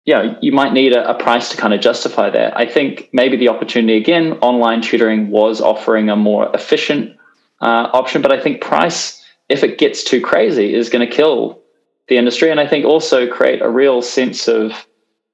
Yeah, 0.06 0.36
you 0.40 0.52
might 0.52 0.72
need 0.72 0.92
a, 0.92 1.10
a, 1.10 1.14
price 1.14 1.48
to 1.50 1.56
kind 1.56 1.74
of 1.74 1.80
justify 1.80 2.30
that. 2.30 2.56
I 2.56 2.64
think 2.64 3.10
maybe 3.12 3.36
the 3.36 3.48
opportunity 3.48 3.96
again, 3.96 4.34
online 4.34 4.80
tutoring 4.80 5.30
was 5.30 5.60
offering 5.60 6.08
a 6.08 6.14
more 6.14 6.48
efficient 6.54 7.16
uh, 7.60 7.90
option, 7.92 8.22
but 8.22 8.32
I 8.32 8.40
think 8.40 8.60
price, 8.60 9.24
if 9.48 9.64
it 9.64 9.78
gets 9.78 10.04
too 10.04 10.20
crazy, 10.20 10.74
is 10.74 10.88
going 10.88 11.06
to 11.06 11.12
kill 11.12 11.60
the 12.06 12.18
industry, 12.18 12.52
and 12.52 12.60
I 12.60 12.68
think 12.68 12.84
also 12.84 13.26
create 13.26 13.60
a 13.60 13.68
real 13.68 14.00
sense 14.00 14.46
of 14.46 14.86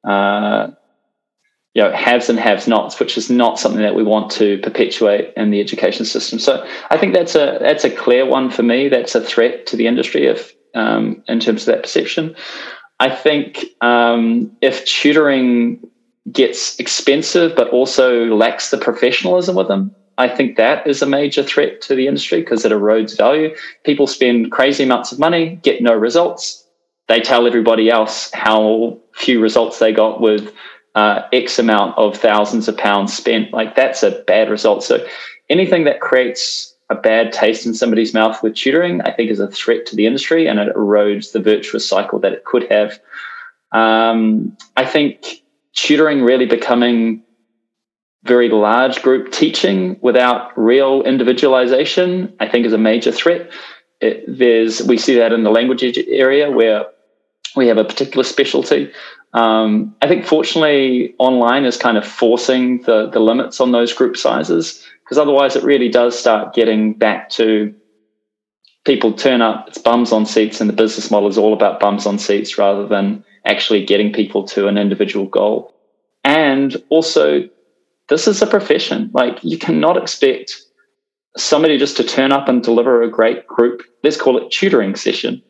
uh, 0.05 0.68
you 1.75 1.83
know 1.83 1.93
haves 1.93 2.31
and 2.31 2.39
have 2.39 2.66
nots 2.66 2.99
which 2.99 3.16
is 3.16 3.31
not 3.31 3.59
something 3.59 3.83
that 3.83 3.95
we 3.95 4.03
want 4.03 4.31
to 4.33 4.59
perpetuate 4.59 5.33
in 5.37 5.51
the 5.51 5.61
education 5.61 6.05
system. 6.05 6.39
So 6.39 6.66
i 6.91 6.97
think 6.97 7.14
that's 7.14 7.35
a 7.35 7.59
that's 7.61 7.85
a 7.85 7.91
clear 7.91 8.25
one 8.25 8.51
for 8.51 8.62
me. 8.62 8.89
That's 8.89 9.14
a 9.14 9.20
threat 9.20 9.66
to 9.66 9.77
the 9.77 9.87
industry 9.87 10.27
if 10.27 10.55
um, 10.75 11.23
in 11.29 11.41
terms 11.41 11.62
of 11.62 11.75
that 11.75 11.83
perception 11.83 12.35
i 13.07 13.09
think 13.11 13.64
um, 13.80 14.50
if 14.61 14.84
tutoring 14.84 15.78
gets 16.30 16.78
expensive 16.78 17.55
but 17.57 17.68
also 17.70 18.26
lacks 18.42 18.70
the 18.70 18.78
professionalism 18.78 19.55
with 19.57 19.68
them 19.68 19.94
I 20.18 20.28
think 20.28 20.57
that 20.57 20.86
is 20.86 21.03
a 21.03 21.07
major 21.07 21.42
threat 21.42 21.80
to 21.82 21.94
the 21.94 22.07
industry 22.07 22.40
because 22.40 22.64
it 22.64 22.72
erodes 22.72 23.16
value. 23.16 23.55
People 23.84 24.07
spend 24.07 24.53
crazy 24.53 24.84
amounts 24.84 25.11
of 25.12 25.18
money, 25.18 25.59
get 25.62 25.82
no 25.82 25.94
results. 25.94 26.66
They 27.09 27.20
tell 27.20 27.46
everybody 27.46 27.90
else 27.90 28.30
how 28.32 29.00
few 29.14 29.40
results 29.40 29.78
they 29.78 29.92
got 29.92 30.20
with 30.20 30.53
uh, 30.94 31.22
X 31.32 31.59
amount 31.59 31.96
of 31.96 32.16
thousands 32.16 32.68
of 32.68 32.76
pounds 32.76 33.14
spent, 33.14 33.53
like 33.53 33.74
that's 33.74 34.03
a 34.03 34.22
bad 34.26 34.50
result. 34.50 34.84
So 34.84 35.05
anything 35.48 35.84
that 35.84 36.00
creates 36.00 36.72
a 36.93 37.01
bad 37.01 37.32
taste 37.32 37.66
in 37.66 37.74
somebody's 37.74 38.14
mouth 38.14 38.43
with 38.43 38.55
tutoring, 38.55 39.01
I 39.03 39.11
think 39.11 39.30
is 39.30 39.40
a 39.40 39.49
threat 39.49 39.86
to 39.86 39.97
the 39.97 40.07
industry 40.07 40.47
and 40.47 40.59
it 40.59 40.74
erodes 40.76 41.32
the 41.32 41.40
virtuous 41.40 41.88
cycle 41.88 42.18
that 42.20 42.32
it 42.32 42.45
could 42.45 42.70
have. 42.70 43.01
Um, 43.72 44.57
I 44.76 44.84
think 44.84 45.43
tutoring 45.72 46.22
really 46.22 46.47
becoming 46.47 47.22
very 48.24 48.49
large 48.49 49.03
group 49.03 49.32
teaching 49.32 49.99
without 50.01 50.57
real 50.57 51.03
individualization, 51.03 52.32
I 52.38 52.49
think 52.49 52.66
is 52.66 52.72
a 52.72 52.78
major 52.78 53.11
threat. 53.11 53.51
It, 54.01 54.24
there's 54.28 54.82
we 54.82 54.99
see 54.99 55.16
that 55.16 55.32
in 55.32 55.43
the 55.43 55.51
language 55.51 55.82
area 56.09 56.51
where 56.51 56.86
we 57.57 57.66
have 57.68 57.78
a 57.78 57.84
particular 57.84 58.24
specialty 58.24 58.93
um, 59.34 59.95
I 60.03 60.09
think 60.09 60.26
fortunately 60.26 61.14
online 61.18 61.64
is 61.64 61.76
kind 61.76 61.97
of 61.97 62.07
forcing 62.07 62.82
the 62.82 63.09
the 63.09 63.20
limits 63.20 63.61
on 63.61 63.72
those 63.72 63.93
group 63.93 64.16
sizes 64.16 64.84
because 65.13 65.21
otherwise 65.21 65.57
it 65.57 65.63
really 65.63 65.91
does 65.91 66.19
start 66.19 66.55
getting 66.55 66.95
back 66.95 67.29
to 67.29 67.75
people 68.87 69.13
turn 69.13 69.43
up 69.43 69.69
it's 69.69 69.77
bums 69.77 70.11
on 70.11 70.25
seats 70.25 70.59
and 70.59 70.71
the 70.71 70.75
business 70.75 71.11
model 71.11 71.29
is 71.29 71.37
all 71.37 71.53
about 71.53 71.79
bums 71.79 72.07
on 72.07 72.19
seats 72.19 72.57
rather 72.57 72.89
than 72.89 73.23
actually 73.45 73.85
getting 73.85 74.11
people 74.11 74.43
to 74.43 74.69
an 74.69 74.79
individual 74.79 75.27
goal. 75.27 75.75
And 76.25 76.83
also 76.89 77.47
this 78.09 78.27
is 78.27 78.41
a 78.41 78.47
profession. 78.47 79.11
Like 79.13 79.39
you 79.45 79.59
cannot 79.59 79.99
expect 79.99 80.59
somebody 81.37 81.77
just 81.77 81.99
to 81.99 82.05
turn 82.05 82.33
up 82.33 82.49
and 82.49 82.63
deliver 82.63 83.03
a 83.03 83.11
great 83.11 83.47
group 83.47 83.83
let's 84.03 84.17
call 84.17 84.39
it 84.39 84.51
tutoring 84.51 84.95
session. 84.95 85.43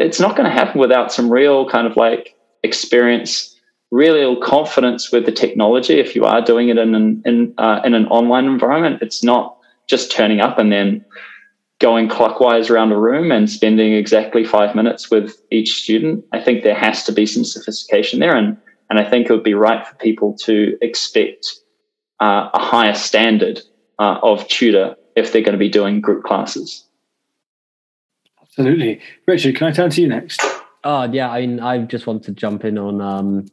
It's 0.00 0.18
not 0.18 0.34
going 0.34 0.50
to 0.50 0.52
happen 0.52 0.80
without 0.80 1.12
some 1.12 1.30
real 1.30 1.70
kind 1.70 1.86
of 1.86 1.96
like 1.96 2.34
experience 2.64 3.54
real 3.90 4.40
confidence 4.40 5.10
with 5.10 5.26
the 5.26 5.32
technology 5.32 5.98
if 5.98 6.14
you 6.14 6.24
are 6.24 6.40
doing 6.40 6.68
it 6.68 6.78
in 6.78 6.94
an 6.94 7.22
in, 7.24 7.54
uh, 7.58 7.80
in 7.84 7.94
an 7.94 8.06
online 8.06 8.46
environment. 8.46 9.02
It's 9.02 9.22
not 9.22 9.56
just 9.86 10.12
turning 10.12 10.40
up 10.40 10.58
and 10.58 10.70
then 10.70 11.04
going 11.80 12.08
clockwise 12.08 12.70
around 12.70 12.92
a 12.92 12.98
room 12.98 13.32
and 13.32 13.50
spending 13.50 13.94
exactly 13.94 14.44
five 14.44 14.74
minutes 14.74 15.10
with 15.10 15.42
each 15.50 15.82
student. 15.82 16.24
I 16.32 16.40
think 16.40 16.62
there 16.62 16.74
has 16.74 17.04
to 17.04 17.12
be 17.12 17.26
some 17.26 17.44
sophistication 17.44 18.20
there 18.20 18.36
and 18.36 18.56
and 18.90 18.98
i 18.98 19.08
think 19.08 19.26
it 19.26 19.32
would 19.32 19.44
be 19.44 19.54
right 19.54 19.86
for 19.86 19.94
people 19.96 20.36
to 20.36 20.76
expect 20.82 21.46
uh, 22.18 22.50
a 22.52 22.58
higher 22.58 22.94
standard 22.94 23.60
uh, 23.98 24.18
of 24.22 24.46
tutor 24.48 24.96
if 25.16 25.32
they're 25.32 25.42
going 25.42 25.52
to 25.52 25.58
be 25.58 25.68
doing 25.68 26.00
group 26.00 26.22
classes. 26.22 26.84
Absolutely. 28.42 29.00
Richard 29.26 29.56
can 29.56 29.68
i 29.68 29.70
turn 29.70 29.90
to 29.90 30.02
you 30.02 30.08
next 30.08 30.49
Oh 30.84 31.04
yeah, 31.04 31.30
I 31.30 31.46
mean, 31.46 31.60
I 31.60 31.78
just 31.78 32.06
want 32.06 32.22
to 32.24 32.32
jump 32.32 32.64
in 32.64 32.78
on 32.78 33.00
um, 33.00 33.46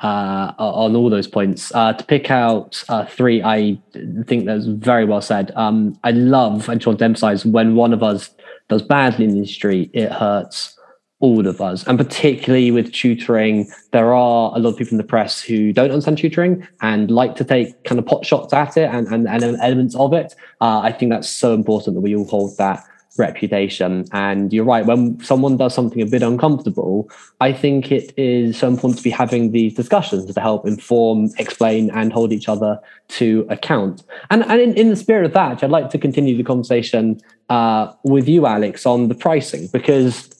uh, 0.00 0.52
on 0.58 0.94
all 0.94 1.08
those 1.08 1.26
points. 1.26 1.72
Uh, 1.74 1.92
to 1.94 2.04
pick 2.04 2.30
out 2.30 2.84
uh, 2.88 3.06
three, 3.06 3.42
I 3.42 3.80
think 4.26 4.44
that's 4.44 4.66
very 4.66 5.04
well 5.04 5.22
said. 5.22 5.52
Um, 5.56 5.98
I 6.04 6.10
love. 6.10 6.68
I 6.68 6.74
just 6.74 6.86
want 6.86 6.98
to 6.98 7.04
emphasize 7.04 7.46
when 7.46 7.74
one 7.76 7.92
of 7.92 8.02
us 8.02 8.30
does 8.68 8.82
badly 8.82 9.24
in 9.24 9.30
the 9.30 9.38
industry, 9.38 9.90
it 9.94 10.12
hurts 10.12 10.78
all 11.20 11.46
of 11.46 11.62
us, 11.62 11.86
and 11.86 11.96
particularly 11.96 12.70
with 12.70 12.92
tutoring, 12.92 13.66
there 13.92 14.12
are 14.12 14.54
a 14.54 14.58
lot 14.58 14.70
of 14.70 14.76
people 14.76 14.92
in 14.92 14.98
the 14.98 15.04
press 15.04 15.40
who 15.40 15.72
don't 15.72 15.90
understand 15.90 16.18
tutoring 16.18 16.68
and 16.82 17.10
like 17.10 17.34
to 17.36 17.44
take 17.44 17.84
kind 17.84 17.98
of 17.98 18.04
pot 18.04 18.26
shots 18.26 18.52
at 18.52 18.76
it 18.76 18.90
and, 18.92 19.06
and, 19.08 19.26
and 19.26 19.42
elements 19.62 19.94
of 19.94 20.12
it. 20.12 20.34
Uh, 20.60 20.80
I 20.80 20.92
think 20.92 21.10
that's 21.10 21.30
so 21.30 21.54
important 21.54 21.96
that 21.96 22.02
we 22.02 22.14
all 22.14 22.26
hold 22.26 22.54
that 22.58 22.84
reputation. 23.18 24.06
And 24.12 24.52
you're 24.52 24.64
right, 24.64 24.86
when 24.86 25.20
someone 25.22 25.56
does 25.56 25.74
something 25.74 26.00
a 26.02 26.06
bit 26.06 26.22
uncomfortable, 26.22 27.10
I 27.40 27.52
think 27.52 27.92
it 27.92 28.12
is 28.16 28.58
so 28.58 28.68
important 28.68 28.98
to 28.98 29.04
be 29.04 29.10
having 29.10 29.52
these 29.52 29.74
discussions 29.74 30.32
to 30.32 30.40
help 30.40 30.66
inform, 30.66 31.30
explain, 31.38 31.90
and 31.90 32.12
hold 32.12 32.32
each 32.32 32.48
other 32.48 32.78
to 33.08 33.46
account. 33.50 34.02
And, 34.30 34.44
and 34.44 34.60
in, 34.60 34.74
in 34.74 34.90
the 34.90 34.96
spirit 34.96 35.24
of 35.24 35.32
that, 35.34 35.62
I'd 35.62 35.70
like 35.70 35.90
to 35.90 35.98
continue 35.98 36.36
the 36.36 36.44
conversation 36.44 37.20
uh, 37.48 37.92
with 38.04 38.28
you, 38.28 38.46
Alex, 38.46 38.86
on 38.86 39.08
the 39.08 39.14
pricing, 39.14 39.68
because 39.72 40.30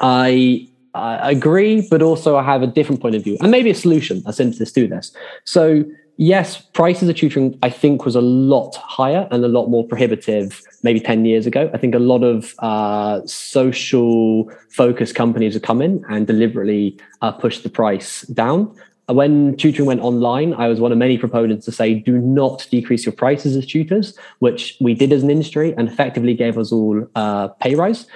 I 0.00 0.68
I 0.94 1.30
agree, 1.30 1.86
but 1.88 2.02
also 2.02 2.36
I 2.36 2.42
have 2.42 2.62
a 2.62 2.66
different 2.66 3.00
point 3.00 3.14
of 3.14 3.22
view 3.22 3.36
and 3.40 3.50
maybe 3.50 3.70
a 3.70 3.74
solution, 3.74 4.22
a 4.26 4.32
synthesis 4.32 4.72
to 4.72 4.88
this. 4.88 5.12
So 5.44 5.84
yes, 6.18 6.60
prices 6.60 7.08
of 7.08 7.16
tutoring, 7.16 7.58
I 7.62 7.70
think, 7.70 8.04
was 8.04 8.14
a 8.14 8.20
lot 8.20 8.76
higher 8.76 9.26
and 9.30 9.44
a 9.44 9.48
lot 9.48 9.68
more 9.68 9.86
prohibitive 9.86 10.60
maybe 10.82 11.00
10 11.00 11.24
years 11.24 11.46
ago. 11.46 11.70
I 11.72 11.78
think 11.78 11.94
a 11.94 11.98
lot 11.98 12.22
of 12.22 12.54
uh, 12.58 13.26
social 13.26 14.50
focused 14.68 15.14
companies 15.14 15.54
have 15.54 15.62
come 15.62 15.80
in 15.80 16.04
and 16.10 16.26
deliberately 16.26 16.98
uh, 17.22 17.32
pushed 17.32 17.62
the 17.62 17.70
price 17.70 18.22
down. 18.22 18.76
When 19.06 19.56
tutoring 19.56 19.86
went 19.86 20.02
online, 20.02 20.52
I 20.52 20.68
was 20.68 20.80
one 20.80 20.92
of 20.92 20.98
many 20.98 21.16
proponents 21.16 21.64
to 21.64 21.72
say, 21.72 21.94
do 21.94 22.18
not 22.18 22.66
decrease 22.70 23.06
your 23.06 23.14
prices 23.14 23.56
as 23.56 23.64
tutors, 23.64 24.14
which 24.40 24.76
we 24.82 24.92
did 24.92 25.12
as 25.14 25.22
an 25.22 25.30
industry 25.30 25.74
and 25.78 25.88
effectively 25.88 26.34
gave 26.34 26.58
us 26.58 26.72
all 26.72 27.08
uh, 27.14 27.48
pay 27.48 27.74
rise. 27.74 28.06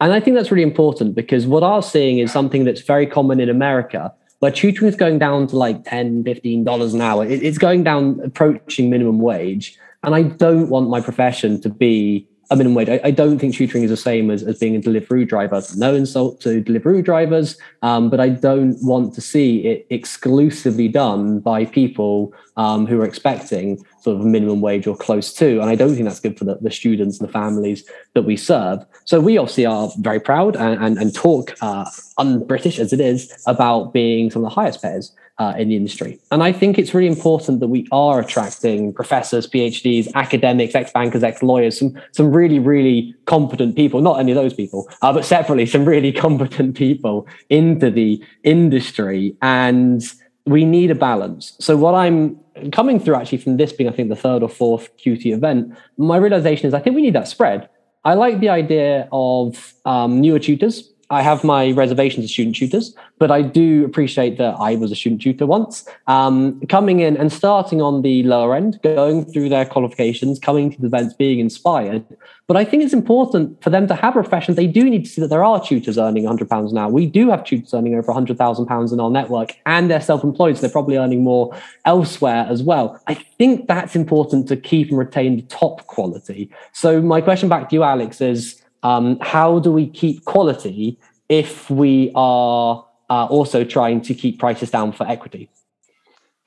And 0.00 0.12
I 0.12 0.18
think 0.18 0.34
that's 0.34 0.50
really 0.50 0.64
important 0.64 1.14
because 1.14 1.46
what 1.46 1.62
I'm 1.62 1.82
seeing 1.82 2.18
is 2.18 2.32
something 2.32 2.64
that's 2.64 2.80
very 2.80 3.06
common 3.06 3.38
in 3.38 3.48
America, 3.48 4.12
where 4.40 4.50
tutoring 4.50 4.88
is 4.88 4.96
going 4.96 5.18
down 5.18 5.46
to 5.46 5.56
like 5.56 5.84
10 5.84 6.24
$15 6.24 6.94
an 6.94 7.00
hour. 7.00 7.24
It's 7.24 7.58
going 7.58 7.84
down 7.84 8.20
approaching 8.24 8.90
minimum 8.90 9.20
wage. 9.20 9.78
And 10.02 10.14
I 10.14 10.22
don't 10.22 10.68
want 10.70 10.88
my 10.88 11.00
profession 11.00 11.60
to 11.60 11.68
be 11.68 12.26
a 12.50 12.56
minimum 12.56 12.74
wage. 12.74 12.88
I, 12.88 13.00
I, 13.04 13.10
don't 13.10 13.38
think 13.38 13.54
tutoring 13.54 13.84
is 13.84 13.90
the 13.90 13.96
same 13.96 14.30
as, 14.30 14.42
as 14.42 14.58
being 14.58 14.74
a 14.74 14.80
Deliveroo 14.80 15.28
driver. 15.28 15.62
No 15.76 15.94
insult 15.94 16.40
to 16.40 16.62
Deliveroo 16.62 17.04
drivers, 17.04 17.56
um, 17.82 18.10
but 18.10 18.18
I 18.18 18.30
don't 18.30 18.76
want 18.82 19.14
to 19.14 19.20
see 19.20 19.66
it 19.66 19.86
exclusively 19.90 20.88
done 20.88 21.38
by 21.40 21.66
people 21.66 22.34
um, 22.56 22.86
who 22.86 23.00
are 23.00 23.04
expecting 23.04 23.84
sort 24.00 24.18
of 24.18 24.24
minimum 24.24 24.60
wage 24.60 24.86
or 24.86 24.96
close 24.96 25.32
to. 25.34 25.60
And 25.60 25.70
I 25.70 25.74
don't 25.74 25.94
think 25.94 26.04
that's 26.04 26.20
good 26.20 26.38
for 26.38 26.44
the, 26.44 26.56
the 26.56 26.70
students 26.70 27.18
and 27.18 27.28
the 27.28 27.32
families 27.32 27.84
that 28.14 28.22
we 28.22 28.36
serve. 28.36 28.84
So 29.04 29.20
we 29.20 29.38
obviously 29.38 29.66
are 29.66 29.90
very 29.98 30.20
proud 30.20 30.56
and, 30.56 30.82
and, 30.82 30.98
and 30.98 31.14
talk 31.14 31.54
uh, 31.60 31.88
un-British 32.18 32.78
as 32.78 32.92
it 32.92 33.00
is 33.00 33.32
about 33.46 33.92
being 33.92 34.30
some 34.30 34.44
of 34.44 34.50
the 34.50 34.54
highest 34.54 34.82
payers 34.82 35.14
uh, 35.40 35.54
in 35.56 35.70
the 35.70 35.76
industry. 35.76 36.20
And 36.30 36.42
I 36.42 36.52
think 36.52 36.78
it's 36.78 36.92
really 36.92 37.08
important 37.08 37.60
that 37.60 37.68
we 37.68 37.88
are 37.90 38.20
attracting 38.20 38.92
professors, 38.92 39.46
PhDs, 39.48 40.12
academics, 40.14 40.74
ex-bankers, 40.74 41.22
ex-lawyers, 41.22 41.78
some 41.78 41.98
some 42.12 42.30
really, 42.30 42.58
really 42.58 43.14
competent 43.24 43.74
people, 43.74 44.02
not 44.02 44.20
any 44.20 44.32
of 44.32 44.36
those 44.36 44.52
people, 44.52 44.86
uh, 45.00 45.12
but 45.14 45.24
separately, 45.24 45.64
some 45.64 45.86
really 45.86 46.12
competent 46.26 46.76
people 46.76 47.26
into 47.48 47.90
the 47.90 48.22
industry. 48.44 49.34
And 49.40 50.02
we 50.50 50.64
need 50.64 50.90
a 50.90 50.96
balance. 50.96 51.54
So 51.60 51.76
what 51.76 51.94
I'm 51.94 52.36
coming 52.72 52.98
through 52.98 53.14
actually 53.14 53.38
from 53.38 53.56
this 53.56 53.72
being, 53.72 53.88
I 53.88 53.92
think, 53.92 54.08
the 54.08 54.16
third 54.16 54.42
or 54.42 54.48
fourth 54.48 54.90
QT 54.98 55.32
event, 55.32 55.72
my 55.96 56.16
realization 56.16 56.66
is 56.66 56.74
I 56.74 56.80
think 56.80 56.96
we 56.96 57.02
need 57.02 57.14
that 57.14 57.28
spread. 57.28 57.68
I 58.04 58.14
like 58.14 58.40
the 58.40 58.48
idea 58.48 59.08
of 59.12 59.74
um, 59.84 60.20
newer 60.20 60.40
tutors 60.40 60.89
I 61.10 61.22
have 61.22 61.42
my 61.42 61.72
reservations 61.72 62.24
of 62.24 62.30
student 62.30 62.54
tutors, 62.54 62.94
but 63.18 63.32
I 63.32 63.42
do 63.42 63.84
appreciate 63.84 64.38
that 64.38 64.54
I 64.60 64.76
was 64.76 64.92
a 64.92 64.94
student 64.94 65.20
tutor 65.20 65.44
once. 65.44 65.84
Um, 66.06 66.60
coming 66.68 67.00
in 67.00 67.16
and 67.16 67.32
starting 67.32 67.82
on 67.82 68.02
the 68.02 68.22
lower 68.22 68.54
end, 68.54 68.78
going 68.82 69.24
through 69.24 69.48
their 69.48 69.66
qualifications, 69.66 70.38
coming 70.38 70.70
to 70.70 70.80
the 70.80 70.86
events, 70.86 71.14
being 71.14 71.40
inspired. 71.40 72.04
But 72.46 72.56
I 72.56 72.64
think 72.64 72.84
it's 72.84 72.92
important 72.92 73.60
for 73.60 73.70
them 73.70 73.88
to 73.88 73.94
have 73.96 74.16
a 74.16 74.22
profession. 74.22 74.54
They 74.54 74.68
do 74.68 74.88
need 74.88 75.04
to 75.04 75.10
see 75.10 75.20
that 75.20 75.28
there 75.28 75.44
are 75.44 75.64
tutors 75.64 75.98
earning 75.98 76.24
£100 76.24 76.70
an 76.70 76.78
hour. 76.78 76.90
We 76.90 77.06
do 77.06 77.28
have 77.30 77.44
tutors 77.44 77.74
earning 77.74 77.96
over 77.96 78.12
£100,000 78.12 78.92
in 78.92 79.00
our 79.00 79.10
network, 79.10 79.56
and 79.66 79.90
they're 79.90 80.00
self 80.00 80.22
employed, 80.22 80.56
so 80.56 80.60
they're 80.60 80.70
probably 80.70 80.96
earning 80.96 81.24
more 81.24 81.56
elsewhere 81.84 82.46
as 82.48 82.62
well. 82.62 83.00
I 83.08 83.14
think 83.14 83.66
that's 83.66 83.96
important 83.96 84.46
to 84.48 84.56
keep 84.56 84.90
and 84.90 84.98
retain 84.98 85.36
the 85.36 85.42
top 85.42 85.88
quality. 85.88 86.50
So, 86.72 87.02
my 87.02 87.20
question 87.20 87.48
back 87.48 87.68
to 87.70 87.74
you, 87.74 87.82
Alex, 87.82 88.20
is 88.20 88.59
um, 88.82 89.18
how 89.20 89.58
do 89.58 89.70
we 89.72 89.88
keep 89.88 90.24
quality 90.24 90.98
if 91.28 91.70
we 91.70 92.12
are 92.14 92.86
uh, 93.08 93.26
also 93.26 93.64
trying 93.64 94.00
to 94.02 94.14
keep 94.14 94.38
prices 94.38 94.70
down 94.70 94.92
for 94.92 95.06
equity? 95.06 95.50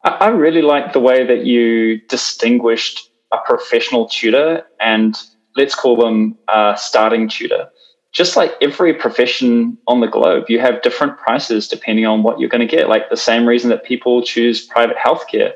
I 0.04 0.28
really 0.28 0.62
like 0.62 0.92
the 0.92 1.00
way 1.00 1.26
that 1.26 1.46
you 1.46 2.02
distinguished 2.10 3.10
a 3.32 3.38
professional 3.46 4.08
tutor 4.08 4.64
and 4.80 5.18
let's 5.56 5.76
call 5.76 5.96
them 5.96 6.38
a 6.50 6.76
starting 6.78 7.30
tutor. 7.30 7.70
Just 8.12 8.36
like 8.36 8.54
every 8.62 8.94
profession 8.94 9.78
on 9.88 10.02
the 10.02 10.08
globe, 10.08 10.46
you 10.50 10.60
have 10.60 10.82
different 10.82 11.18
prices 11.18 11.68
depending 11.68 12.06
on 12.06 12.22
what 12.22 12.40
you're 12.40 12.50
going 12.50 12.68
to 12.68 12.76
get. 12.76 12.90
Like 12.90 13.10
the 13.10 13.18
same 13.18 13.48
reason 13.48 13.70
that 13.70 13.86
people 13.86 14.22
choose 14.22 14.66
private 14.66 14.98
healthcare 14.98 15.54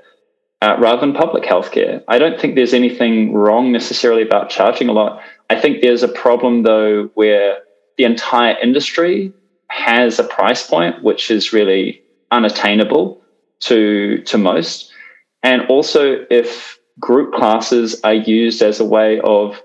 uh, 0.62 0.76
rather 0.80 1.02
than 1.02 1.14
public 1.14 1.44
healthcare. 1.44 2.04
I 2.08 2.18
don't 2.18 2.40
think 2.40 2.56
there's 2.56 2.74
anything 2.74 3.34
wrong 3.34 3.72
necessarily 3.72 4.24
about 4.24 4.50
charging 4.50 4.90
a 4.90 4.94
lot. 4.94 5.22
I 5.50 5.60
think 5.60 5.82
there's 5.82 6.04
a 6.04 6.08
problem 6.08 6.64
though 6.64 7.10
where 7.14 7.60
the 7.98 8.04
entire 8.04 8.58
industry 8.62 9.34
has 9.70 10.20
a 10.20 10.24
price 10.24 10.68
point 10.68 11.04
which 11.04 11.30
is 11.32 11.54
really 11.54 12.02
unattainable 12.32 13.22
to 13.62 14.22
to 14.24 14.38
most. 14.38 14.92
And 15.44 15.64
also 15.68 16.26
if 16.30 16.78
group 17.00 17.34
classes 17.34 18.00
are 18.04 18.14
used 18.14 18.62
as 18.62 18.80
a 18.80 18.86
way 18.86 19.20
of 19.22 19.62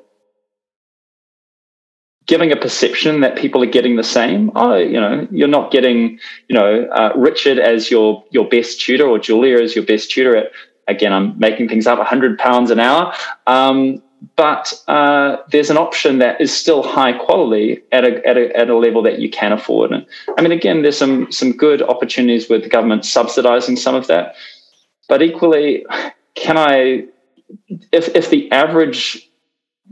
giving 2.27 2.53
a 2.53 2.57
perception 2.57 3.21
that 3.21 3.37
people 3.37 3.63
are 3.63 3.67
getting 3.67 3.97
the 3.97 4.05
same. 4.05 4.51
Oh, 4.55 4.77
you 4.77 5.01
know, 5.01 5.27
you're 5.31 5.49
not 5.49 5.73
getting, 5.73 6.19
you 6.49 6.55
know, 6.55 6.85
uh, 6.87 7.13
Richard 7.17 7.59
as 7.59 7.91
your 7.91 8.25
your 8.31 8.49
best 8.49 8.81
tutor 8.81 9.07
or 9.07 9.19
Julia 9.19 9.61
as 9.61 9.75
your 9.75 9.85
best 9.85 10.11
tutor 10.11 10.37
at 10.37 10.53
again, 10.89 11.13
I'm 11.13 11.39
making 11.39 11.69
things 11.69 11.87
up, 11.87 11.99
100 11.99 12.39
pounds 12.39 12.71
an 12.71 12.81
hour. 12.81 13.15
Um, 13.47 14.03
but 14.37 14.73
uh, 14.89 15.39
there's 15.51 15.71
an 15.71 15.77
option 15.77 16.19
that 16.19 16.41
is 16.41 16.53
still 16.53 16.83
high 16.83 17.13
quality 17.13 17.83
at 17.91 18.05
a, 18.05 18.27
at 18.27 18.37
a, 18.37 18.57
at 18.57 18.71
a 18.71 18.77
level 18.77 19.03
that 19.03 19.19
you 19.19 19.29
can 19.31 19.53
afford. 19.53 19.91
And 19.91 20.07
I 20.39 20.43
mean, 20.43 20.53
again, 20.53 20.83
there's 20.83 20.99
some 20.99 21.31
some 21.33 21.53
good 21.53 21.83
opportunities 21.83 22.49
with 22.49 22.63
the 22.63 22.69
government 22.69 23.05
subsidizing 23.05 23.77
some 23.77 23.95
of 23.95 24.07
that. 24.07 24.35
But 25.09 25.23
equally, 25.23 25.85
can 26.35 26.57
I, 26.57 27.05
if 27.91 28.09
if 28.15 28.31
the 28.31 28.51
average 28.53 29.29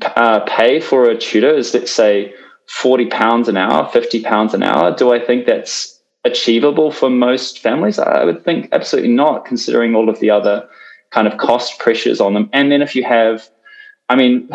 uh, 0.03 0.41
pay 0.41 0.81
for 0.81 1.11
a 1.11 1.18
tutor 1.18 1.55
is 1.55 1.74
let's 1.74 1.93
say 1.93 2.33
forty 2.68 3.07
pounds 3.07 3.49
an 3.49 3.57
hour, 3.57 3.89
fifty 3.89 4.22
pounds 4.22 4.55
an 4.55 4.62
hour, 4.62 4.95
do 4.95 5.12
I 5.12 5.18
think 5.18 5.47
that's 5.47 6.01
achievable 6.24 6.93
for 6.93 7.11
most 7.11 7.59
families? 7.59 7.99
I 7.99 8.24
would 8.24 8.45
think 8.45 8.68
absolutely 8.72 9.12
not, 9.12 9.45
considering 9.45 9.97
all 9.97 10.09
of 10.09 10.20
the 10.20 10.31
other 10.31 10.68
kind 11.11 11.26
of 11.26 11.39
cost 11.39 11.81
pressures 11.81 12.20
on 12.20 12.35
them. 12.35 12.49
And 12.53 12.70
then 12.70 12.83
if 12.83 12.95
you 12.95 13.03
have, 13.03 13.51
I 14.11 14.16
mean, 14.16 14.50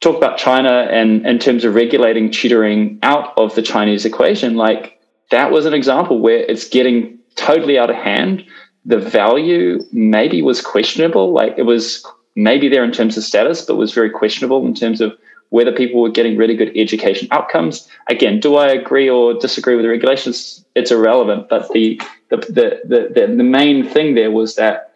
talk 0.00 0.16
about 0.16 0.38
China 0.38 0.86
and 0.88 1.26
in 1.26 1.40
terms 1.40 1.64
of 1.64 1.74
regulating 1.74 2.30
tutoring 2.30 3.00
out 3.02 3.36
of 3.36 3.54
the 3.56 3.62
Chinese 3.62 4.04
equation, 4.04 4.54
like 4.54 5.00
that 5.32 5.50
was 5.50 5.66
an 5.66 5.74
example 5.74 6.20
where 6.20 6.38
it's 6.38 6.68
getting 6.68 7.18
totally 7.34 7.76
out 7.76 7.90
of 7.90 7.96
hand. 7.96 8.44
The 8.84 8.98
value 8.98 9.80
maybe 9.92 10.42
was 10.42 10.60
questionable, 10.60 11.32
like 11.32 11.54
it 11.58 11.64
was 11.64 12.06
maybe 12.36 12.68
there 12.68 12.84
in 12.84 12.92
terms 12.92 13.16
of 13.16 13.24
status, 13.24 13.64
but 13.64 13.74
was 13.74 13.92
very 13.92 14.10
questionable 14.10 14.64
in 14.64 14.74
terms 14.74 15.00
of 15.00 15.12
whether 15.50 15.72
people 15.72 16.00
were 16.00 16.10
getting 16.10 16.36
really 16.36 16.56
good 16.56 16.72
education 16.76 17.26
outcomes. 17.32 17.88
Again, 18.08 18.38
do 18.38 18.54
I 18.56 18.68
agree 18.68 19.10
or 19.10 19.34
disagree 19.34 19.74
with 19.74 19.84
the 19.84 19.90
regulations? 19.90 20.64
It's 20.76 20.92
irrelevant. 20.92 21.48
But 21.48 21.68
the 21.72 22.00
the 22.30 22.36
the 22.36 23.10
the, 23.14 23.26
the, 23.26 23.44
main 23.44 23.86
thing 23.86 24.14
there 24.14 24.30
was 24.30 24.54
that 24.54 24.91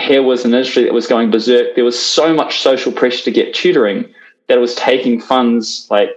here 0.00 0.22
was 0.22 0.44
an 0.44 0.54
industry 0.54 0.84
that 0.84 0.92
was 0.92 1.06
going 1.06 1.30
berserk. 1.30 1.74
There 1.74 1.84
was 1.84 1.98
so 1.98 2.34
much 2.34 2.60
social 2.60 2.92
pressure 2.92 3.24
to 3.24 3.30
get 3.30 3.54
tutoring 3.54 4.12
that 4.48 4.58
it 4.58 4.60
was 4.60 4.74
taking 4.74 5.20
funds 5.20 5.86
like 5.90 6.10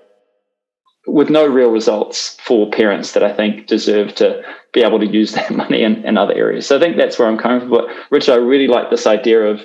with 1.05 1.29
no 1.29 1.45
real 1.45 1.69
results 1.69 2.37
for 2.41 2.69
parents 2.69 3.11
that 3.11 3.23
I 3.23 3.33
think 3.33 3.67
deserve 3.67 4.15
to 4.15 4.41
be 4.73 4.81
able 4.81 4.99
to 4.99 5.05
use 5.05 5.31
that 5.33 5.51
money 5.51 5.83
in, 5.83 6.05
in 6.05 6.17
other 6.17 6.33
areas. 6.33 6.67
So 6.67 6.77
I 6.77 6.79
think 6.79 6.97
that's 6.97 7.19
where 7.19 7.27
I'm 7.27 7.37
coming 7.37 7.61
from. 7.61 7.69
But 7.69 7.87
Richard, 8.09 8.33
I 8.33 8.37
really 8.37 8.67
like 8.67 8.89
this 8.89 9.05
idea 9.05 9.41
of 9.41 9.61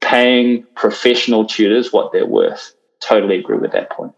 paying 0.00 0.66
professional 0.76 1.46
tutors 1.46 1.92
what 1.92 2.12
they're 2.12 2.26
worth. 2.26 2.74
Totally 3.00 3.38
agree 3.38 3.58
with 3.58 3.72
that 3.72 3.90
point. 3.90 4.12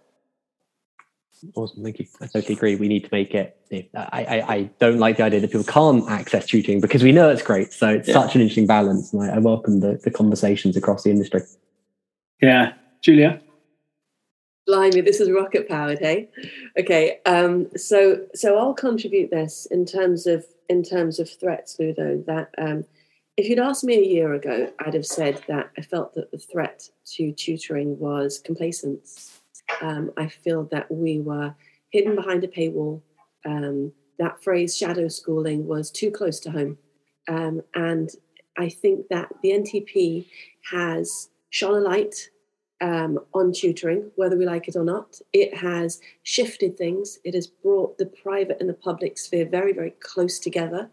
Awesome, 1.54 1.82
thank 1.82 1.98
you. 1.98 2.06
I 2.20 2.26
totally 2.26 2.54
agree. 2.54 2.76
We 2.76 2.88
need 2.88 3.04
to 3.04 3.08
make 3.12 3.34
it. 3.34 3.58
I, 3.94 4.24
I, 4.24 4.54
I 4.54 4.62
don't 4.78 4.98
like 4.98 5.18
the 5.18 5.24
idea 5.24 5.40
that 5.40 5.50
people 5.50 5.64
can't 5.64 6.08
access 6.10 6.46
tutoring 6.46 6.80
because 6.80 7.02
we 7.02 7.12
know 7.12 7.28
it's 7.28 7.42
great. 7.42 7.72
So 7.72 7.88
it's 7.88 8.08
yeah. 8.08 8.14
such 8.14 8.34
an 8.34 8.40
interesting 8.40 8.66
balance, 8.66 9.12
and 9.12 9.22
I, 9.22 9.36
I 9.36 9.38
welcome 9.38 9.80
the, 9.80 10.00
the 10.02 10.10
conversations 10.10 10.76
across 10.76 11.02
the 11.02 11.10
industry. 11.10 11.42
Yeah, 12.40 12.72
Julia. 13.02 13.40
Blimey, 14.66 15.00
this 15.00 15.20
is 15.20 15.30
rocket 15.30 15.68
powered, 15.68 16.00
hey? 16.00 16.28
Okay, 16.78 17.20
um, 17.24 17.68
so 17.76 18.26
so 18.34 18.58
I'll 18.58 18.74
contribute 18.74 19.30
this 19.30 19.66
in 19.70 19.84
terms 19.84 20.26
of 20.26 20.44
in 20.68 20.82
terms 20.82 21.20
of 21.20 21.30
threats, 21.30 21.76
Ludo. 21.78 22.22
That 22.26 22.52
um, 22.58 22.84
if 23.36 23.48
you'd 23.48 23.58
asked 23.58 23.84
me 23.84 23.96
a 23.96 24.04
year 24.04 24.34
ago, 24.34 24.72
I'd 24.80 24.94
have 24.94 25.06
said 25.06 25.42
that 25.46 25.70
I 25.78 25.82
felt 25.82 26.14
that 26.14 26.32
the 26.32 26.38
threat 26.38 26.88
to 27.12 27.32
tutoring 27.32 27.98
was 27.98 28.38
complacence 28.38 29.35
um, 29.80 30.12
I 30.16 30.28
feel 30.28 30.64
that 30.72 30.90
we 30.90 31.20
were 31.20 31.54
hidden 31.90 32.14
behind 32.14 32.44
a 32.44 32.48
paywall. 32.48 33.02
Um, 33.44 33.92
that 34.18 34.42
phrase, 34.42 34.76
shadow 34.76 35.08
schooling, 35.08 35.66
was 35.66 35.90
too 35.90 36.10
close 36.10 36.40
to 36.40 36.50
home. 36.50 36.78
Um, 37.28 37.62
and 37.74 38.10
I 38.56 38.68
think 38.68 39.08
that 39.08 39.28
the 39.42 39.50
NTP 39.50 40.26
has 40.70 41.28
shone 41.50 41.74
a 41.74 41.80
light 41.80 42.30
um, 42.80 43.18
on 43.34 43.52
tutoring, 43.52 44.10
whether 44.16 44.36
we 44.36 44.46
like 44.46 44.68
it 44.68 44.76
or 44.76 44.84
not. 44.84 45.20
It 45.32 45.56
has 45.56 46.00
shifted 46.22 46.76
things, 46.76 47.18
it 47.24 47.34
has 47.34 47.46
brought 47.46 47.98
the 47.98 48.06
private 48.06 48.58
and 48.60 48.68
the 48.68 48.74
public 48.74 49.18
sphere 49.18 49.46
very, 49.46 49.72
very 49.72 49.92
close 50.00 50.38
together. 50.38 50.90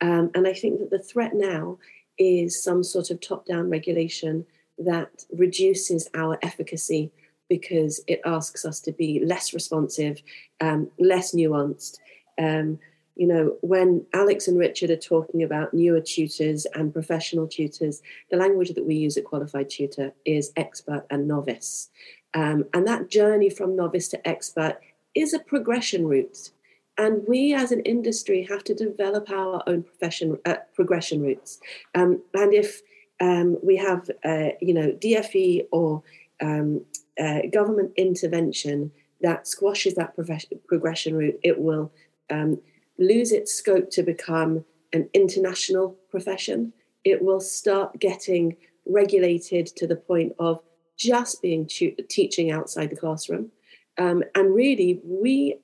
Um, 0.00 0.30
and 0.34 0.46
I 0.46 0.52
think 0.52 0.78
that 0.80 0.90
the 0.90 0.98
threat 0.98 1.32
now 1.34 1.78
is 2.18 2.62
some 2.62 2.82
sort 2.82 3.10
of 3.10 3.20
top 3.20 3.46
down 3.46 3.70
regulation 3.70 4.46
that 4.78 5.24
reduces 5.32 6.08
our 6.14 6.38
efficacy 6.42 7.10
because 7.48 8.02
it 8.06 8.20
asks 8.24 8.64
us 8.64 8.80
to 8.80 8.92
be 8.92 9.22
less 9.24 9.52
responsive, 9.52 10.22
um, 10.60 10.90
less 10.98 11.34
nuanced. 11.34 11.98
Um, 12.38 12.78
you 13.16 13.26
know, 13.26 13.56
when 13.62 14.06
Alex 14.14 14.46
and 14.46 14.58
Richard 14.58 14.90
are 14.90 14.96
talking 14.96 15.42
about 15.42 15.74
newer 15.74 16.00
tutors 16.00 16.66
and 16.74 16.92
professional 16.92 17.48
tutors, 17.48 18.00
the 18.30 18.36
language 18.36 18.72
that 18.74 18.86
we 18.86 18.94
use 18.94 19.16
at 19.16 19.24
Qualified 19.24 19.70
Tutor 19.70 20.12
is 20.24 20.52
expert 20.56 21.04
and 21.10 21.26
novice. 21.26 21.90
Um, 22.34 22.66
and 22.72 22.86
that 22.86 23.10
journey 23.10 23.50
from 23.50 23.74
novice 23.74 24.06
to 24.08 24.28
expert 24.28 24.78
is 25.16 25.34
a 25.34 25.40
progression 25.40 26.06
route. 26.06 26.50
And 26.96 27.22
we 27.26 27.54
as 27.54 27.72
an 27.72 27.80
industry 27.80 28.44
have 28.44 28.62
to 28.64 28.74
develop 28.74 29.30
our 29.30 29.64
own 29.66 29.82
profession 29.82 30.38
uh, 30.44 30.56
progression 30.74 31.20
routes. 31.20 31.58
Um, 31.96 32.22
and 32.34 32.54
if 32.54 32.82
um, 33.20 33.56
we 33.62 33.76
have, 33.76 34.08
uh, 34.24 34.50
you 34.60 34.74
know, 34.74 34.92
DFE 34.92 35.66
or 35.72 36.02
um, 36.40 36.84
uh, 37.20 37.40
government 37.52 37.92
intervention 37.96 38.92
that 39.20 39.46
squashes 39.46 39.94
that 39.94 40.14
progression 40.66 41.16
route, 41.16 41.38
it 41.42 41.58
will 41.58 41.92
um, 42.30 42.60
lose 42.98 43.32
its 43.32 43.52
scope 43.52 43.90
to 43.90 44.02
become 44.02 44.64
an 44.92 45.08
international 45.12 45.96
profession. 46.10 46.72
It 47.04 47.22
will 47.22 47.40
start 47.40 47.98
getting 47.98 48.56
regulated 48.86 49.66
to 49.66 49.86
the 49.86 49.96
point 49.96 50.32
of 50.38 50.60
just 50.96 51.42
being 51.42 51.66
tu- 51.66 51.96
teaching 52.08 52.50
outside 52.50 52.90
the 52.90 52.96
classroom. 52.96 53.50
Um, 53.98 54.22
and 54.34 54.54
really, 54.54 55.00
we 55.04 55.58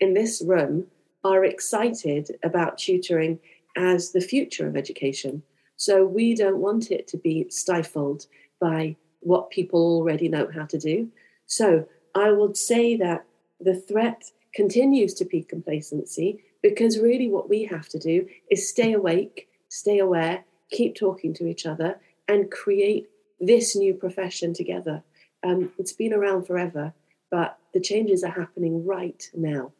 in 0.00 0.14
this 0.14 0.42
room 0.44 0.86
are 1.24 1.44
excited 1.44 2.36
about 2.42 2.78
tutoring 2.78 3.38
as 3.76 4.12
the 4.12 4.20
future 4.20 4.66
of 4.66 4.76
education. 4.76 5.42
So 5.76 6.04
we 6.04 6.34
don't 6.34 6.58
want 6.58 6.90
it 6.90 7.06
to 7.08 7.16
be 7.16 7.46
stifled 7.48 8.26
by 8.60 8.96
what 9.22 9.50
people 9.50 9.80
already 9.80 10.28
know 10.28 10.48
how 10.54 10.66
to 10.66 10.78
do. 10.78 11.08
So 11.46 11.86
I 12.14 12.30
would 12.32 12.56
say 12.56 12.96
that 12.96 13.24
the 13.60 13.74
threat 13.74 14.24
continues 14.54 15.14
to 15.14 15.24
be 15.24 15.42
complacency, 15.42 16.42
because 16.62 16.98
really 16.98 17.28
what 17.28 17.48
we 17.48 17.64
have 17.64 17.88
to 17.88 17.98
do 17.98 18.26
is 18.50 18.68
stay 18.68 18.92
awake, 18.92 19.48
stay 19.68 19.98
aware, 19.98 20.44
keep 20.70 20.94
talking 20.94 21.34
to 21.34 21.46
each 21.46 21.66
other, 21.66 22.00
and 22.28 22.50
create 22.50 23.08
this 23.40 23.74
new 23.74 23.94
profession 23.94 24.54
together. 24.54 25.02
Um, 25.42 25.72
it's 25.78 25.92
been 25.92 26.12
around 26.12 26.46
forever, 26.46 26.92
but 27.30 27.58
the 27.74 27.80
changes 27.80 28.22
are 28.22 28.30
happening 28.30 28.84
right 28.84 29.28
now. 29.34 29.72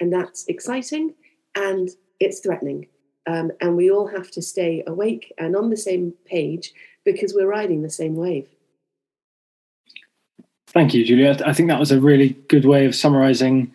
And 0.00 0.12
that's 0.12 0.46
exciting 0.46 1.14
and 1.54 1.90
it's 2.20 2.40
threatening. 2.40 2.86
Um, 3.26 3.50
and 3.60 3.76
we 3.76 3.90
all 3.90 4.06
have 4.06 4.30
to 4.32 4.42
stay 4.42 4.82
awake 4.86 5.32
and 5.36 5.54
on 5.54 5.68
the 5.68 5.76
same 5.76 6.14
page 6.24 6.72
because 7.04 7.34
we're 7.34 7.46
riding 7.46 7.82
the 7.82 7.90
same 7.90 8.14
wave. 8.14 8.48
Thank 10.72 10.94
you, 10.94 11.04
Julia. 11.04 11.36
I 11.44 11.52
think 11.52 11.68
that 11.68 11.80
was 11.80 11.90
a 11.90 12.00
really 12.00 12.30
good 12.48 12.64
way 12.64 12.86
of 12.86 12.94
summarizing 12.94 13.72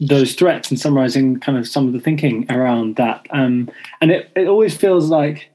those 0.00 0.34
threats 0.34 0.70
and 0.70 0.78
summarizing 0.78 1.40
kind 1.40 1.56
of 1.56 1.66
some 1.66 1.86
of 1.86 1.92
the 1.92 2.00
thinking 2.00 2.50
around 2.50 2.96
that. 2.96 3.26
Um, 3.30 3.70
and 4.00 4.10
it, 4.10 4.30
it 4.36 4.48
always 4.48 4.76
feels 4.76 5.08
like 5.08 5.50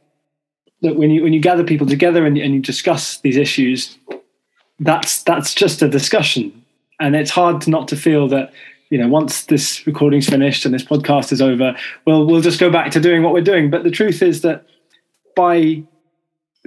that 0.81 0.95
when 0.95 1.11
you 1.11 1.21
when 1.21 1.33
you 1.33 1.41
gather 1.41 1.63
people 1.63 1.85
together 1.85 2.25
and, 2.25 2.37
and 2.37 2.53
you 2.53 2.61
discuss 2.61 3.19
these 3.19 3.37
issues, 3.37 3.97
that's 4.79 5.23
that's 5.23 5.53
just 5.53 5.81
a 5.81 5.89
discussion, 5.89 6.63
and 6.99 7.15
it's 7.15 7.31
hard 7.31 7.67
not 7.67 7.87
to 7.89 7.95
feel 7.95 8.27
that 8.29 8.53
you 8.89 8.97
know 8.97 9.07
once 9.07 9.45
this 9.45 9.85
recording's 9.85 10.29
finished 10.29 10.65
and 10.65 10.73
this 10.73 10.85
podcast 10.85 11.31
is 11.31 11.41
over, 11.41 11.75
we'll 12.05 12.25
we'll 12.25 12.41
just 12.41 12.59
go 12.59 12.71
back 12.71 12.91
to 12.91 12.99
doing 12.99 13.23
what 13.23 13.33
we're 13.33 13.41
doing. 13.41 13.69
But 13.69 13.83
the 13.83 13.91
truth 13.91 14.21
is 14.21 14.41
that 14.41 14.65
by 15.35 15.83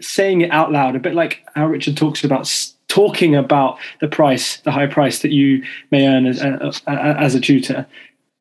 saying 0.00 0.42
it 0.42 0.50
out 0.50 0.70
loud, 0.70 0.94
a 0.94 1.00
bit 1.00 1.14
like 1.14 1.44
how 1.54 1.66
Richard 1.66 1.96
talks 1.96 2.22
about 2.22 2.46
talking 2.92 3.34
about 3.34 3.78
the 4.02 4.06
price, 4.06 4.58
the 4.58 4.70
high 4.70 4.86
price 4.86 5.20
that 5.20 5.32
you 5.32 5.64
may 5.90 6.06
earn 6.06 6.26
as, 6.26 6.42
uh, 6.42 6.72
as 6.86 7.34
a 7.34 7.40
tutor, 7.40 7.86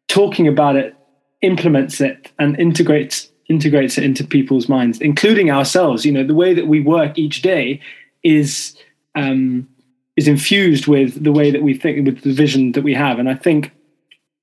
talking 0.09 0.45
about 0.45 0.75
it 0.75 0.93
implements 1.41 2.01
it 2.01 2.29
and 2.37 2.59
integrates 2.59 3.29
integrates 3.47 3.97
it 3.97 4.03
into 4.03 4.25
people's 4.25 4.67
minds, 4.67 4.99
including 4.99 5.51
ourselves. 5.51 6.05
You 6.05 6.11
know, 6.11 6.25
the 6.25 6.35
way 6.35 6.53
that 6.53 6.67
we 6.67 6.81
work 6.81 7.17
each 7.17 7.41
day 7.41 7.79
is 8.23 8.75
um, 9.15 9.69
is 10.17 10.27
infused 10.27 10.85
with 10.85 11.23
the 11.23 11.31
way 11.31 11.49
that 11.49 11.63
we 11.63 11.73
think, 11.73 12.05
with 12.05 12.21
the 12.21 12.33
vision 12.33 12.73
that 12.73 12.83
we 12.83 12.93
have. 12.93 13.19
And 13.19 13.29
I 13.29 13.35
think 13.35 13.71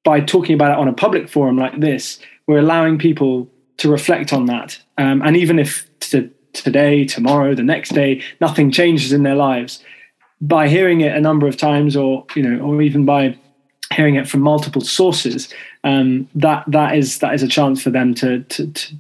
by 0.04 0.20
talking 0.20 0.54
about 0.54 0.72
it 0.72 0.78
on 0.78 0.88
a 0.88 0.94
public 0.94 1.28
forum 1.28 1.58
like 1.58 1.80
this, 1.80 2.18
we're 2.46 2.60
allowing 2.60 2.98
people 2.98 3.46
to 3.76 3.90
reflect 3.90 4.32
on 4.32 4.46
that. 4.46 4.80
Um, 4.96 5.20
and 5.22 5.36
even 5.36 5.58
if 5.58 5.86
to, 6.00 6.30
today, 6.54 7.04
tomorrow, 7.04 7.54
the 7.54 7.62
next 7.62 7.90
day, 7.90 8.22
nothing 8.40 8.70
changes 8.70 9.12
in 9.12 9.22
their 9.22 9.36
lives, 9.36 9.84
by 10.40 10.68
hearing 10.68 11.00
it 11.00 11.16
a 11.16 11.20
number 11.20 11.46
of 11.46 11.56
times, 11.56 11.96
or 11.96 12.24
you 12.34 12.42
know, 12.42 12.64
or 12.64 12.82
even 12.82 13.04
by 13.04 13.36
hearing 13.92 14.16
it 14.16 14.28
from 14.28 14.40
multiple 14.40 14.82
sources, 14.82 15.52
um, 15.84 16.28
that 16.34 16.64
that 16.68 16.96
is 16.96 17.18
that 17.18 17.34
is 17.34 17.42
a 17.42 17.48
chance 17.48 17.82
for 17.82 17.90
them 17.90 18.14
to, 18.14 18.42
to, 18.44 18.70
to 18.72 18.94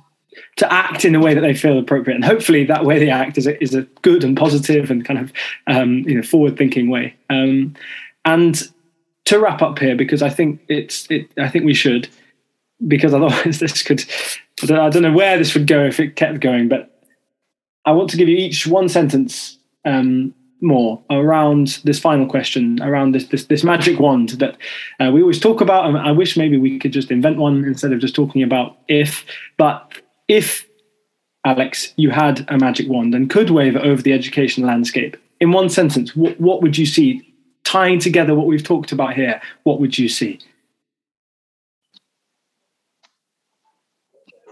to 0.56 0.72
act 0.72 1.04
in 1.04 1.14
a 1.14 1.20
way 1.20 1.34
that 1.34 1.40
they 1.40 1.54
feel 1.54 1.78
appropriate, 1.78 2.16
and 2.16 2.24
hopefully 2.24 2.64
that 2.64 2.84
way 2.84 2.98
they 2.98 3.10
act 3.10 3.38
is 3.38 3.46
a, 3.46 3.62
is 3.62 3.74
a 3.74 3.82
good 4.02 4.24
and 4.24 4.36
positive 4.36 4.90
and 4.90 5.04
kind 5.04 5.18
of 5.20 5.32
um, 5.66 5.98
you 6.00 6.14
know 6.14 6.22
forward 6.22 6.56
thinking 6.56 6.88
way. 6.88 7.14
Um, 7.30 7.74
and 8.24 8.60
to 9.26 9.38
wrap 9.38 9.62
up 9.62 9.78
here, 9.78 9.94
because 9.94 10.22
I 10.22 10.30
think 10.30 10.60
it's 10.68 11.06
it, 11.10 11.30
I 11.38 11.48
think 11.48 11.64
we 11.64 11.74
should, 11.74 12.08
because 12.86 13.14
otherwise 13.14 13.58
this 13.60 13.82
could 13.82 14.04
I 14.62 14.66
don't, 14.66 14.78
I 14.78 14.88
don't 14.88 15.02
know 15.02 15.12
where 15.12 15.38
this 15.38 15.54
would 15.54 15.66
go 15.66 15.84
if 15.84 16.00
it 16.00 16.16
kept 16.16 16.40
going, 16.40 16.68
but 16.68 16.90
I 17.84 17.92
want 17.92 18.10
to 18.10 18.16
give 18.16 18.28
you 18.28 18.36
each 18.36 18.66
one 18.66 18.88
sentence 18.88 19.58
um, 19.84 20.34
more 20.60 21.02
around 21.10 21.80
this 21.84 21.98
final 21.98 22.26
question, 22.26 22.82
around 22.82 23.14
this 23.14 23.26
this, 23.26 23.46
this 23.46 23.64
magic 23.64 23.98
wand 23.98 24.30
that 24.30 24.56
uh, 25.00 25.10
we 25.12 25.22
always 25.22 25.40
talk 25.40 25.60
about. 25.60 25.86
And 25.86 25.98
I 25.98 26.12
wish 26.12 26.36
maybe 26.36 26.56
we 26.56 26.78
could 26.78 26.92
just 26.92 27.10
invent 27.10 27.38
one 27.38 27.64
instead 27.64 27.92
of 27.92 28.00
just 28.00 28.14
talking 28.14 28.42
about 28.42 28.76
if. 28.88 29.24
But 29.56 29.92
if 30.26 30.66
Alex, 31.44 31.94
you 31.96 32.10
had 32.10 32.44
a 32.48 32.58
magic 32.58 32.88
wand 32.88 33.14
and 33.14 33.30
could 33.30 33.50
wave 33.50 33.76
it 33.76 33.82
over 33.82 34.02
the 34.02 34.12
education 34.12 34.66
landscape, 34.66 35.16
in 35.40 35.52
one 35.52 35.68
sentence, 35.68 36.14
what, 36.16 36.38
what 36.40 36.62
would 36.62 36.76
you 36.76 36.86
see? 36.86 37.24
Tying 37.64 37.98
together 37.98 38.34
what 38.34 38.46
we've 38.46 38.64
talked 38.64 38.92
about 38.92 39.14
here, 39.14 39.40
what 39.64 39.78
would 39.78 39.98
you 39.98 40.08
see? 40.08 40.40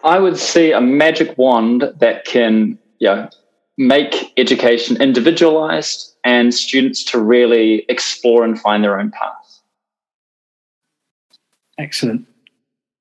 I 0.05 0.19
would 0.19 0.37
see 0.37 0.73
a 0.73 0.81
magic 0.81 1.37
wand 1.37 1.93
that 1.99 2.25
can, 2.27 2.79
you 2.99 3.09
know, 3.09 3.29
make 3.79 4.33
education 4.37 5.01
individualized 5.01 6.15
and 6.25 6.55
students 6.55 7.05
to 7.05 7.21
really 7.21 7.85
explore 7.89 8.45
and 8.45 8.61
find 8.61 8.83
their 8.83 8.99
own 8.99 9.11
path. 9.11 9.61
Excellent. 11.79 12.27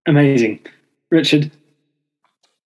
Amazing. 0.05 0.59
Richard? 1.09 1.51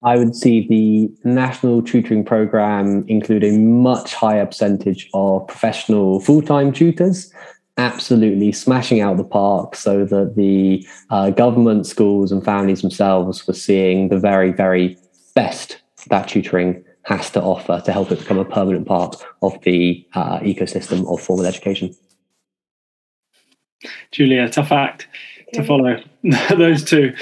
I 0.01 0.17
would 0.17 0.35
see 0.35 0.67
the 0.67 1.29
national 1.29 1.81
tutoring 1.81 2.23
program 2.23 3.05
include 3.07 3.43
a 3.43 3.57
much 3.57 4.13
higher 4.13 4.45
percentage 4.45 5.09
of 5.13 5.45
professional 5.47 6.19
full 6.21 6.41
time 6.41 6.71
tutors, 6.71 7.31
absolutely 7.77 8.51
smashing 8.53 9.01
out 9.01 9.17
the 9.17 9.23
park 9.23 9.75
so 9.75 10.05
that 10.05 10.35
the 10.35 10.85
uh, 11.09 11.31
government, 11.31 11.85
schools, 11.85 12.31
and 12.31 12.43
families 12.43 12.81
themselves 12.81 13.45
were 13.45 13.53
seeing 13.53 14.07
the 14.07 14.17
very, 14.17 14.51
very 14.51 14.97
best 15.35 15.81
that 16.07 16.29
tutoring 16.29 16.83
has 17.09 17.31
to 17.31 17.41
offer 17.41 17.81
to 17.83 17.91
help 17.91 18.11
it 18.11 18.19
become 18.19 18.37
a 18.37 18.45
permanent 18.45 18.87
part 18.87 19.15
of 19.41 19.59
the 19.63 20.07
uh, 20.13 20.39
ecosystem 20.39 21.11
of 21.11 21.19
formal 21.19 21.47
education. 21.47 21.95
Julia, 24.11 24.47
tough 24.47 24.71
act 24.71 25.07
to 25.53 25.63
follow 25.63 26.01
those 26.49 26.83
two. 26.83 27.15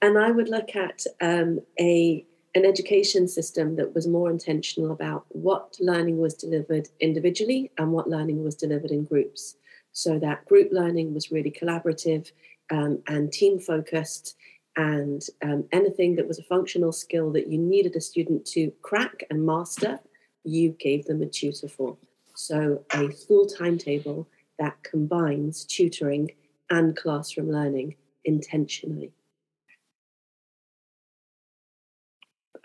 And 0.00 0.18
I 0.18 0.30
would 0.30 0.48
look 0.48 0.74
at 0.74 1.04
um, 1.20 1.60
a 1.78 2.24
an 2.54 2.64
education 2.64 3.28
system 3.28 3.76
that 3.76 3.94
was 3.94 4.06
more 4.06 4.30
intentional 4.30 4.90
about 4.90 5.26
what 5.28 5.76
learning 5.78 6.16
was 6.16 6.32
delivered 6.32 6.88
individually 7.00 7.70
and 7.76 7.92
what 7.92 8.08
learning 8.08 8.42
was 8.42 8.54
delivered 8.54 8.90
in 8.90 9.04
groups. 9.04 9.56
So 9.92 10.18
that 10.20 10.46
group 10.46 10.70
learning 10.72 11.12
was 11.12 11.30
really 11.30 11.50
collaborative 11.50 12.30
um, 12.70 13.02
and 13.08 13.30
team 13.30 13.58
focused, 13.58 14.36
and 14.76 15.26
um, 15.42 15.64
anything 15.72 16.16
that 16.16 16.28
was 16.28 16.38
a 16.38 16.44
functional 16.44 16.92
skill 16.92 17.32
that 17.32 17.48
you 17.48 17.58
needed 17.58 17.96
a 17.96 18.00
student 18.00 18.44
to 18.46 18.70
crack 18.82 19.24
and 19.30 19.44
master, 19.44 19.98
you 20.44 20.70
gave 20.78 21.06
them 21.06 21.22
a 21.22 21.26
tutor 21.26 21.68
for. 21.68 21.96
So, 22.34 22.84
a 22.92 23.08
full 23.08 23.46
timetable 23.46 24.28
that 24.58 24.82
combines 24.82 25.64
tutoring 25.64 26.32
and 26.70 26.96
classroom 26.96 27.50
learning 27.50 27.96
intentionally. 28.24 29.12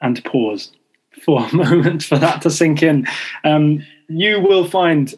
And 0.01 0.23
pause 0.25 0.73
for 1.23 1.45
a 1.45 1.55
moment 1.55 2.03
for 2.03 2.17
that 2.17 2.41
to 2.41 2.49
sink 2.49 2.83
in. 2.83 3.07
Um, 3.43 3.85
you 4.09 4.41
will 4.41 4.67
find, 4.67 5.13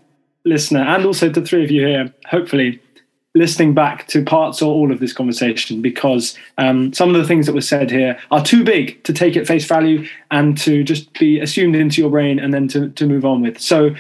listener, 0.46 0.82
and 0.82 1.06
also 1.06 1.30
the 1.30 1.42
three 1.42 1.64
of 1.64 1.72
you 1.72 1.86
here, 1.86 2.14
hopefully, 2.26 2.82
listening 3.36 3.74
back 3.74 4.08
to 4.08 4.24
parts 4.24 4.62
or 4.62 4.74
all 4.74 4.92
of 4.92 5.00
this 5.00 5.14
conversation 5.14 5.82
because 5.82 6.38
um, 6.60 6.94
some 6.94 7.10
of 7.10 7.20
the 7.20 7.28
things 7.28 7.48
that 7.48 7.54
were 7.54 7.62
said 7.62 7.90
here 7.90 8.18
are 8.30 8.44
too 8.44 8.64
big 8.64 9.04
to 9.04 9.14
take 9.14 9.36
at 9.36 9.48
face 9.48 9.66
value 9.66 10.08
and 10.30 10.58
to 10.58 10.84
just 10.84 11.12
be 11.14 11.40
assumed 11.40 11.76
into 11.76 12.00
your 12.00 12.12
brain 12.12 12.40
and 12.40 12.54
then 12.54 12.68
to, 12.68 12.90
to 12.90 13.08
move 13.08 13.26
on 13.26 13.42
with. 13.42 13.60
So 13.60 13.96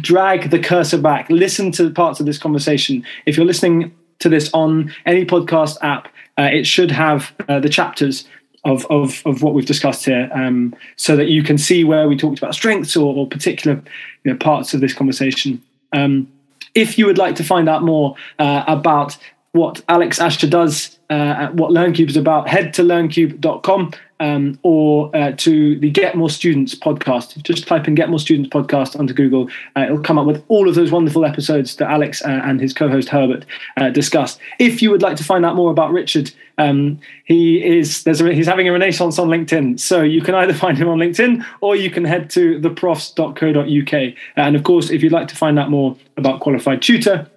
drag 0.00 0.50
the 0.50 0.58
cursor 0.58 0.98
back, 0.98 1.30
listen 1.30 1.70
to 1.72 1.90
parts 1.90 2.18
of 2.18 2.26
this 2.26 2.38
conversation. 2.38 3.04
If 3.26 3.36
you're 3.36 3.46
listening 3.46 3.94
to 4.18 4.28
this 4.28 4.50
on 4.52 4.92
any 5.04 5.24
podcast 5.24 5.78
app, 5.82 6.08
uh, 6.38 6.48
it 6.52 6.66
should 6.66 6.90
have 6.90 7.32
uh, 7.48 7.60
the 7.60 7.68
chapters 7.68 8.26
of, 8.64 8.84
of, 8.86 9.22
of 9.24 9.42
what 9.42 9.54
we've 9.54 9.66
discussed 9.66 10.04
here 10.04 10.28
um, 10.34 10.74
so 10.96 11.14
that 11.14 11.28
you 11.28 11.44
can 11.44 11.56
see 11.56 11.84
where 11.84 12.08
we 12.08 12.16
talked 12.16 12.38
about 12.38 12.54
strengths 12.54 12.96
or, 12.96 13.14
or 13.14 13.28
particular 13.28 13.80
you 14.24 14.32
know, 14.32 14.36
parts 14.36 14.74
of 14.74 14.80
this 14.80 14.92
conversation. 14.92 15.62
Um, 15.92 16.30
if 16.76 16.98
you 16.98 17.06
would 17.06 17.18
like 17.18 17.34
to 17.36 17.44
find 17.44 17.68
out 17.68 17.82
more 17.82 18.14
uh, 18.38 18.62
about 18.68 19.16
what 19.52 19.82
Alex 19.88 20.20
Asher 20.20 20.46
does, 20.46 20.95
uh, 21.10 21.48
what 21.48 21.70
LearnCube 21.70 22.08
is 22.08 22.16
about, 22.16 22.48
head 22.48 22.74
to 22.74 22.82
learncube.com 22.82 23.92
um, 24.18 24.58
or 24.62 25.14
uh, 25.14 25.32
to 25.32 25.78
the 25.78 25.90
Get 25.90 26.16
More 26.16 26.30
Students 26.30 26.74
podcast. 26.74 27.40
Just 27.42 27.66
type 27.66 27.86
in 27.86 27.94
Get 27.94 28.08
More 28.08 28.18
Students 28.18 28.48
podcast 28.48 28.98
onto 28.98 29.14
Google. 29.14 29.48
Uh, 29.76 29.82
it'll 29.82 30.00
come 30.00 30.18
up 30.18 30.26
with 30.26 30.44
all 30.48 30.68
of 30.68 30.74
those 30.74 30.90
wonderful 30.90 31.24
episodes 31.24 31.76
that 31.76 31.90
Alex 31.90 32.22
uh, 32.22 32.40
and 32.44 32.60
his 32.60 32.72
co 32.72 32.88
host 32.88 33.08
Herbert 33.08 33.44
uh, 33.76 33.90
discussed. 33.90 34.40
If 34.58 34.82
you 34.82 34.90
would 34.90 35.02
like 35.02 35.16
to 35.16 35.24
find 35.24 35.44
out 35.44 35.54
more 35.54 35.70
about 35.70 35.92
Richard, 35.92 36.32
um, 36.58 36.98
he 37.24 37.62
is 37.62 38.04
there's 38.04 38.20
a, 38.20 38.32
he's 38.32 38.46
having 38.46 38.68
a 38.68 38.72
renaissance 38.72 39.18
on 39.18 39.28
LinkedIn. 39.28 39.78
So 39.78 40.02
you 40.02 40.22
can 40.22 40.34
either 40.34 40.54
find 40.64 40.78
him 40.78 40.88
on 40.88 40.98
LinkedIn 40.98 41.44
or 41.60 41.76
you 41.76 41.90
can 41.90 42.04
head 42.04 42.30
to 42.30 42.58
theprofs.co.uk. 42.60 44.14
And 44.36 44.56
of 44.56 44.62
course, 44.64 44.90
if 44.90 45.02
you'd 45.02 45.12
like 45.12 45.28
to 45.28 45.36
find 45.36 45.58
out 45.58 45.70
more 45.70 45.96
about 46.16 46.40
qualified 46.40 46.82
tutor, 46.82 47.30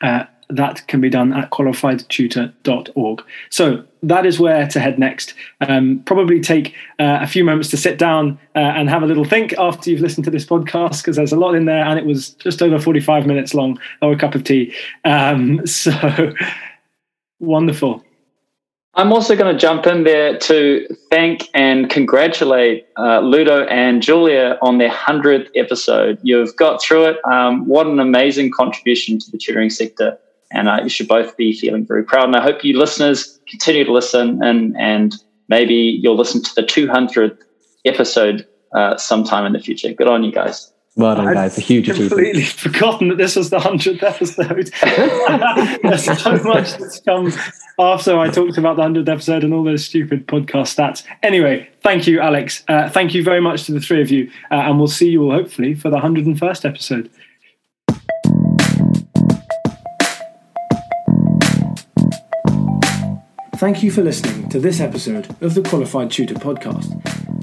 uh, 0.00 0.24
that 0.50 0.86
can 0.88 1.00
be 1.00 1.10
done 1.10 1.32
at 1.32 1.50
qualifiedtutor.org. 1.50 3.22
So 3.50 3.84
that 4.02 4.24
is 4.24 4.38
where 4.38 4.66
to 4.68 4.80
head 4.80 4.98
next. 4.98 5.34
Um, 5.60 6.02
probably 6.06 6.40
take 6.40 6.74
uh, 6.98 7.18
a 7.20 7.26
few 7.26 7.44
moments 7.44 7.68
to 7.70 7.76
sit 7.76 7.98
down 7.98 8.38
uh, 8.54 8.60
and 8.60 8.88
have 8.88 9.02
a 9.02 9.06
little 9.06 9.24
think 9.24 9.52
after 9.58 9.90
you've 9.90 10.00
listened 10.00 10.24
to 10.24 10.30
this 10.30 10.46
podcast 10.46 10.98
because 10.98 11.16
there's 11.16 11.32
a 11.32 11.38
lot 11.38 11.54
in 11.54 11.66
there 11.66 11.84
and 11.84 11.98
it 11.98 12.06
was 12.06 12.30
just 12.30 12.62
over 12.62 12.78
45 12.78 13.26
minutes 13.26 13.54
long 13.54 13.78
or 14.00 14.12
a 14.12 14.16
cup 14.16 14.34
of 14.34 14.44
tea. 14.44 14.74
Um, 15.04 15.66
so 15.66 16.32
wonderful. 17.40 18.04
I'm 18.94 19.12
also 19.12 19.36
going 19.36 19.54
to 19.54 19.60
jump 19.60 19.86
in 19.86 20.02
there 20.02 20.36
to 20.38 20.88
thank 21.10 21.48
and 21.54 21.88
congratulate 21.88 22.86
uh, 22.96 23.20
Ludo 23.20 23.64
and 23.66 24.02
Julia 24.02 24.58
on 24.60 24.78
their 24.78 24.90
100th 24.90 25.50
episode. 25.54 26.18
You've 26.22 26.56
got 26.56 26.82
through 26.82 27.04
it. 27.04 27.24
Um, 27.24 27.66
what 27.68 27.86
an 27.86 28.00
amazing 28.00 28.50
contribution 28.50 29.18
to 29.20 29.30
the 29.30 29.38
tutoring 29.38 29.70
sector. 29.70 30.18
And 30.50 30.68
uh, 30.68 30.80
you 30.82 30.88
should 30.88 31.08
both 31.08 31.36
be 31.36 31.52
feeling 31.52 31.86
very 31.86 32.04
proud. 32.04 32.24
And 32.24 32.36
I 32.36 32.42
hope 32.42 32.64
you 32.64 32.78
listeners 32.78 33.38
continue 33.48 33.84
to 33.84 33.92
listen 33.92 34.42
and, 34.42 34.76
and 34.78 35.14
maybe 35.48 35.74
you'll 35.74 36.16
listen 36.16 36.42
to 36.42 36.54
the 36.54 36.62
200th 36.62 37.38
episode 37.84 38.46
uh, 38.74 38.96
sometime 38.96 39.46
in 39.46 39.52
the 39.52 39.60
future. 39.60 39.92
Good 39.92 40.08
on 40.08 40.24
you 40.24 40.32
guys. 40.32 40.72
Well 40.98 41.14
done, 41.14 41.32
guys. 41.32 41.56
A 41.56 41.60
huge 41.60 41.88
achievement. 41.88 42.10
completely 42.10 42.42
forgotten 42.44 43.08
that 43.08 43.18
this 43.18 43.36
was 43.36 43.50
the 43.50 43.58
100th 43.58 44.02
episode. 44.02 44.72
There's 45.82 46.20
so 46.20 46.32
much 46.42 46.76
that's 46.76 46.98
come 47.00 47.32
after 47.78 48.18
I 48.18 48.28
talked 48.30 48.58
about 48.58 48.76
the 48.76 48.82
100th 48.82 49.08
episode 49.08 49.44
and 49.44 49.54
all 49.54 49.62
those 49.62 49.84
stupid 49.84 50.26
podcast 50.26 50.74
stats. 50.76 51.04
Anyway, 51.22 51.68
thank 51.82 52.08
you, 52.08 52.20
Alex. 52.20 52.64
Uh, 52.66 52.90
thank 52.90 53.14
you 53.14 53.22
very 53.22 53.40
much 53.40 53.64
to 53.66 53.72
the 53.72 53.78
three 53.78 54.02
of 54.02 54.10
you. 54.10 54.28
Uh, 54.50 54.54
and 54.56 54.78
we'll 54.78 54.88
see 54.88 55.08
you 55.08 55.22
all 55.22 55.30
hopefully 55.30 55.76
for 55.76 55.88
the 55.88 55.98
101st 55.98 56.64
episode. 56.64 57.08
Thank 63.58 63.82
you 63.82 63.90
for 63.90 64.02
listening 64.04 64.48
to 64.50 64.60
this 64.60 64.78
episode 64.78 65.34
of 65.42 65.54
the 65.54 65.62
Qualified 65.62 66.12
Tutor 66.12 66.36
Podcast. 66.36 66.92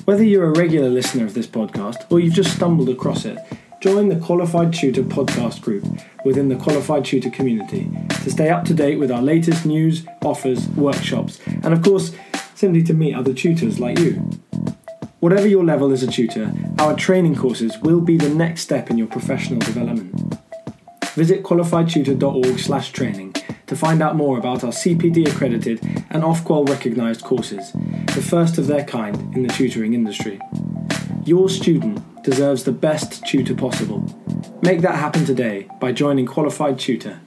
Whether 0.05 0.24
you're 0.24 0.45
a 0.45 0.57
regular 0.57 0.88
listener 0.88 1.26
of 1.26 1.34
this 1.34 1.45
podcast 1.45 2.09
or 2.09 2.22
you've 2.22 2.34
just 2.34 2.55
stumbled 2.55 2.88
across 2.88 3.26
it, 3.26 3.38
join 3.82 4.07
the 4.07 4.16
Qualified 4.16 4.72
Tutor 4.74 5.03
podcast 5.03 5.61
group 5.61 5.84
within 6.24 6.47
the 6.47 6.55
Qualified 6.55 7.03
Tutor 7.03 7.30
community 7.30 7.91
to 8.24 8.32
stay 8.32 8.47
up 8.47 8.63
to 8.63 8.74
date 8.74 8.95
with 8.95 9.11
our 9.11 9.22
latest 9.22 9.66
news, 9.66 10.05
offers, 10.24 10.70
workshops, 10.70 11.41
and 11.47 11.74
of 11.74 11.84
course, 11.84 12.13
simply 12.53 12.82
to 12.84 12.93
meet 12.93 13.13
other 13.13 13.34
tutors 13.34 13.82
like 13.82 13.99
you. 13.99 14.13
Whatever 15.20 15.49
your 15.49 15.66
level 15.66 15.91
as 15.91 16.01
a 16.01 16.07
tutor, 16.07 16.49
our 16.80 16.95
training 16.95 17.36
courses 17.36 17.78
will 17.80 17.99
be 17.99 18.16
the 18.16 18.30
next 18.30 18.61
step 18.61 18.89
in 18.89 18.97
your 18.97 19.07
professional 19.07 19.59
development. 19.59 20.38
Visit 21.16 21.43
qualifiedtutor.org/training 21.43 23.36
to 23.68 23.76
find 23.76 24.01
out 24.01 24.16
more 24.16 24.38
about 24.38 24.63
our 24.63 24.72
CPD 24.72 25.28
accredited 25.28 25.84
and 26.09 26.24
Ofqual 26.24 26.68
recognised 26.68 27.24
courses, 27.24 27.72
the 28.13 28.22
first 28.22 28.57
of 28.57 28.68
their 28.68 28.84
kind 28.84 29.16
in 29.36 29.43
the 29.43 29.53
tutoring 29.53 29.93
industry. 29.93 30.39
Your 31.26 31.49
student 31.49 32.24
deserves 32.24 32.63
the 32.63 32.72
best 32.72 33.26
tutor 33.26 33.55
possible. 33.55 34.03
Make 34.61 34.82
that 34.82 34.95
happen 34.95 35.26
today 35.26 35.68
by 35.80 35.91
joining 35.91 36.26
Qualified 36.26 36.78
Tutor 36.80 37.20